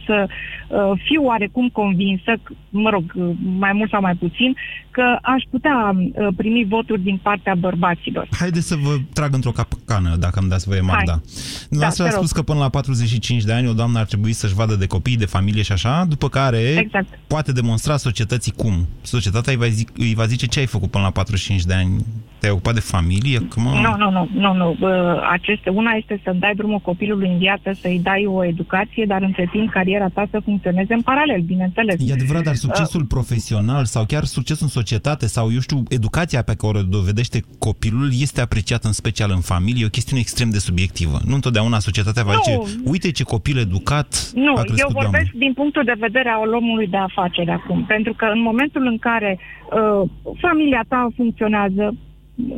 să 0.06 0.26
uh, 0.28 1.00
fiu 1.04 1.24
oarecum 1.24 1.68
convinsă, 1.68 2.32
c- 2.36 2.56
mă 2.70 2.90
rog, 2.90 3.04
uh, 3.14 3.30
mai 3.58 3.72
mult 3.72 3.90
sau 3.90 4.00
mai 4.00 4.14
puțin, 4.14 4.54
că 4.90 5.18
aș 5.22 5.42
putea 5.50 5.94
uh, 5.96 6.28
primi 6.36 6.64
voturi 6.68 7.00
din 7.02 7.18
partea 7.22 7.54
bărbaților. 7.54 8.28
Haideți 8.38 8.66
să 8.68 8.76
vă 8.76 8.94
trag 9.12 9.34
într-o 9.34 9.50
capcană, 9.50 10.16
dacă 10.18 10.37
îmi 10.38 10.48
dați 10.48 10.66
voie, 10.68 10.80
Magda. 10.80 11.10
Hai. 11.12 11.20
Dumneavoastră 11.68 12.02
Da, 12.04 12.08
a 12.08 12.12
te 12.12 12.18
rog. 12.18 12.26
spus 12.26 12.36
că 12.36 12.42
până 12.42 12.58
la 12.58 12.68
45 12.68 13.42
de 13.44 13.52
ani 13.52 13.68
o 13.68 13.72
doamnă 13.72 13.98
ar 13.98 14.04
trebui 14.06 14.32
să-și 14.32 14.54
vadă 14.54 14.74
de 14.74 14.86
copii, 14.86 15.16
de 15.16 15.24
familie 15.26 15.62
și 15.62 15.72
așa, 15.72 16.04
după 16.08 16.28
care 16.28 16.58
Exact. 16.58 17.06
poate 17.26 17.52
demonstra 17.52 17.96
societății 17.96 18.52
cum. 18.52 18.86
Societatea 19.02 19.52
îi 19.52 19.58
va, 19.58 19.68
zi, 19.68 19.86
îi 19.98 20.14
va 20.14 20.26
zice 20.26 20.46
ce 20.46 20.58
ai 20.58 20.66
făcut 20.66 20.90
până 20.90 21.04
la 21.04 21.10
45 21.10 21.64
de 21.64 21.74
ani. 21.74 22.04
Te-ai 22.40 22.52
ocupat 22.52 22.74
de 22.74 22.80
familie? 22.80 23.38
Că, 23.38 23.60
mă... 23.60 23.70
Nu, 23.70 23.96
nu, 23.96 24.10
nu, 24.10 24.28
nu, 24.34 24.54
nu. 24.54 24.76
Bă, 24.78 25.22
Aceste, 25.30 25.70
una 25.70 25.90
este 25.92 26.20
să 26.24 26.32
dai 26.38 26.54
drumul 26.56 26.78
copilului 26.78 27.28
în 27.28 27.38
viață, 27.38 27.72
să-i 27.80 28.00
dai 28.02 28.26
o 28.26 28.44
educație, 28.44 29.04
dar 29.08 29.22
între 29.22 29.48
timp 29.52 29.70
cariera 29.70 30.08
ta 30.08 30.26
să 30.30 30.40
funcționeze 30.44 30.94
în 30.94 31.00
paralel, 31.00 31.40
bineînțeles. 31.40 31.94
E 32.08 32.12
adevărat, 32.12 32.42
dar 32.42 32.56
Uh, 32.58 32.60
succesul 32.60 33.04
profesional 33.04 33.84
sau 33.84 34.04
chiar 34.04 34.24
succesul 34.24 34.62
în 34.62 34.68
societate 34.68 35.26
sau, 35.26 35.52
eu 35.52 35.60
știu, 35.60 35.82
educația 35.88 36.42
pe 36.42 36.54
care 36.54 36.78
o 36.78 36.82
dovedește 36.82 37.40
copilul 37.58 38.08
este 38.20 38.40
apreciată 38.40 38.86
în 38.86 38.92
special 38.92 39.30
în 39.34 39.40
familie, 39.40 39.82
e 39.82 39.86
o 39.86 39.88
chestiune 39.98 40.20
extrem 40.20 40.50
de 40.50 40.58
subiectivă. 40.58 41.18
Nu 41.26 41.34
întotdeauna 41.34 41.78
societatea 41.78 42.22
va 42.22 42.32
Nu. 42.32 42.40
zice, 42.42 42.80
uite 42.84 43.10
ce 43.10 43.22
copil 43.24 43.58
educat 43.58 44.30
Nu, 44.34 44.52
a 44.56 44.60
crescut 44.60 44.78
eu 44.78 44.88
vorbesc 44.92 45.30
doamna. 45.30 45.44
din 45.44 45.52
punctul 45.52 45.84
de 45.84 45.94
vedere 45.98 46.28
al 46.28 46.52
omului 46.54 46.86
de 46.86 46.96
afaceri 46.96 47.50
acum, 47.50 47.84
pentru 47.84 48.12
că 48.16 48.24
în 48.24 48.40
momentul 48.42 48.86
în 48.86 48.98
care 48.98 49.38
uh, 49.38 50.08
familia 50.40 50.84
ta 50.88 51.08
funcționează, 51.16 51.94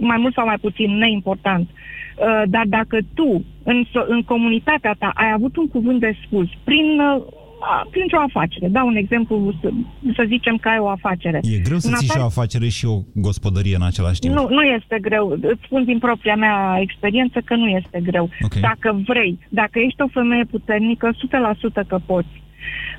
mai 0.00 0.16
mult 0.18 0.34
sau 0.34 0.46
mai 0.46 0.58
puțin 0.60 0.96
neimportant, 0.96 1.68
Uh, 2.20 2.42
dar 2.48 2.64
dacă 2.66 2.98
tu, 3.14 3.44
în, 3.62 3.84
so- 3.84 4.06
în 4.08 4.22
comunitatea 4.22 4.94
ta, 4.98 5.10
ai 5.14 5.30
avut 5.34 5.56
un 5.56 5.68
cuvânt 5.68 6.00
de 6.00 6.16
spus 6.24 6.48
prin, 6.64 6.86
uh, 7.00 7.22
a, 7.60 7.86
printr-o 7.90 8.20
afacere, 8.20 8.68
dau 8.68 8.86
un 8.86 8.96
exemplu, 8.96 9.54
să, 9.60 9.68
să 10.16 10.24
zicem 10.26 10.56
că 10.56 10.68
ai 10.68 10.78
o 10.78 10.88
afacere. 10.88 11.40
E 11.42 11.58
greu 11.58 11.78
să 11.78 11.88
În 11.88 11.94
ții 11.94 12.04
și 12.06 12.10
afară- 12.10 12.22
o 12.24 12.26
afacere 12.26 12.68
și 12.68 12.86
o 12.86 12.96
gospodărie 13.14 13.74
în 13.74 13.82
același 13.82 14.20
timp. 14.20 14.34
nu, 14.34 14.46
nu 14.48 14.62
este 14.62 14.98
greu. 15.00 15.38
Îți 15.42 15.62
spun 15.64 15.84
din 15.84 15.98
propria 15.98 16.36
mea 16.36 16.78
experiență 16.80 17.40
că 17.44 17.54
nu 17.54 17.66
este 17.66 18.00
greu. 18.02 18.28
Ok. 18.42 18.54
Dacă 18.54 19.00
vrei, 19.06 19.38
dacă 19.48 19.78
ești 19.78 20.02
o 20.02 20.06
femeie 20.08 20.44
puternică, 20.44 21.10
100% 21.12 21.86
că 21.86 21.98
poți. 22.06 22.42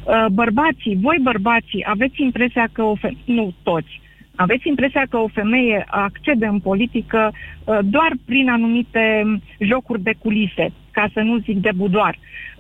Uh, 0.04 0.26
Bărbații, 0.32 0.98
voi 1.02 1.18
bărbații, 1.22 1.84
aveți 1.88 2.22
impresia 2.22 2.70
că 2.72 2.82
o 2.84 2.96
femeie, 2.96 3.18
nu 3.26 3.54
toți, 3.64 4.02
aveți 4.36 4.68
impresia 4.68 5.06
că 5.10 5.18
o 5.18 5.28
femeie 5.28 5.86
accede 5.88 6.46
în 6.46 6.60
politică 6.60 7.32
uh, 7.32 7.80
doar 7.84 8.12
prin 8.26 8.50
anumite 8.50 9.22
m, 9.26 9.42
jocuri 9.60 10.02
de 10.02 10.14
culise, 10.20 10.72
ca 10.92 11.10
să 11.14 11.20
nu 11.20 11.38
zic 11.38 11.58
de 11.58 11.72
budoar. 11.76 12.18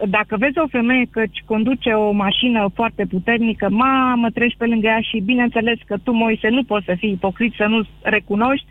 Dacă 0.07 0.37
vezi 0.37 0.57
o 0.57 0.67
femeie 0.67 1.05
că 1.11 1.19
îți 1.19 1.41
conduce 1.45 1.89
o 1.89 2.11
mașină 2.11 2.71
foarte 2.73 3.05
puternică, 3.05 3.69
mamă, 3.69 4.29
treci 4.29 4.55
pe 4.57 4.65
lângă 4.65 4.87
ea 4.87 4.99
și 4.99 5.19
bineînțeles 5.19 5.77
că 5.85 5.97
tu, 6.03 6.11
Moise, 6.11 6.47
nu 6.47 6.63
poți 6.63 6.85
să 6.85 6.95
fii 6.97 7.11
ipocrit, 7.11 7.53
să 7.53 7.65
nu 7.65 7.81
recunoști 8.01 8.65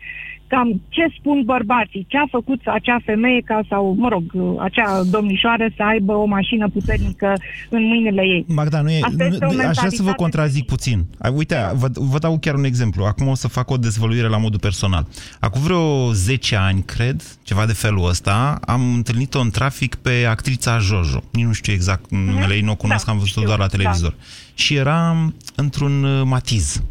cam 0.53 0.81
ce 0.89 1.05
spun 1.17 1.37
bărbații, 1.45 2.05
ce 2.11 2.17
a 2.17 2.27
făcut 2.37 2.61
acea 2.65 2.99
femeie 3.05 3.41
ca 3.45 3.59
sau, 3.69 3.95
mă 4.03 4.07
rog, 4.09 4.23
acea 4.67 5.03
domnișoară 5.03 5.65
să 5.75 5.83
aibă 5.83 6.13
o 6.13 6.25
mașină 6.25 6.69
puternică 6.69 7.29
în 7.69 7.83
mâinile 7.87 8.21
ei. 8.21 8.45
Magda, 8.47 8.81
nu 8.81 8.91
e, 8.91 8.99
Asta 9.01 9.23
este 9.25 9.45
o 9.45 9.51
nu, 9.53 9.59
aș 9.59 9.63
vrea 9.63 9.73
să 9.73 9.79
vă 9.81 9.85
mentalitate- 9.87 10.21
contrazic 10.23 10.65
puțin. 10.65 11.05
Ai, 11.19 11.31
Uite, 11.35 11.55
vă, 11.75 11.87
vă 11.93 12.17
dau 12.19 12.37
chiar 12.39 12.55
un 12.55 12.63
exemplu. 12.63 13.03
Acum 13.05 13.27
o 13.27 13.35
să 13.35 13.47
fac 13.47 13.69
o 13.69 13.77
dezvăluire 13.77 14.27
la 14.27 14.37
modul 14.37 14.59
personal. 14.59 15.07
Acum 15.39 15.61
vreo 15.61 16.11
10 16.13 16.55
ani, 16.55 16.81
cred, 16.83 17.21
ceva 17.43 17.65
de 17.65 17.73
felul 17.73 18.07
ăsta, 18.09 18.59
am 18.65 18.93
întâlnit-o 18.93 19.39
în 19.39 19.49
trafic 19.49 19.95
pe 19.95 20.25
actrița 20.29 20.77
Jojo. 20.77 21.19
Nici 21.31 21.45
nu 21.45 21.51
știu 21.53 21.73
exact 21.73 22.09
numele 22.09 22.53
ei, 22.53 22.61
nu 22.61 22.71
o 22.71 22.75
cunosc, 22.75 23.05
Da, 23.05 23.11
am 23.11 23.17
văzut-o 23.17 23.39
știu, 23.39 23.47
doar 23.55 23.59
la 23.59 23.67
da. 23.67 23.77
televizor. 23.77 24.13
Și 24.53 24.75
era 24.75 25.31
într-un 25.55 26.03
uh, 26.03 26.21
matiz. 26.25 26.81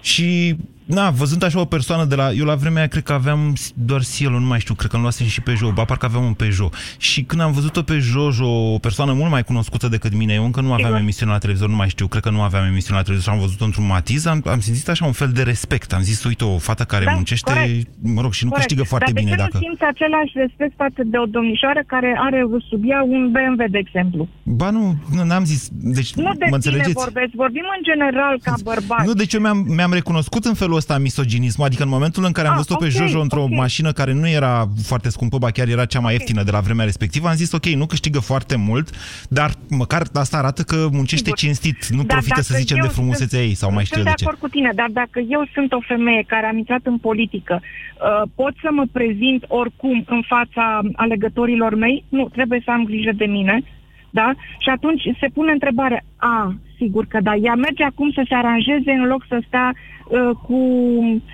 Și, 0.00 0.56
na, 0.84 1.10
văzând 1.10 1.42
așa 1.42 1.60
o 1.60 1.64
persoană 1.64 2.04
de 2.04 2.14
la... 2.14 2.30
Eu 2.30 2.44
la 2.44 2.54
vremea 2.54 2.78
aia 2.78 2.86
cred 2.88 3.02
că 3.02 3.12
aveam 3.12 3.54
doar 3.74 4.04
Cielo, 4.04 4.38
nu 4.38 4.46
mai 4.46 4.60
știu, 4.60 4.74
cred 4.74 4.88
că 4.90 4.94
îmi 4.96 5.04
luasem 5.04 5.26
și 5.26 5.40
Peugeot, 5.40 5.74
ba 5.74 5.84
parcă 5.84 6.06
aveam 6.06 6.24
un 6.24 6.32
Peugeot. 6.32 6.74
Și 6.98 7.22
când 7.22 7.40
am 7.40 7.52
văzut-o 7.52 7.82
pe 7.82 7.98
Jojo, 7.98 8.72
o 8.74 8.78
persoană 8.78 9.12
mult 9.12 9.30
mai 9.30 9.42
cunoscută 9.44 9.88
decât 9.88 10.14
mine, 10.14 10.32
eu 10.34 10.44
încă 10.44 10.60
nu 10.60 10.66
aveam 10.72 10.86
Sigur. 10.86 11.00
emisiune 11.00 11.32
la 11.32 11.38
televizor, 11.38 11.68
nu 11.68 11.76
mai 11.76 11.88
știu, 11.88 12.06
cred 12.06 12.22
că 12.22 12.30
nu 12.30 12.40
aveam 12.42 12.64
emisiune 12.64 12.98
la 12.98 13.04
televizor 13.04 13.32
și 13.32 13.38
am 13.38 13.44
văzut-o 13.46 13.64
într-un 13.64 13.86
matiz, 13.86 14.26
am, 14.26 14.42
am 14.46 14.60
simțit 14.60 14.88
așa 14.88 15.04
un 15.04 15.12
fel 15.12 15.28
de 15.28 15.42
respect. 15.42 15.92
Am 15.92 16.02
zis, 16.02 16.24
uite, 16.24 16.44
o 16.44 16.58
fată 16.58 16.82
care 16.84 17.04
Da, 17.04 17.12
muncește, 17.12 17.52
corect. 17.52 17.88
mă 18.02 18.20
rog, 18.20 18.32
și 18.32 18.44
nu 18.44 18.50
Corect. 18.50 18.66
câștigă 18.68 18.88
foarte 18.88 19.12
Dar 19.12 19.22
bine 19.22 19.36
de 19.36 19.42
ce 19.42 19.42
dacă... 19.42 19.56
nu 19.58 19.60
simți 19.66 19.82
același 19.92 20.32
respect 20.34 20.72
față 20.76 21.00
de 21.12 21.16
o 21.18 21.26
domnișoară 21.26 21.82
care 21.86 22.10
are 22.26 22.40
sub 22.68 22.82
ea 22.86 23.02
un 23.02 23.30
BMW, 23.34 23.64
de 23.70 23.78
exemplu? 23.78 24.28
Ba 24.42 24.70
nu, 24.70 24.94
nu, 25.14 25.24
n-am 25.24 25.44
zis, 25.44 25.68
deci, 25.72 26.12
Nu 26.14 26.22
de 26.22 26.28
mă 26.28 26.34
tine 26.38 26.54
înțelegeți? 26.54 26.92
vorbesc, 26.92 27.30
vorbim 27.34 27.66
în 27.76 27.82
general 27.90 28.34
ca 28.42 28.54
bărbați. 28.62 29.06
Nu, 29.06 29.12
deci 29.12 29.32
eu 29.32 29.40
mi-am, 29.40 29.58
mi-am 29.76 29.92
recunoscut 29.92 30.44
în 30.44 30.54
felul 30.54 30.73
ăsta 30.76 30.98
misoginismul, 30.98 31.66
adică 31.66 31.82
în 31.82 31.88
momentul 31.88 32.24
în 32.24 32.32
care 32.32 32.46
am 32.46 32.52
Ah, 32.52 32.58
văzut-o 32.60 32.76
pe 32.84 32.84
ok, 32.84 32.90
Jojo 32.90 33.20
într-o 33.20 33.42
ok. 33.42 33.50
mașină 33.50 33.92
care 33.92 34.12
nu 34.12 34.28
era 34.28 34.68
foarte 34.82 35.08
scumpă, 35.08 35.38
ba 35.38 35.50
chiar 35.50 35.68
era 35.68 35.84
cea 35.84 36.00
mai 36.00 36.12
ieftină 36.12 36.42
de 36.42 36.50
la 36.50 36.60
vremea 36.60 36.84
respectivă, 36.84 37.28
am 37.28 37.34
zis 37.34 37.52
ok, 37.52 37.66
nu 37.66 37.86
câștigă 37.86 38.18
foarte 38.20 38.56
mult, 38.56 38.90
dar 39.28 39.50
măcar 39.70 40.02
asta 40.12 40.36
arată 40.38 40.62
că 40.62 40.88
muncește 40.92 41.24
Sigur. 41.24 41.38
cinstit, 41.38 41.86
nu 41.86 42.02
Dar 42.02 42.06
profită 42.06 42.40
să 42.40 42.48
dacă 42.52 42.60
zicem 42.62 42.76
eu 42.76 42.82
de 42.86 42.92
frumusețea 42.92 43.38
sunt- 43.38 43.50
ei 43.50 43.54
sau 43.54 43.72
mai 43.72 43.84
știu 43.84 43.96
eu 43.98 44.02
Sunt 44.02 44.16
de 44.16 44.22
de 44.22 44.22
ce. 44.22 44.24
acord 44.28 44.40
cu 44.44 44.48
tine, 44.56 44.70
dar 44.74 44.88
dacă 44.92 45.18
eu 45.36 45.42
sunt 45.54 45.72
o 45.72 45.80
femeie 45.86 46.24
care 46.26 46.46
am 46.46 46.56
intrat 46.58 46.80
în 46.84 46.98
politică, 46.98 47.60
uh, 47.62 48.22
pot 48.34 48.54
să 48.62 48.68
mă 48.72 48.84
prezint 48.92 49.44
oricum 49.48 50.04
în 50.08 50.22
fața 50.34 50.80
alegătorilor 50.96 51.74
mei? 51.74 52.04
Nu, 52.08 52.28
trebuie 52.28 52.60
să 52.64 52.70
am 52.70 52.84
grijă 52.84 53.12
de 53.16 53.24
mine. 53.24 53.62
Da? 54.10 54.32
Și 54.58 54.68
atunci 54.68 55.02
se 55.20 55.28
pune 55.36 55.52
întrebarea, 55.52 56.02
a, 56.16 56.54
sigur 56.84 57.04
că 57.12 57.18
da, 57.28 57.34
ea 57.34 57.54
merge 57.54 57.84
acum 57.84 58.10
să 58.10 58.22
se 58.28 58.34
aranjeze 58.34 58.90
în 59.00 59.04
loc 59.12 59.22
să 59.28 59.38
stea 59.46 59.68
uh, 59.74 60.30
cu 60.46 60.60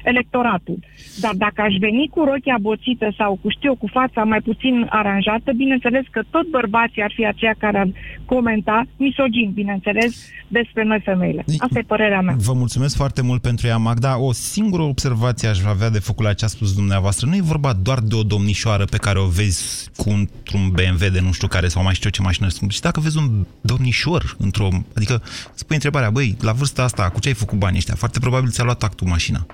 electoratul. 0.04 0.78
Dar 1.24 1.34
dacă 1.34 1.60
aș 1.62 1.74
veni 1.86 2.10
cu 2.14 2.20
rochia 2.30 2.58
boțită 2.60 3.08
sau 3.16 3.38
cu 3.42 3.48
știu, 3.56 3.74
cu 3.74 3.86
fața 3.98 4.20
mai 4.24 4.40
puțin 4.40 4.86
aranjată, 4.90 5.52
bineînțeles 5.52 6.04
că 6.10 6.20
tot 6.30 6.46
bărbații 6.58 7.02
ar 7.02 7.12
fi 7.14 7.26
aceia 7.26 7.54
care 7.58 7.78
ar 7.78 7.88
comenta, 8.24 8.82
misogin, 8.96 9.50
bineînțeles, 9.54 10.12
despre 10.48 10.84
noi 10.84 11.00
femeile. 11.04 11.44
Asta 11.58 11.78
e 11.78 11.92
părerea 11.94 12.20
mea. 12.20 12.34
Vă 12.38 12.52
mulțumesc 12.52 12.96
foarte 12.96 13.22
mult 13.22 13.42
pentru 13.42 13.66
ea, 13.66 13.76
Magda. 13.76 14.20
O 14.20 14.32
singură 14.32 14.82
observație 14.82 15.48
aș 15.48 15.64
avea 15.64 15.90
de 15.90 15.98
făcut 15.98 16.24
la 16.24 16.32
ce 16.32 16.44
a 16.44 16.48
spus 16.48 16.74
dumneavoastră. 16.74 17.26
Nu 17.26 17.34
e 17.34 17.52
vorba 17.54 17.72
doar 17.72 17.98
de 17.98 18.14
o 18.14 18.22
domnișoară 18.22 18.84
pe 18.84 18.96
care 18.96 19.18
o 19.18 19.26
vezi 19.26 19.90
cu 19.96 20.10
un 20.54 20.68
BMW 20.72 21.08
de 21.12 21.20
nu 21.20 21.32
știu 21.32 21.48
care 21.48 21.68
sau 21.68 21.82
mai 21.82 21.94
știu 21.94 22.10
eu 22.12 22.16
ce 22.18 22.22
mașină 22.22 22.48
sunt. 22.48 22.70
Și 22.70 22.80
dacă 22.80 23.00
vezi 23.00 23.18
un 23.18 23.46
domnișor 23.60 24.36
într-o... 24.38 24.68
Adică 24.96 25.22
spui 25.54 25.74
întrebarea, 25.74 26.10
băi, 26.10 26.36
la 26.40 26.52
vârsta 26.52 26.82
asta, 26.82 27.08
cu 27.10 27.20
ce 27.20 27.28
ai 27.28 27.34
făcut 27.34 27.58
banii 27.58 27.78
ăștia? 27.78 27.94
Foarte 27.94 28.18
probabil 28.18 28.50
ți-a 28.50 28.64
luat 28.64 28.82
actul 28.82 29.06
mașina. 29.06 29.46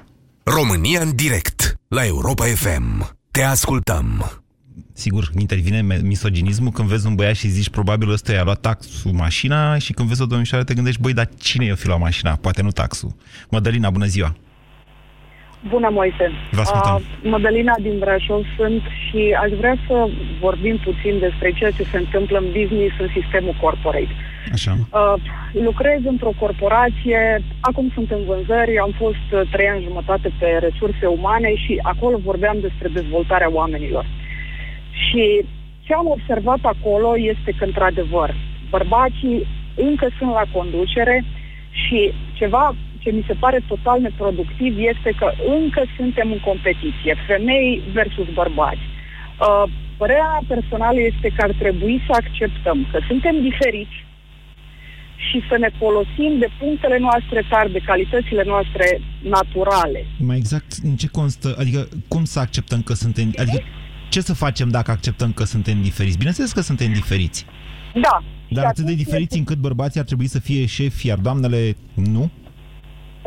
România 0.44 1.00
în 1.00 1.14
direct 1.14 1.76
la 1.88 2.06
Europa 2.06 2.44
FM. 2.44 3.16
Te 3.30 3.42
ascultăm. 3.42 4.30
Sigur, 4.92 5.30
intervine 5.38 5.80
me- 5.80 6.00
misoginismul 6.02 6.70
când 6.70 6.88
vezi 6.88 7.06
un 7.06 7.14
băiat 7.14 7.34
și 7.34 7.48
zici 7.48 7.68
probabil 7.68 8.10
ăsta 8.10 8.32
i-a 8.32 8.42
luat 8.42 8.60
taxul 8.60 9.12
mașina 9.12 9.78
și 9.78 9.92
când 9.92 10.08
vezi 10.08 10.22
o 10.22 10.26
domnișoară 10.26 10.64
te 10.64 10.74
gândești, 10.74 11.00
băi, 11.00 11.12
dar 11.12 11.28
cine 11.38 11.64
i-a 11.64 11.74
fi 11.74 11.86
luat 11.86 12.00
mașina? 12.00 12.38
Poate 12.40 12.62
nu 12.62 12.70
taxul. 12.70 13.14
Mădălina, 13.50 13.90
bună 13.90 14.04
ziua! 14.04 14.36
Bună, 15.68 15.88
Moise! 15.92 16.30
Vă 16.50 16.60
ascultăm. 16.60 16.94
Uh, 16.94 17.30
Mădălina 17.30 17.74
din 17.80 17.98
Brașov 17.98 18.42
sunt 18.56 18.82
și 19.04 19.36
aș 19.42 19.50
vrea 19.60 19.76
să 19.86 19.94
vorbim 20.40 20.76
puțin 20.84 21.18
despre 21.18 21.52
ceea 21.58 21.70
ce 21.70 21.84
se 21.90 21.96
întâmplă 21.96 22.38
în 22.38 22.46
business, 22.58 22.94
în 23.04 23.08
sistemul 23.20 23.56
corporate. 23.60 24.14
Așa. 24.52 24.72
Uh, 24.92 25.14
lucrez 25.52 26.00
într-o 26.04 26.32
corporație, 26.38 27.42
acum 27.60 27.90
sunt 27.94 28.10
în 28.10 28.24
vânzări, 28.24 28.78
am 28.78 28.94
fost 28.96 29.26
uh, 29.32 29.40
trei 29.50 29.68
ani 29.68 29.82
jumătate 29.82 30.32
pe 30.38 30.46
resurse 30.60 31.06
umane 31.06 31.54
și 31.54 31.78
acolo 31.82 32.16
vorbeam 32.24 32.56
despre 32.60 32.88
dezvoltarea 32.88 33.50
oamenilor. 33.52 34.06
Și 34.90 35.44
ce 35.80 35.94
am 35.94 36.06
observat 36.06 36.58
acolo 36.62 37.18
este 37.18 37.50
că, 37.58 37.64
într-adevăr, 37.64 38.34
bărbații 38.70 39.46
încă 39.74 40.08
sunt 40.18 40.30
la 40.30 40.44
conducere 40.52 41.24
și 41.70 42.12
ceva 42.32 42.74
ce 42.98 43.10
mi 43.10 43.24
se 43.26 43.34
pare 43.34 43.60
total 43.68 44.00
neproductiv 44.00 44.78
este 44.78 45.10
că 45.18 45.32
încă 45.58 45.82
suntem 45.96 46.32
în 46.32 46.40
competiție, 46.50 47.14
femei 47.26 47.82
versus 47.92 48.28
bărbați. 48.34 48.84
Uh, 48.86 49.62
părerea 49.96 50.40
personală 50.46 51.00
este 51.00 51.28
că 51.36 51.42
ar 51.42 51.52
trebui 51.58 52.02
să 52.06 52.12
acceptăm 52.14 52.86
că 52.90 52.98
suntem 53.06 53.34
diferiți 53.40 54.05
și 55.16 55.42
să 55.48 55.56
ne 55.58 55.70
folosim 55.78 56.38
de 56.38 56.48
punctele 56.58 56.98
noastre 56.98 57.44
tari, 57.50 57.72
de 57.72 57.78
calitățile 57.78 58.42
noastre 58.46 59.00
naturale. 59.22 60.04
Mai 60.18 60.36
exact, 60.36 60.72
în 60.82 60.94
ce 60.96 61.08
constă, 61.08 61.56
adică 61.58 61.88
cum 62.08 62.24
să 62.24 62.40
acceptăm 62.40 62.82
că 62.82 62.92
suntem, 62.94 63.32
adică 63.36 63.62
ce 64.08 64.20
să 64.20 64.34
facem 64.34 64.68
dacă 64.68 64.90
acceptăm 64.90 65.32
că 65.32 65.44
suntem 65.44 65.82
diferiți? 65.82 66.16
Bineînțeles 66.16 66.52
că 66.52 66.60
suntem 66.60 66.92
diferiți, 66.92 67.46
Da. 67.94 68.22
dar 68.48 68.62
și 68.64 68.68
atât 68.70 68.84
de 68.84 68.90
atunci 68.90 69.04
diferiți 69.04 69.38
încât 69.38 69.56
bărbații 69.56 70.00
ar 70.00 70.06
trebui 70.06 70.26
să 70.26 70.40
fie 70.40 70.66
șefi, 70.66 71.06
iar 71.06 71.18
doamnele 71.18 71.76
nu? 71.94 72.30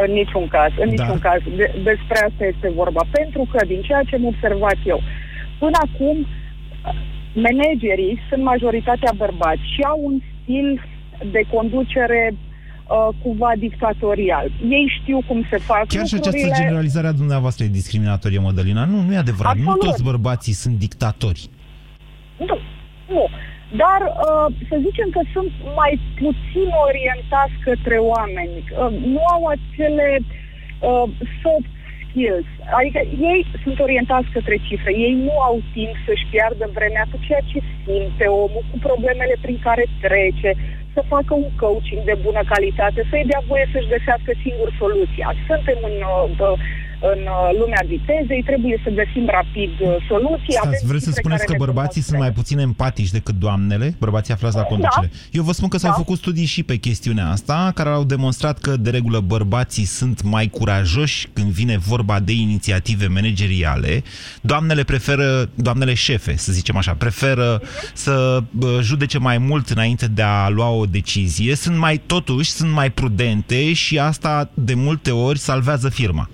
În 0.06 0.12
niciun 0.12 0.48
caz, 0.48 0.72
în 0.80 0.96
Da. 0.96 1.04
niciun 1.04 1.20
caz. 1.20 1.40
De, 1.58 1.66
despre 1.84 2.18
asta 2.28 2.46
este 2.46 2.72
vorba. 2.76 3.02
Pentru 3.12 3.48
că, 3.52 3.66
din 3.66 3.82
ceea 3.82 4.04
ce 4.04 4.16
am 4.16 4.26
observat 4.26 4.78
eu, 4.86 5.02
până 5.60 5.78
acum, 5.88 6.26
managerii 7.34 8.20
sunt 8.30 8.44
majoritatea 8.44 9.12
bărbați 9.16 9.62
și 9.74 9.82
au 9.92 10.00
un 10.04 10.20
stil 10.42 10.82
de 11.32 11.42
conducere 11.54 12.34
uh, 12.36 13.08
cumva 13.24 13.52
dictatorial. 13.58 14.52
Ei 14.70 15.00
știu 15.02 15.22
cum 15.28 15.46
se 15.50 15.58
fac 15.58 15.88
Chiar 15.88 16.06
și 16.06 16.14
lucrurile. 16.14 16.44
această 16.46 16.62
generalizare 16.62 17.08
a 17.08 17.12
dumneavoastră 17.12 17.64
e 17.64 17.68
discriminatorie, 17.68 18.40
Mădălina. 18.40 18.86
Nu, 18.86 19.02
nu 19.02 19.14
e 19.14 19.18
adevărat. 19.18 19.52
Absolut. 19.52 19.82
Nu 19.84 19.90
toți 19.90 20.04
bărbații 20.04 20.54
sunt 20.54 20.76
dictatori. 20.78 21.50
Nu, 22.38 22.58
nu. 23.08 23.28
Dar 23.84 24.02
uh, 24.08 24.48
să 24.70 24.76
zicem 24.88 25.10
că 25.16 25.22
sunt 25.34 25.52
mai 25.82 26.00
puțin 26.22 26.70
orientați 26.88 27.56
către 27.64 27.98
oameni. 27.98 28.58
Uh, 28.58 28.92
nu 29.16 29.24
au 29.36 29.42
acele 29.56 30.20
uh, 30.20 31.04
soft 31.42 31.74
skills. 32.10 32.50
Adică 32.80 33.00
ei 33.32 33.40
sunt 33.64 33.78
orientați 33.80 34.30
către 34.36 34.58
cifre. 34.68 34.92
Ei 35.06 35.14
nu 35.28 35.36
au 35.48 35.58
timp 35.74 35.94
să-și 36.06 36.28
piardă 36.32 36.66
vremea 36.78 37.06
cu 37.12 37.18
ceea 37.26 37.44
ce 37.52 37.60
simte 37.84 38.26
omul, 38.44 38.64
cu 38.72 38.78
problemele 38.88 39.36
prin 39.42 39.60
care 39.68 39.86
trece, 40.06 40.52
să 40.94 41.02
facă 41.14 41.34
un 41.44 41.50
coaching 41.64 42.02
de 42.12 42.16
bună 42.26 42.42
calitate, 42.54 43.02
să-i 43.10 43.30
dea 43.32 43.42
voie 43.50 43.66
să-și 43.74 43.92
găsească 43.96 44.32
singur 44.46 44.70
soluția. 44.82 45.28
Suntem 45.50 45.80
în, 45.90 45.98
uh, 46.50 46.58
în 47.02 47.20
uh, 47.20 47.50
lumea 47.60 47.84
vitezei, 47.88 48.44
trebuie 48.46 48.82
să 48.84 48.90
găsim 48.90 49.26
rapid 49.38 49.70
uh, 49.80 49.96
soluții. 50.08 50.54
Stați, 50.54 50.68
Avem 50.68 50.80
vreți 50.88 51.04
să 51.04 51.10
cifre 51.10 51.22
spuneți 51.22 51.46
care 51.46 51.58
că 51.58 51.64
ne 51.64 51.66
bărbații 51.66 52.02
sunt 52.02 52.20
mai 52.20 52.32
puțin 52.32 52.58
empatici 52.60 53.12
decât 53.12 53.36
doamnele, 53.36 53.96
bărbații 54.00 54.34
aflați 54.34 54.56
la 54.56 54.62
Da. 54.62 54.68
conducere? 54.68 55.12
Eu 55.32 55.44
vă 55.44 55.52
spun 55.52 55.68
că 55.68 55.78
s-au 55.78 55.90
Da. 55.90 55.96
făcut 55.96 56.18
studii 56.18 56.46
și 56.46 56.64
pe 56.64 56.76
chestiunea 56.76 57.30
asta, 57.30 57.72
care 57.76 57.90
au 57.90 58.04
demonstrat 58.04 58.60
că, 58.60 58.78
de 58.78 58.90
regulă, 58.90 59.20
bărbații 59.20 59.86
sunt 59.86 60.22
mai 60.24 60.48
curajoși 60.48 61.28
când 61.34 61.48
vine 61.48 61.78
vorba 61.78 62.20
de 62.20 62.32
inițiative 62.32 63.08
manageriale. 63.08 64.04
Doamnele 64.42 64.84
preferă, 64.84 65.50
doamnele 65.56 65.94
șefe, 65.94 66.38
să 66.38 66.52
zicem 66.52 66.76
așa, 66.78 66.94
preferă 66.94 67.62
să 67.94 68.44
bă, 68.52 68.80
judece 68.82 69.18
mai 69.18 69.38
mult 69.38 69.70
înainte 69.70 70.08
de 70.08 70.22
a 70.22 70.50
lua 70.50 70.70
o 70.70 70.86
decizie, 70.86 71.56
sunt 71.56 71.78
mai, 71.78 71.98
totuși, 72.06 72.50
sunt 72.50 72.72
mai 72.72 72.92
prudente 72.92 73.74
și 73.74 74.00
asta, 74.00 74.50
de 74.54 74.74
multe 74.74 75.12
ori, 75.12 75.40
salvează 75.40 75.90
firma. 75.90 76.30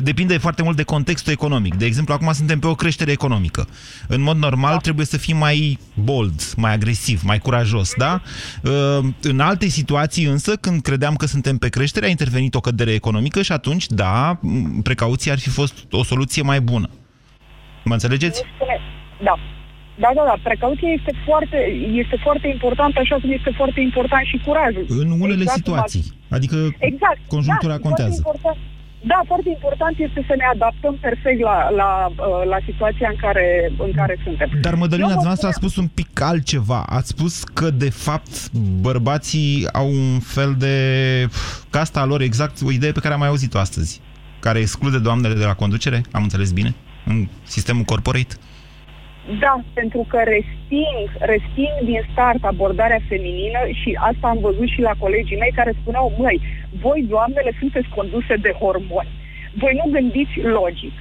Depinde 0.00 0.38
foarte 0.38 0.62
mult 0.62 0.76
de 0.76 0.82
contextul 0.82 1.32
economic. 1.32 1.74
De 1.74 1.84
exemplu, 1.84 2.14
acum 2.14 2.32
suntem 2.32 2.58
pe 2.58 2.66
o 2.66 2.74
creștere 2.74 3.10
economică. 3.10 3.68
În 4.08 4.20
mod 4.20 4.36
normal 4.36 4.72
da. 4.72 4.78
trebuie 4.78 5.06
să 5.06 5.16
fii 5.18 5.34
mai 5.34 5.78
bold, 5.94 6.52
mai 6.56 6.72
agresiv, 6.72 7.22
mai 7.22 7.38
curajos, 7.38 7.92
da? 7.96 8.22
Uh, 8.62 8.98
În 9.22 9.40
alte 9.40 9.66
situații 9.66 10.24
însă, 10.24 10.56
când 10.56 10.82
credeam 10.82 11.14
că 11.14 11.26
suntem 11.26 11.56
pe 11.56 11.68
creștere, 11.68 12.06
a 12.06 12.08
intervenit 12.08 12.54
o 12.54 12.60
cădere 12.60 12.92
economică 12.92 13.42
și 13.42 13.52
atunci, 13.52 13.86
da, 13.86 14.38
m, 14.40 14.82
precauția 14.82 15.32
ar 15.32 15.38
fi 15.38 15.48
fost 15.48 15.74
o 15.90 16.04
soluție 16.04 16.42
mai 16.42 16.60
bună. 16.60 16.88
Mă 17.84 17.92
înțelegeți? 17.92 18.42
Nu 18.44 18.50
spune- 18.54 18.80
Da. 19.22 19.34
Da, 19.98 20.10
da, 20.14 20.22
da. 20.30 20.34
Precauția 20.42 20.88
este 20.98 21.12
foarte, 21.26 21.56
este 22.02 22.16
foarte 22.22 22.48
importantă, 22.48 23.00
așa 23.00 23.16
cum 23.20 23.30
este 23.30 23.50
foarte 23.56 23.80
important 23.80 24.26
și 24.26 24.40
curajul. 24.46 24.84
În 24.88 25.10
unele 25.10 25.42
Exact 25.42 25.62
cum 25.62 25.72
situații. 25.74 26.04
Adică 26.30 26.56
Exact. 26.78 27.18
conjunctura 27.26 27.72
da, 27.76 27.78
contează. 27.86 28.20
Foarte 28.22 28.40
important, 28.44 28.73
da, 29.06 29.20
foarte 29.26 29.48
important 29.48 29.98
este 29.98 30.24
să 30.28 30.34
ne 30.36 30.44
adaptăm 30.54 30.94
perfect 31.00 31.40
la, 31.40 31.70
la, 31.70 31.90
uh, 32.08 32.48
la 32.48 32.58
situația 32.64 33.08
în 33.10 33.16
care, 33.16 33.72
în 33.78 33.92
care 33.92 34.18
suntem. 34.24 34.48
Dar 34.60 34.74
Mădălina, 34.74 35.08
Eu 35.08 35.14
vă 35.14 35.20
dumneavoastră 35.22 35.48
a 35.48 35.50
spun- 35.50 35.70
spus 35.70 35.76
un 35.76 35.88
pic 35.88 36.20
altceva. 36.20 36.82
Ați 36.88 37.08
spus 37.08 37.42
că, 37.44 37.70
de 37.70 37.90
fapt, 37.90 38.50
bărbații 38.80 39.68
au 39.72 39.88
un 39.88 40.20
fel 40.20 40.54
de 40.58 40.76
casta 41.70 42.04
lor, 42.04 42.20
exact 42.20 42.58
o 42.64 42.70
idee 42.70 42.92
pe 42.92 43.00
care 43.00 43.12
am 43.14 43.20
mai 43.20 43.28
auzit-o 43.28 43.58
astăzi, 43.58 44.00
care 44.40 44.58
exclude 44.58 44.98
doamnele 44.98 45.34
de 45.34 45.44
la 45.44 45.54
conducere, 45.54 46.02
am 46.12 46.22
înțeles 46.22 46.52
bine, 46.52 46.74
în 47.06 47.28
sistemul 47.42 47.82
corporate. 47.84 48.34
Da, 49.40 49.54
pentru 49.78 50.06
că 50.10 50.18
resping, 50.34 51.04
resping 51.32 51.74
din 51.90 52.00
start 52.12 52.42
abordarea 52.44 53.00
feminină 53.08 53.60
și 53.80 53.90
asta 54.10 54.26
am 54.28 54.38
văzut 54.48 54.68
și 54.74 54.80
la 54.80 54.94
colegii 54.98 55.40
mei 55.42 55.52
care 55.60 55.72
spuneau, 55.80 56.06
măi, 56.18 56.40
voi 56.84 57.06
doamnele 57.08 57.52
sunteți 57.58 57.88
conduse 57.96 58.34
de 58.46 58.52
hormoni. 58.60 59.12
Voi 59.62 59.80
nu 59.84 59.90
gândiți 59.96 60.36
logic. 60.58 60.94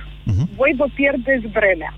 Voi 0.59 0.74
vă 0.78 0.88
pierdeți 0.93 1.47
vremea. 1.57 1.93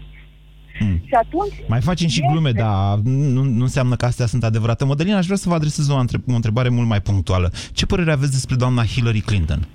Și 1.10 1.14
atunci... 1.24 1.54
Mai 1.68 1.82
facem 1.82 2.08
și 2.08 2.22
glume, 2.32 2.52
dar 2.52 2.98
nu, 3.04 3.42
nu 3.44 3.62
înseamnă 3.62 3.96
că 3.96 4.06
astea 4.06 4.26
sunt 4.26 4.44
adevărate. 4.44 4.86
Mădălina, 4.86 5.18
aș 5.18 5.26
vrea 5.26 5.38
să 5.38 5.50
vă 5.50 5.56
adresez 5.56 5.90
o, 5.90 5.96
între- 5.96 6.24
o 6.32 6.36
întrebare 6.36 6.70
mult 6.70 6.88
mai 6.88 7.02
punctuală. 7.02 7.52
Ce 7.74 7.86
părere 7.86 8.12
aveți 8.12 8.32
despre 8.32 8.56
doamna 8.56 8.84
Hillary 8.84 9.20
Clinton? 9.20 9.68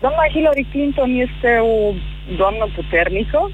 Doamna 0.00 0.24
Hillary 0.32 0.66
Clinton 0.70 1.10
este 1.26 1.50
o 1.72 1.94
doamnă 2.36 2.66
puternică 2.74 3.50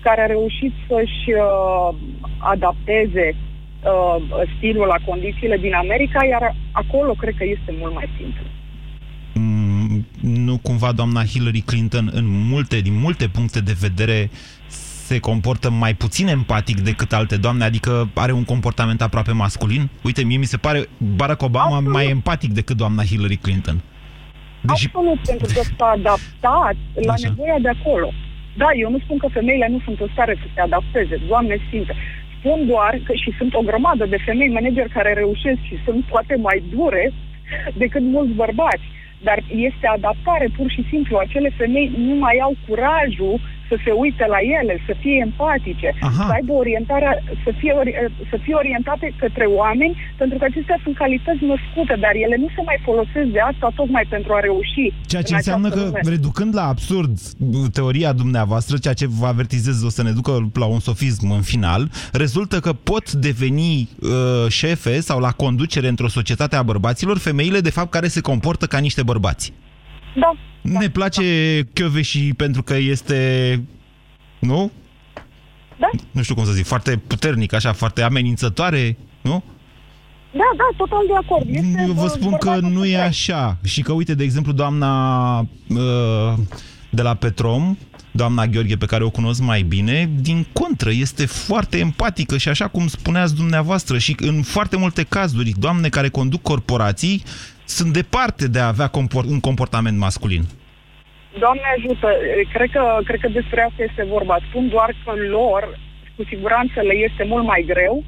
care 0.00 0.20
a 0.20 0.26
reușit 0.26 0.72
să-și 0.88 1.30
uh, 1.30 1.94
adapteze 2.38 3.34
uh, 3.34 4.22
stilul 4.56 4.86
la 4.86 4.98
condițiile 5.06 5.56
din 5.56 5.74
America, 5.74 6.24
iar 6.24 6.54
acolo 6.72 7.12
cred 7.12 7.34
că 7.36 7.44
este 7.44 7.74
mult 7.78 7.94
mai 7.94 8.08
simplu. 8.16 8.42
Mm, 9.34 10.06
nu 10.20 10.58
cumva 10.58 10.92
doamna 10.92 11.24
Hillary 11.24 11.60
Clinton 11.60 12.10
în 12.12 12.24
multe, 12.48 12.80
din 12.80 12.98
multe 12.98 13.28
puncte 13.28 13.60
de 13.60 13.76
vedere 13.80 14.30
se 15.06 15.18
comportă 15.18 15.70
mai 15.70 15.94
puțin 15.94 16.28
empatic 16.28 16.80
decât 16.80 17.12
alte 17.12 17.36
doamne, 17.36 17.64
adică 17.64 18.10
are 18.14 18.32
un 18.32 18.44
comportament 18.44 19.02
aproape 19.02 19.32
masculin? 19.32 19.88
Uite, 20.02 20.24
mie 20.24 20.36
mi 20.36 20.44
se 20.44 20.56
pare 20.56 20.88
Barack 21.16 21.42
Obama 21.42 21.66
Absolut. 21.66 21.92
mai 21.92 22.08
empatic 22.08 22.52
decât 22.52 22.76
doamna 22.76 23.02
Hillary 23.02 23.36
Clinton. 23.36 23.82
Deși... 24.70 24.86
Absolut, 24.86 25.18
pentru 25.30 25.46
că 25.54 25.60
s-a 25.76 25.88
adaptat 25.98 26.76
la 27.08 27.12
Așa. 27.12 27.28
nevoia 27.28 27.58
de 27.66 27.72
acolo. 27.76 28.08
Da, 28.56 28.68
eu 28.82 28.90
nu 28.90 28.98
spun 28.98 29.18
că 29.18 29.28
femeile 29.38 29.68
nu 29.70 29.80
sunt 29.84 30.00
în 30.00 30.08
stare 30.12 30.34
să 30.42 30.46
se 30.54 30.60
adapteze, 30.60 31.16
Doamne 31.28 31.56
Sfinte. 31.66 31.94
Spun 32.38 32.66
doar 32.66 33.00
că 33.04 33.12
și 33.22 33.30
sunt 33.38 33.54
o 33.54 33.60
grămadă 33.60 34.04
de 34.06 34.22
femei 34.26 34.48
manageri 34.48 34.96
care 34.96 35.12
reușesc 35.12 35.60
și 35.68 35.76
sunt 35.84 36.04
poate 36.04 36.34
mai 36.36 36.62
dure 36.74 37.12
decât 37.82 38.02
mulți 38.02 38.32
bărbați. 38.32 38.86
Dar 39.22 39.38
este 39.68 39.86
adaptare 39.86 40.48
pur 40.56 40.70
și 40.70 40.86
simplu. 40.90 41.16
Acele 41.16 41.50
femei 41.56 41.92
nu 41.96 42.14
mai 42.14 42.36
au 42.42 42.54
curajul 42.68 43.40
să 43.68 43.74
se 43.84 43.92
uite 44.04 44.24
la 44.34 44.40
ele, 44.60 44.74
să 44.86 44.94
fie 45.02 45.16
empatice, 45.28 45.88
Aha. 46.00 46.24
să 46.26 46.32
aibă 46.38 46.52
orientarea, 46.52 47.12
să 47.44 47.50
fie, 47.58 47.72
ori, 47.80 47.92
să 48.30 48.36
fie 48.44 48.54
orientate 48.62 49.06
către 49.22 49.44
oameni, 49.44 49.94
pentru 50.16 50.36
că 50.38 50.44
acestea 50.44 50.78
sunt 50.82 50.96
calități 50.96 51.44
născute, 51.52 51.94
dar 52.04 52.14
ele 52.24 52.36
nu 52.44 52.48
se 52.56 52.62
mai 52.64 52.78
folosesc 52.88 53.28
de 53.36 53.42
asta 53.50 53.66
tocmai 53.74 54.04
pentru 54.08 54.32
a 54.32 54.40
reuși. 54.40 54.86
Ceea 55.06 55.22
ce 55.22 55.32
în 55.32 55.40
înseamnă 55.40 55.66
această 55.66 55.90
că, 55.90 55.98
lume. 56.02 56.14
reducând 56.16 56.54
la 56.54 56.66
absurd 56.74 57.12
teoria 57.72 58.12
dumneavoastră, 58.12 58.74
ceea 58.78 58.94
ce 58.94 59.06
vă 59.20 59.26
avertizez 59.26 59.82
o 59.82 59.88
să 59.88 60.02
ne 60.02 60.10
ducă 60.10 60.50
la 60.54 60.66
un 60.66 60.80
sofism 60.80 61.30
în 61.30 61.42
final, 61.42 61.90
rezultă 62.12 62.60
că 62.60 62.72
pot 62.72 63.12
deveni 63.12 63.88
uh, 64.00 64.10
șefe 64.48 65.00
sau 65.00 65.18
la 65.20 65.32
conducere 65.32 65.88
într-o 65.88 66.08
societate 66.08 66.56
a 66.56 66.62
bărbaților 66.62 67.18
femeile, 67.18 67.60
de 67.60 67.70
fapt, 67.70 67.90
care 67.90 68.08
se 68.08 68.20
comportă 68.20 68.66
ca 68.66 68.78
niște 68.78 69.02
bărbați. 69.02 69.52
Da. 70.14 70.32
Ne 70.62 70.90
place 70.90 71.66
și 72.00 72.34
pentru 72.36 72.62
că 72.62 72.76
este, 72.76 73.62
nu? 74.38 74.70
Da. 75.78 75.88
Nu 76.10 76.22
știu 76.22 76.34
cum 76.34 76.44
să 76.44 76.52
zic, 76.52 76.66
foarte 76.66 76.96
puternic, 76.96 77.52
așa, 77.52 77.72
foarte 77.72 78.02
amenințătoare, 78.02 78.96
nu? 79.20 79.42
Da, 80.32 80.50
da, 80.56 80.64
total 80.76 81.06
de 81.06 81.12
acord. 81.14 81.46
Este, 81.48 81.84
Eu 81.86 81.92
vă 81.92 82.02
uh, 82.04 82.10
spun 82.10 82.30
că 82.30 82.48
bărbatul 82.48 82.68
nu 82.70 82.84
e 82.84 82.88
puternic. 82.88 83.08
așa. 83.08 83.56
Și 83.64 83.82
că, 83.82 83.92
uite, 83.92 84.14
de 84.14 84.24
exemplu, 84.24 84.52
doamna 84.52 85.38
uh, 85.38 86.32
de 86.90 87.02
la 87.02 87.14
Petrom, 87.14 87.76
doamna 88.10 88.46
Gheorghe, 88.46 88.76
pe 88.76 88.86
care 88.86 89.04
o 89.04 89.10
cunosc 89.10 89.40
mai 89.40 89.62
bine, 89.62 90.10
din 90.20 90.46
contră, 90.52 90.90
este 90.90 91.26
foarte 91.26 91.78
empatică 91.78 92.36
și 92.36 92.48
așa 92.48 92.68
cum 92.68 92.86
spuneați 92.86 93.34
dumneavoastră 93.34 93.98
și 93.98 94.16
în 94.18 94.42
foarte 94.42 94.76
multe 94.76 95.02
cazuri, 95.02 95.52
doamne 95.58 95.88
care 95.88 96.08
conduc 96.08 96.42
corporații 96.42 97.22
sunt 97.78 97.92
departe 97.92 98.44
de 98.48 98.58
a 98.58 98.72
avea 98.74 98.88
compor- 98.96 99.30
un 99.36 99.40
comportament 99.40 99.98
masculin. 99.98 100.42
Doamne 101.38 101.66
ajută, 101.76 102.08
cred 102.52 102.70
că, 102.70 102.82
cred 103.04 103.20
că 103.20 103.28
despre 103.28 103.60
asta 103.62 103.82
este 103.88 104.04
vorba. 104.14 104.36
Spun 104.48 104.68
doar 104.68 104.90
că 105.04 105.12
lor, 105.38 105.78
cu 106.16 106.22
siguranță, 106.32 106.80
le 106.80 106.94
este 107.08 107.24
mult 107.24 107.44
mai 107.44 107.62
greu, 107.72 108.04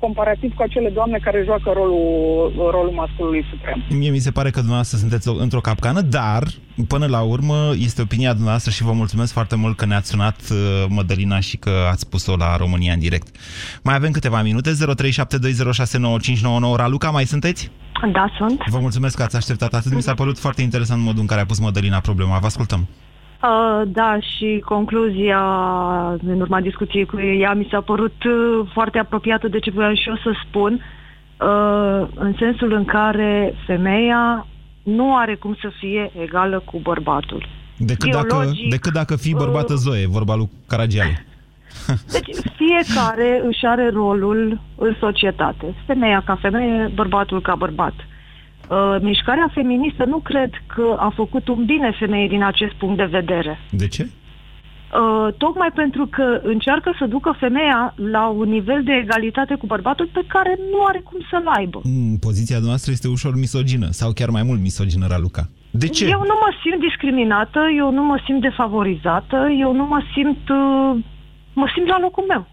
comparativ 0.00 0.54
cu 0.54 0.62
acele 0.62 0.88
doamne 0.90 1.18
care 1.18 1.42
joacă 1.44 1.70
rolul, 1.74 2.52
rolul 2.70 2.92
masculului 2.94 3.44
suprem. 3.50 3.84
Mie 3.98 4.10
mi 4.10 4.18
se 4.18 4.30
pare 4.30 4.50
că 4.50 4.56
dumneavoastră 4.58 4.98
sunteți 4.98 5.28
o- 5.28 5.36
într-o 5.38 5.60
capcană, 5.60 6.00
dar, 6.00 6.42
până 6.88 7.06
la 7.06 7.20
urmă, 7.20 7.72
este 7.78 8.02
opinia 8.02 8.30
dumneavoastră 8.32 8.70
și 8.70 8.82
vă 8.82 8.92
mulțumesc 8.92 9.32
foarte 9.32 9.56
mult 9.56 9.76
că 9.76 9.86
ne-ați 9.86 10.08
sunat, 10.08 10.40
uh, 10.50 10.56
Mădălina, 10.88 11.40
și 11.40 11.56
că 11.56 11.70
ați 11.90 12.00
spus-o 12.00 12.36
la 12.36 12.56
România 12.56 12.92
în 12.92 12.98
direct. 12.98 13.36
Mai 13.82 13.94
avem 13.94 14.10
câteva 14.10 14.42
minute, 14.42 14.72
0372069599. 14.72 16.76
Raluca, 16.76 17.10
mai 17.10 17.24
sunteți? 17.24 17.70
Da, 18.12 18.32
sunt. 18.38 18.62
Vă 18.66 18.78
mulțumesc 18.78 19.16
că 19.16 19.22
ați 19.22 19.36
așteptat 19.36 19.74
atât. 19.74 19.94
Mi 19.94 20.02
s-a 20.02 20.14
părut 20.14 20.38
foarte 20.38 20.62
interesant 20.62 21.02
modul 21.02 21.20
în 21.20 21.26
care 21.26 21.40
a 21.40 21.46
pus 21.46 21.58
Mădălina 21.58 22.00
problema. 22.00 22.38
Vă 22.38 22.46
ascultăm. 22.46 22.86
Uh, 23.42 23.82
da, 23.86 24.18
și 24.20 24.62
concluzia 24.64 25.42
în 26.26 26.40
urma 26.40 26.60
discuției 26.60 27.06
cu 27.06 27.20
ea 27.20 27.54
mi 27.54 27.68
s-a 27.70 27.80
părut 27.80 28.24
uh, 28.24 28.68
foarte 28.72 28.98
apropiată 28.98 29.48
de 29.48 29.58
ce 29.58 29.70
voiam 29.70 29.94
și 29.94 30.08
eu 30.08 30.16
să 30.16 30.30
spun, 30.46 30.72
uh, 30.72 32.08
în 32.14 32.34
sensul 32.38 32.72
în 32.72 32.84
care 32.84 33.54
femeia 33.66 34.46
nu 34.82 35.16
are 35.16 35.34
cum 35.34 35.56
să 35.60 35.70
fie 35.78 36.10
egală 36.22 36.62
cu 36.64 36.78
bărbatul. 36.78 37.48
Decât, 37.76 38.10
dacă, 38.10 38.26
Biologic, 38.26 38.70
decât 38.70 38.92
dacă 38.92 39.16
fii 39.16 39.34
bărbată 39.34 39.74
Zoe, 39.74 40.06
vorba 40.06 40.34
lui 40.34 40.50
Caragiale. 40.68 41.26
Deci 42.12 42.36
fiecare 42.56 43.42
își 43.46 43.66
are 43.66 43.90
rolul 43.90 44.60
în 44.76 44.96
societate. 45.00 45.74
Femeia 45.86 46.22
ca 46.26 46.38
femeie, 46.40 46.92
bărbatul 46.94 47.40
ca 47.40 47.54
bărbat. 47.54 47.94
Uh, 47.94 48.17
mișcarea 49.00 49.50
feministă 49.54 50.04
nu 50.04 50.18
cred 50.18 50.50
că 50.74 50.96
a 50.98 51.12
făcut 51.14 51.48
un 51.48 51.64
bine 51.64 51.96
femeii 51.98 52.28
din 52.28 52.42
acest 52.42 52.72
punct 52.72 52.96
de 52.96 53.04
vedere. 53.04 53.58
De 53.70 53.88
ce? 53.88 54.08
Uh, 54.08 55.34
tocmai 55.36 55.70
pentru 55.74 56.06
că 56.06 56.40
încearcă 56.42 56.94
să 56.98 57.06
ducă 57.06 57.36
femeia 57.38 57.94
la 58.12 58.26
un 58.28 58.48
nivel 58.48 58.82
de 58.82 58.92
egalitate 58.92 59.54
cu 59.54 59.66
bărbatul 59.66 60.08
pe 60.12 60.24
care 60.26 60.58
nu 60.70 60.84
are 60.84 61.00
cum 61.04 61.18
să-l 61.30 61.46
aibă. 61.46 61.80
Mm, 61.84 62.16
Poziția 62.20 62.58
noastră 62.58 62.92
este 62.92 63.08
ușor 63.08 63.34
misogină, 63.36 63.86
sau 63.90 64.12
chiar 64.12 64.28
mai 64.30 64.42
mult 64.42 64.60
misogină, 64.60 65.06
Raluca. 65.08 65.48
De 65.70 65.88
ce? 65.88 66.04
Eu 66.04 66.18
nu 66.18 66.36
mă 66.44 66.50
simt 66.62 66.80
discriminată, 66.80 67.60
eu 67.76 67.92
nu 67.92 68.02
mă 68.04 68.20
simt 68.26 68.40
defavorizată, 68.40 69.36
eu 69.60 69.74
nu 69.74 69.84
mă 69.86 70.00
simt... 70.14 70.48
Uh, 70.48 71.04
mă 71.54 71.66
simt 71.74 71.86
la 71.88 71.98
locul 72.00 72.24
meu. 72.28 72.46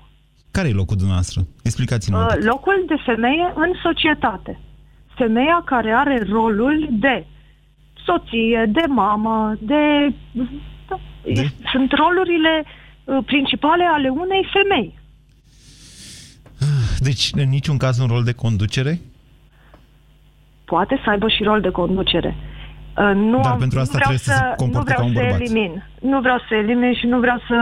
Care 0.51 0.67
e 0.67 0.73
locul 0.73 0.95
dumneavoastră? 0.95 1.41
Explicați-ne 1.63 2.15
un 2.17 2.21
Uh, 2.21 2.33
pic. 2.35 2.43
locul 2.45 2.83
de 2.87 2.95
femeie 3.05 3.53
în 3.55 3.71
societate. 3.83 4.59
Femeia 5.15 5.61
care 5.65 5.91
are 5.91 6.23
rolul 6.29 6.87
de 6.91 7.25
soție, 8.05 8.65
de 8.67 8.83
mamă, 8.87 9.55
de... 9.59 10.13
Da, 10.89 10.99
De? 11.23 11.49
Sunt 11.71 11.91
rolurile 11.91 12.63
uh, 13.03 13.17
principale 13.25 13.83
ale 13.83 14.09
unei 14.09 14.47
femei. 14.53 14.93
Deci, 16.99 17.29
în 17.35 17.49
niciun 17.49 17.77
caz 17.77 17.99
un 17.99 18.07
rol 18.07 18.23
de 18.23 18.31
conducere? 18.33 18.99
Poate 20.65 21.01
să 21.03 21.09
aibă 21.09 21.27
și 21.27 21.43
rol 21.43 21.61
de 21.61 21.69
conducere. 21.69 22.35
Uh, 22.97 23.11
Nu, 23.15 23.39
Dar 23.41 23.51
am- 23.51 23.57
pentru 23.59 23.79
asta 23.79 23.97
nu 23.97 24.03
vreau 24.03 24.17
trebuie 24.17 24.17
să 24.17 24.33
se 24.33 24.47
nu 24.49 24.55
comporte 24.55 24.93
vreau 24.93 24.99
ca 24.99 25.05
un 25.05 25.13
să 25.13 25.19
bărbat. 25.21 25.39
elimin. 25.39 25.83
Nu 26.01 26.19
vreau 26.19 26.37
să 26.47 26.55
elimin 26.55 26.93
și 26.93 27.05
nu 27.05 27.19
vreau 27.19 27.37
să 27.47 27.55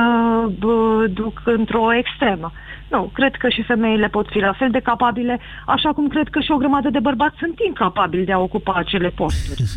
bă, 0.60 1.08
duc 1.14 1.41
într-o 1.45 1.93
extremă. 1.93 2.51
Nu, 2.90 3.10
cred 3.14 3.36
că 3.36 3.50
și 3.50 3.64
femeile 3.64 4.08
pot 4.08 4.28
fi 4.30 4.40
la 4.40 4.54
fel 4.54 4.72
de 4.72 4.80
capabile, 4.80 5.40
așa 5.66 5.90
cum 5.90 6.08
cred 6.08 6.28
că 6.28 6.40
și 6.40 6.52
o 6.52 6.58
grămadă 6.58 6.90
de 6.90 7.00
bărbați 7.00 7.36
sunt 7.38 7.60
incapabili 7.68 8.26
de 8.26 8.32
a 8.32 8.40
ocupa 8.40 8.74
acele 8.74 9.10
posturi. 9.10 9.64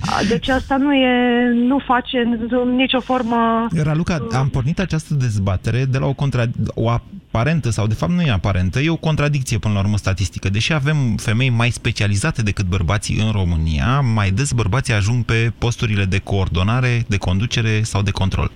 A, 0.00 0.22
Deci 0.28 0.48
asta 0.48 0.76
nu 0.76 0.94
e, 0.94 1.08
nu 1.54 1.78
face 1.78 2.18
în 2.18 2.48
în 2.50 2.74
nicio 2.74 3.00
formă... 3.00 3.66
Raluca, 3.82 4.26
am 4.32 4.48
pornit 4.48 4.78
această 4.78 5.14
dezbatere 5.14 5.84
de 5.84 5.98
la 5.98 6.06
o, 6.06 6.12
contra... 6.12 6.44
o 6.74 6.88
aparentă, 6.88 7.70
sau 7.70 7.86
de 7.86 7.94
fapt 7.94 8.12
nu 8.12 8.20
e 8.20 8.30
aparentă, 8.30 8.80
e 8.80 8.90
o 8.90 8.96
contradicție 8.96 9.58
până 9.58 9.74
la 9.74 9.80
urmă 9.80 9.96
statistică. 9.96 10.48
Deși 10.48 10.72
avem 10.72 10.96
femei 11.16 11.50
mai 11.50 11.70
specializate 11.70 12.42
decât 12.42 12.64
bărbații 12.64 13.20
în 13.20 13.30
România, 13.30 14.00
mai 14.00 14.30
des 14.30 14.52
bărbații 14.52 14.94
ajung 14.94 15.24
pe 15.24 15.52
posturile 15.58 16.04
de 16.04 16.18
coordonare, 16.18 17.04
de 17.08 17.16
conducere 17.16 17.82
sau 17.82 18.02
de 18.02 18.10
control. 18.10 18.50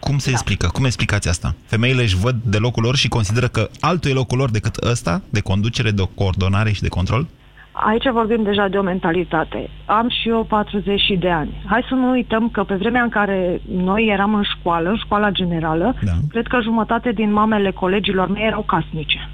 Cum 0.00 0.18
se 0.18 0.30
explică? 0.30 0.68
Cum 0.72 0.84
explicați 0.84 1.28
asta? 1.28 1.54
Femeile 1.64 2.02
își 2.02 2.16
văd 2.16 2.36
de 2.44 2.58
locul 2.58 2.82
lor 2.82 2.96
și 2.96 3.08
consideră 3.08 3.48
că 3.48 3.68
altul 3.80 4.10
e 4.10 4.14
locul 4.14 4.38
lor 4.38 4.50
decât 4.50 4.76
ăsta, 4.76 5.22
de 5.30 5.40
conducere, 5.40 5.90
de 5.90 6.08
coordonare 6.14 6.72
și 6.72 6.82
de 6.82 6.88
control? 6.88 7.26
Aici 7.72 8.10
vorbim 8.12 8.42
deja 8.42 8.68
de 8.68 8.76
o 8.76 8.82
mentalitate. 8.82 9.70
Am 9.84 10.08
și 10.08 10.28
eu 10.28 10.44
40 10.44 11.02
de 11.18 11.30
ani. 11.30 11.64
Hai 11.66 11.84
să 11.88 11.94
nu 11.94 12.10
uităm 12.10 12.48
că 12.48 12.64
pe 12.64 12.74
vremea 12.74 13.02
în 13.02 13.08
care 13.08 13.60
noi 13.70 14.06
eram 14.12 14.34
în 14.34 14.42
școală, 14.58 14.88
în 14.88 14.96
școala 14.96 15.30
generală, 15.30 15.94
da. 16.04 16.12
cred 16.28 16.46
că 16.46 16.58
jumătate 16.62 17.12
din 17.12 17.32
mamele 17.32 17.70
colegilor 17.70 18.28
mei 18.28 18.46
erau 18.46 18.62
casnice. 18.62 19.30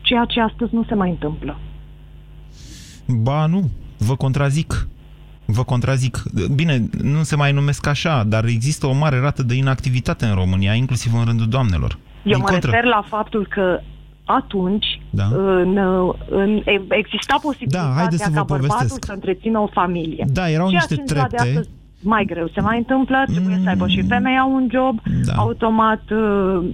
Ceea 0.00 0.24
ce 0.24 0.40
astăzi 0.40 0.74
nu 0.74 0.84
se 0.88 0.94
mai 0.94 1.10
întâmplă. 1.10 1.58
Ba 3.06 3.46
nu, 3.46 3.70
vă 3.98 4.16
contrazic. 4.16 4.86
Vă 5.52 5.62
contrazic. 5.64 6.22
Bine, 6.54 6.88
nu 7.02 7.22
se 7.22 7.36
mai 7.36 7.52
numesc 7.52 7.86
așa, 7.86 8.24
dar 8.26 8.44
există 8.44 8.86
o 8.86 8.92
mare 8.94 9.18
rată 9.20 9.42
de 9.42 9.54
inactivitate 9.54 10.24
în 10.26 10.34
România, 10.34 10.72
inclusiv 10.74 11.12
în 11.14 11.24
rândul 11.24 11.46
doamnelor. 11.48 11.92
Eu 11.92 12.32
Din 12.32 12.36
mă 12.38 12.44
contră. 12.44 12.70
refer 12.70 12.84
la 12.84 13.04
faptul 13.08 13.46
că 13.50 13.80
atunci 14.24 15.00
Da. 15.10 15.24
în, 15.32 15.76
în, 16.30 16.62
exista 16.88 17.36
posibilitatea 17.42 17.88
Da, 17.88 17.94
haideți 17.94 18.22
să 18.22 18.30
ca 18.30 18.40
vă 18.40 18.44
bărbatul 18.48 18.76
povestesc. 18.76 19.04
să 19.04 19.12
întrețină 19.12 19.58
o 19.58 19.66
familie. 19.66 20.24
Da, 20.32 20.50
erau 20.50 20.68
Ceea 20.68 20.80
niște 20.88 20.94
ce 20.94 21.00
în 21.00 21.06
ziua 21.06 21.26
de 21.30 21.36
trepte. 21.36 21.48
astăzi 21.48 21.68
mai 22.02 22.24
greu 22.24 22.48
se 22.54 22.60
mai 22.60 22.76
întâmplă, 22.78 23.24
trebuie 23.26 23.60
să 23.62 23.68
aibă 23.68 23.88
și 23.88 24.02
femeia 24.02 24.44
un 24.44 24.68
job, 24.72 25.00
Da. 25.26 25.32
automat 25.36 26.02
uh, 26.10 26.64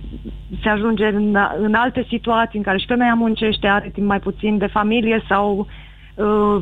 se 0.62 0.68
ajunge 0.68 1.04
în, 1.06 1.36
în 1.60 1.74
alte 1.74 2.06
situații 2.08 2.58
în 2.58 2.64
care 2.64 2.78
și 2.78 2.86
femeia 2.86 3.14
muncește, 3.14 3.66
are 3.66 3.90
timp 3.94 4.06
mai 4.06 4.18
puțin 4.20 4.58
de 4.58 4.66
familie 4.66 5.24
sau 5.28 5.58
uh, 5.58 5.66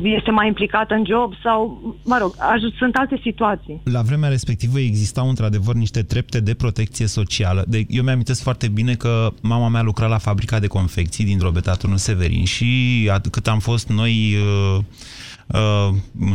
este 0.03 0.31
mai 0.31 0.47
implicată 0.47 0.93
în 0.93 1.03
job 1.07 1.33
sau, 1.43 1.81
mă 2.03 2.17
rog, 2.21 2.35
aj- 2.35 2.77
sunt 2.77 2.95
alte 2.95 3.19
situații. 3.23 3.81
La 3.83 4.01
vremea 4.01 4.29
respectivă 4.29 4.79
existau 4.79 5.29
într-adevăr 5.29 5.75
niște 5.75 6.03
trepte 6.03 6.39
de 6.39 6.53
protecție 6.53 7.05
socială. 7.05 7.63
De, 7.67 7.85
eu 7.89 8.03
mi-am 8.03 8.17
foarte 8.41 8.67
bine 8.67 8.93
că 8.93 9.29
mama 9.41 9.67
mea 9.67 9.81
lucra 9.81 10.07
la 10.07 10.17
fabrica 10.17 10.59
de 10.59 10.67
confecții 10.67 11.25
din 11.25 11.37
Drobeta 11.37 11.73
Turnul 11.73 11.97
Severin 11.97 12.45
și 12.45 12.65
at- 13.13 13.29
cât 13.31 13.47
am 13.47 13.59
fost 13.59 13.89
noi 13.89 14.11
uh, 14.35 14.77
uh, 14.77 14.83
în 14.83 15.34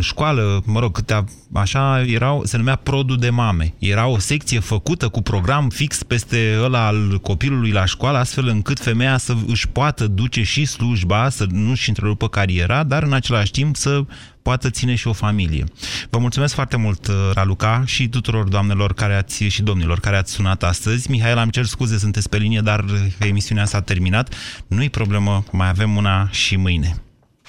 școală, 0.01 0.63
mă 0.65 0.81
rog, 0.81 0.93
câte, 0.93 1.25
așa, 1.53 2.03
erau, 2.03 2.45
se 2.45 2.57
numea 2.57 2.77
Produ 2.77 3.15
de 3.15 3.31
Mame. 3.31 3.75
Era 3.79 4.07
o 4.07 4.19
secție 4.19 4.59
făcută 4.59 5.09
cu 5.09 5.23
program 5.23 5.69
fix 5.69 6.03
peste 6.03 6.59
ăla 6.63 6.87
al 6.87 7.19
copilului 7.23 7.71
la 7.71 7.85
școală, 7.85 8.19
astfel 8.19 8.49
încât 8.49 8.81
femeia 8.81 9.19
să 9.19 9.35
își 9.47 9.69
poată 9.69 10.07
duce 10.07 10.43
și 10.43 10.65
slujba, 10.65 11.29
să 11.29 11.47
nu-și 11.51 11.89
întrerupă 11.89 12.29
cariera, 12.29 12.83
dar 12.83 13.03
în 13.03 13.13
același 13.13 13.51
timp 13.51 13.77
să 13.77 14.05
poată 14.43 14.71
ține 14.71 14.95
și 14.95 15.09
o 15.09 15.13
familie. 15.13 15.65
Vă 16.11 16.19
mulțumesc 16.19 16.55
foarte 16.55 16.77
mult, 16.77 17.07
uh, 17.07 17.15
Raluca, 17.35 17.83
și 17.87 18.09
tuturor 18.09 18.49
doamnelor 18.49 18.95
care 18.95 19.15
ați, 19.15 19.45
și 19.45 19.63
domnilor 19.63 20.01
care 20.01 20.17
ați 20.17 20.33
sunat 20.33 20.63
astăzi. 20.63 21.11
Mihail, 21.11 21.37
am 21.37 21.49
cer 21.49 21.65
scuze, 21.65 21.99
sunteți 21.99 22.29
pe 22.29 22.37
linie, 22.37 22.61
dar 22.61 22.85
uh, 22.85 23.01
emisiunea 23.19 23.65
s-a 23.65 23.81
terminat. 23.81 24.35
Nu-i 24.67 24.91
problemă, 24.91 25.45
mai 25.53 25.69
avem 25.69 25.97
una 25.97 26.29
și 26.31 26.57
mâine. 26.57 27.03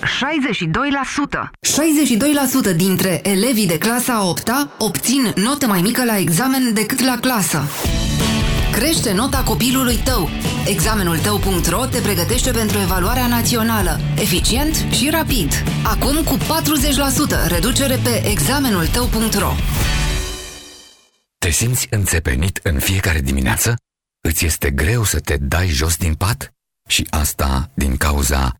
62%. 0.00 1.50
62% 2.72 2.76
dintre 2.76 3.20
elevii 3.28 3.66
de 3.66 3.78
clasa 3.78 4.28
8 4.28 4.50
obțin 4.78 5.32
notă 5.34 5.66
mai 5.66 5.80
mică 5.80 6.04
la 6.04 6.18
examen 6.18 6.74
decât 6.74 7.00
la 7.00 7.18
clasă. 7.20 7.62
Crește 8.72 9.12
nota 9.12 9.42
copilului 9.42 9.96
tău. 10.04 10.28
Examenul 10.66 11.18
tău.ro 11.18 11.86
te 11.86 12.00
pregătește 12.00 12.50
pentru 12.50 12.78
evaluarea 12.78 13.26
națională. 13.26 14.00
Eficient 14.16 14.74
și 14.74 15.10
rapid. 15.10 15.52
Acum 15.84 16.24
cu 16.24 16.36
40% 16.36 16.40
reducere 17.48 17.98
pe 18.02 18.28
examenul 18.30 18.86
tău.ro. 18.86 19.52
Te 21.38 21.50
simți 21.50 21.86
înțepenit 21.90 22.60
în 22.62 22.78
fiecare 22.78 23.20
dimineață? 23.20 23.76
Îți 24.20 24.44
este 24.44 24.70
greu 24.70 25.04
să 25.04 25.20
te 25.20 25.36
dai 25.40 25.66
jos 25.66 25.96
din 25.96 26.14
pat? 26.14 26.52
Și 26.88 27.06
asta 27.10 27.70
din 27.74 27.96
cauza 27.96 28.59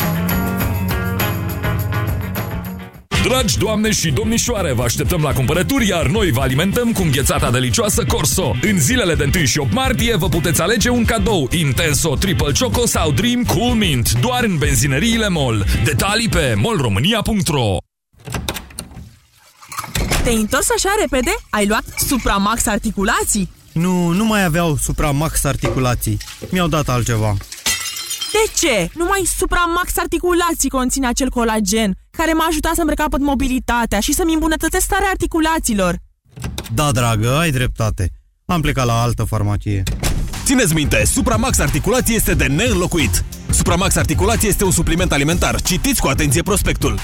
Dragi 3.23 3.57
doamne 3.57 3.91
și 3.91 4.11
domnișoare, 4.11 4.73
vă 4.73 4.83
așteptăm 4.83 5.21
la 5.21 5.33
cumpărături, 5.33 5.87
iar 5.87 6.07
noi 6.07 6.31
vă 6.31 6.41
alimentăm 6.41 6.91
cu 6.91 7.01
înghețata 7.01 7.51
delicioasă 7.51 8.03
Corso. 8.07 8.55
În 8.61 8.79
zilele 8.79 9.15
de 9.15 9.29
1 9.35 9.45
și 9.45 9.59
8 9.59 9.73
martie 9.73 10.15
vă 10.15 10.29
puteți 10.29 10.61
alege 10.61 10.89
un 10.89 11.05
cadou 11.05 11.49
Intenso 11.51 12.15
Triple 12.15 12.51
Choco 12.59 12.85
sau 12.85 13.11
Dream 13.11 13.43
Cool 13.43 13.73
Mint, 13.75 14.11
doar 14.11 14.43
în 14.43 14.57
benzineriile 14.57 15.27
MOL. 15.27 15.65
Detalii 15.83 16.29
pe 16.29 16.53
molromânia.ro 16.57 17.77
Te-ai 20.23 20.35
întors 20.35 20.69
așa 20.75 20.89
repede? 20.99 21.31
Ai 21.49 21.67
luat 21.67 21.83
Supramax 22.07 22.65
articulații? 22.65 23.49
Nu, 23.71 24.09
nu 24.09 24.25
mai 24.25 24.43
aveau 24.43 24.75
Supramax 24.75 25.43
articulații. 25.43 26.17
Mi-au 26.49 26.67
dat 26.67 26.89
altceva. 26.89 27.35
De 28.31 28.51
ce? 28.59 28.89
Numai 28.93 29.23
Supramax 29.37 29.97
articulații 29.97 30.69
conține 30.69 31.07
acel 31.07 31.29
colagen 31.29 31.95
care 32.11 32.33
m-a 32.33 32.45
ajutat 32.49 32.75
să-mi 32.75 32.89
recapăt 32.89 33.19
mobilitatea 33.19 33.99
și 33.99 34.13
să-mi 34.13 34.33
îmbunătățesc 34.33 34.83
starea 34.85 35.07
articulațiilor. 35.07 35.95
Da, 36.73 36.91
dragă, 36.91 37.37
ai 37.37 37.51
dreptate. 37.51 38.09
Am 38.45 38.61
plecat 38.61 38.85
la 38.85 39.01
altă 39.01 39.23
farmacie. 39.23 39.83
Țineți 40.43 40.73
minte, 40.73 41.05
Supramax 41.05 41.59
Articulație 41.59 42.15
este 42.15 42.33
de 42.33 42.45
neînlocuit. 42.45 43.23
Supramax 43.49 43.95
Articulație 43.95 44.49
este 44.49 44.63
un 44.63 44.71
supliment 44.71 45.11
alimentar. 45.11 45.61
Citiți 45.61 46.01
cu 46.01 46.07
atenție 46.07 46.41
prospectul. 46.41 46.99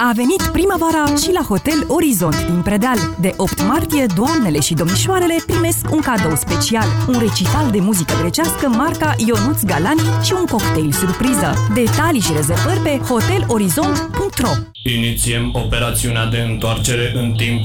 A 0.00 0.12
venit 0.14 0.42
primăvara 0.42 1.14
și 1.22 1.32
la 1.32 1.40
Hotel 1.40 1.84
Orizont 1.86 2.46
din 2.46 2.62
Predeal. 2.62 2.98
De 3.20 3.34
8 3.36 3.62
martie, 3.62 4.06
doamnele 4.14 4.60
și 4.60 4.74
domnișoarele 4.74 5.36
primesc 5.46 5.90
un 5.90 6.00
cadou 6.00 6.36
special, 6.36 6.86
un 7.08 7.18
recital 7.18 7.70
de 7.70 7.80
muzică 7.80 8.14
grecească 8.20 8.68
marca 8.68 9.14
Ionuț 9.16 9.62
Galani 9.62 10.00
și 10.22 10.32
un 10.38 10.44
cocktail 10.44 10.92
surpriză. 10.92 11.54
Detalii 11.74 12.20
și 12.20 12.32
rezervări 12.32 12.80
pe 12.80 13.00
hotelorizont.ro 13.08 14.50
Inițiem 14.82 15.50
operațiunea 15.52 16.26
de 16.26 16.38
întoarcere 16.38 17.12
în 17.14 17.32
timp 17.32 17.60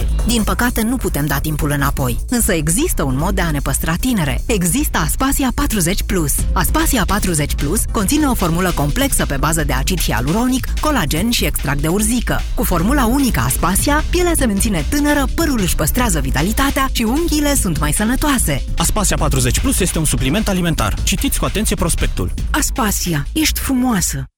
2014-2013. 0.00 0.26
Din 0.26 0.42
păcate, 0.42 0.82
nu 0.82 0.96
putem 0.96 1.26
da 1.26 1.38
timpul 1.38 1.70
înapoi. 1.70 2.18
Însă 2.28 2.52
există 2.52 3.02
un 3.02 3.16
mod 3.16 3.34
de 3.34 3.40
a 3.40 3.50
ne 3.50 3.60
păstra 3.60 3.94
tinere. 4.00 4.42
Există 4.46 4.98
Aspasia 4.98 5.48
40 5.54 6.02
Plus. 6.02 6.34
Aspasia 6.52 7.02
40 7.06 7.54
Plus 7.54 7.80
conține 7.92 8.26
o 8.26 8.34
formulă 8.34 8.72
complexă 8.74 9.26
pe 9.28 9.36
bază 9.36 9.64
de 9.64 9.72
acid 9.72 10.00
hialuronic, 10.00 10.66
colagen 10.80 11.30
și 11.30 11.44
extract 11.44 11.80
de 11.80 11.88
urzică. 11.88 12.40
Cu 12.54 12.64
formula 12.64 13.06
unică 13.06 13.40
Aspasia, 13.40 14.04
pielea 14.10 14.32
se 14.36 14.46
menține 14.46 14.84
tânără, 14.88 15.24
părul 15.34 15.60
își 15.60 15.74
păstrează 15.74 16.20
vitalitatea 16.20 16.88
și 16.92 17.02
unghiile 17.02 17.54
sunt 17.54 17.78
mai 17.78 17.92
sănătoase. 17.92 18.64
Aspasia 18.76 19.16
40 19.16 19.60
Plus 19.60 19.80
este 19.80 19.98
un 19.98 20.04
supliment 20.04 20.48
alimentar. 20.48 20.94
Citiți 21.02 21.38
cu 21.38 21.44
atenție 21.44 21.76
prospectul. 21.76 22.32
Aspasia, 22.50 23.26
ești 23.32 23.60
frumoasă! 23.60 24.28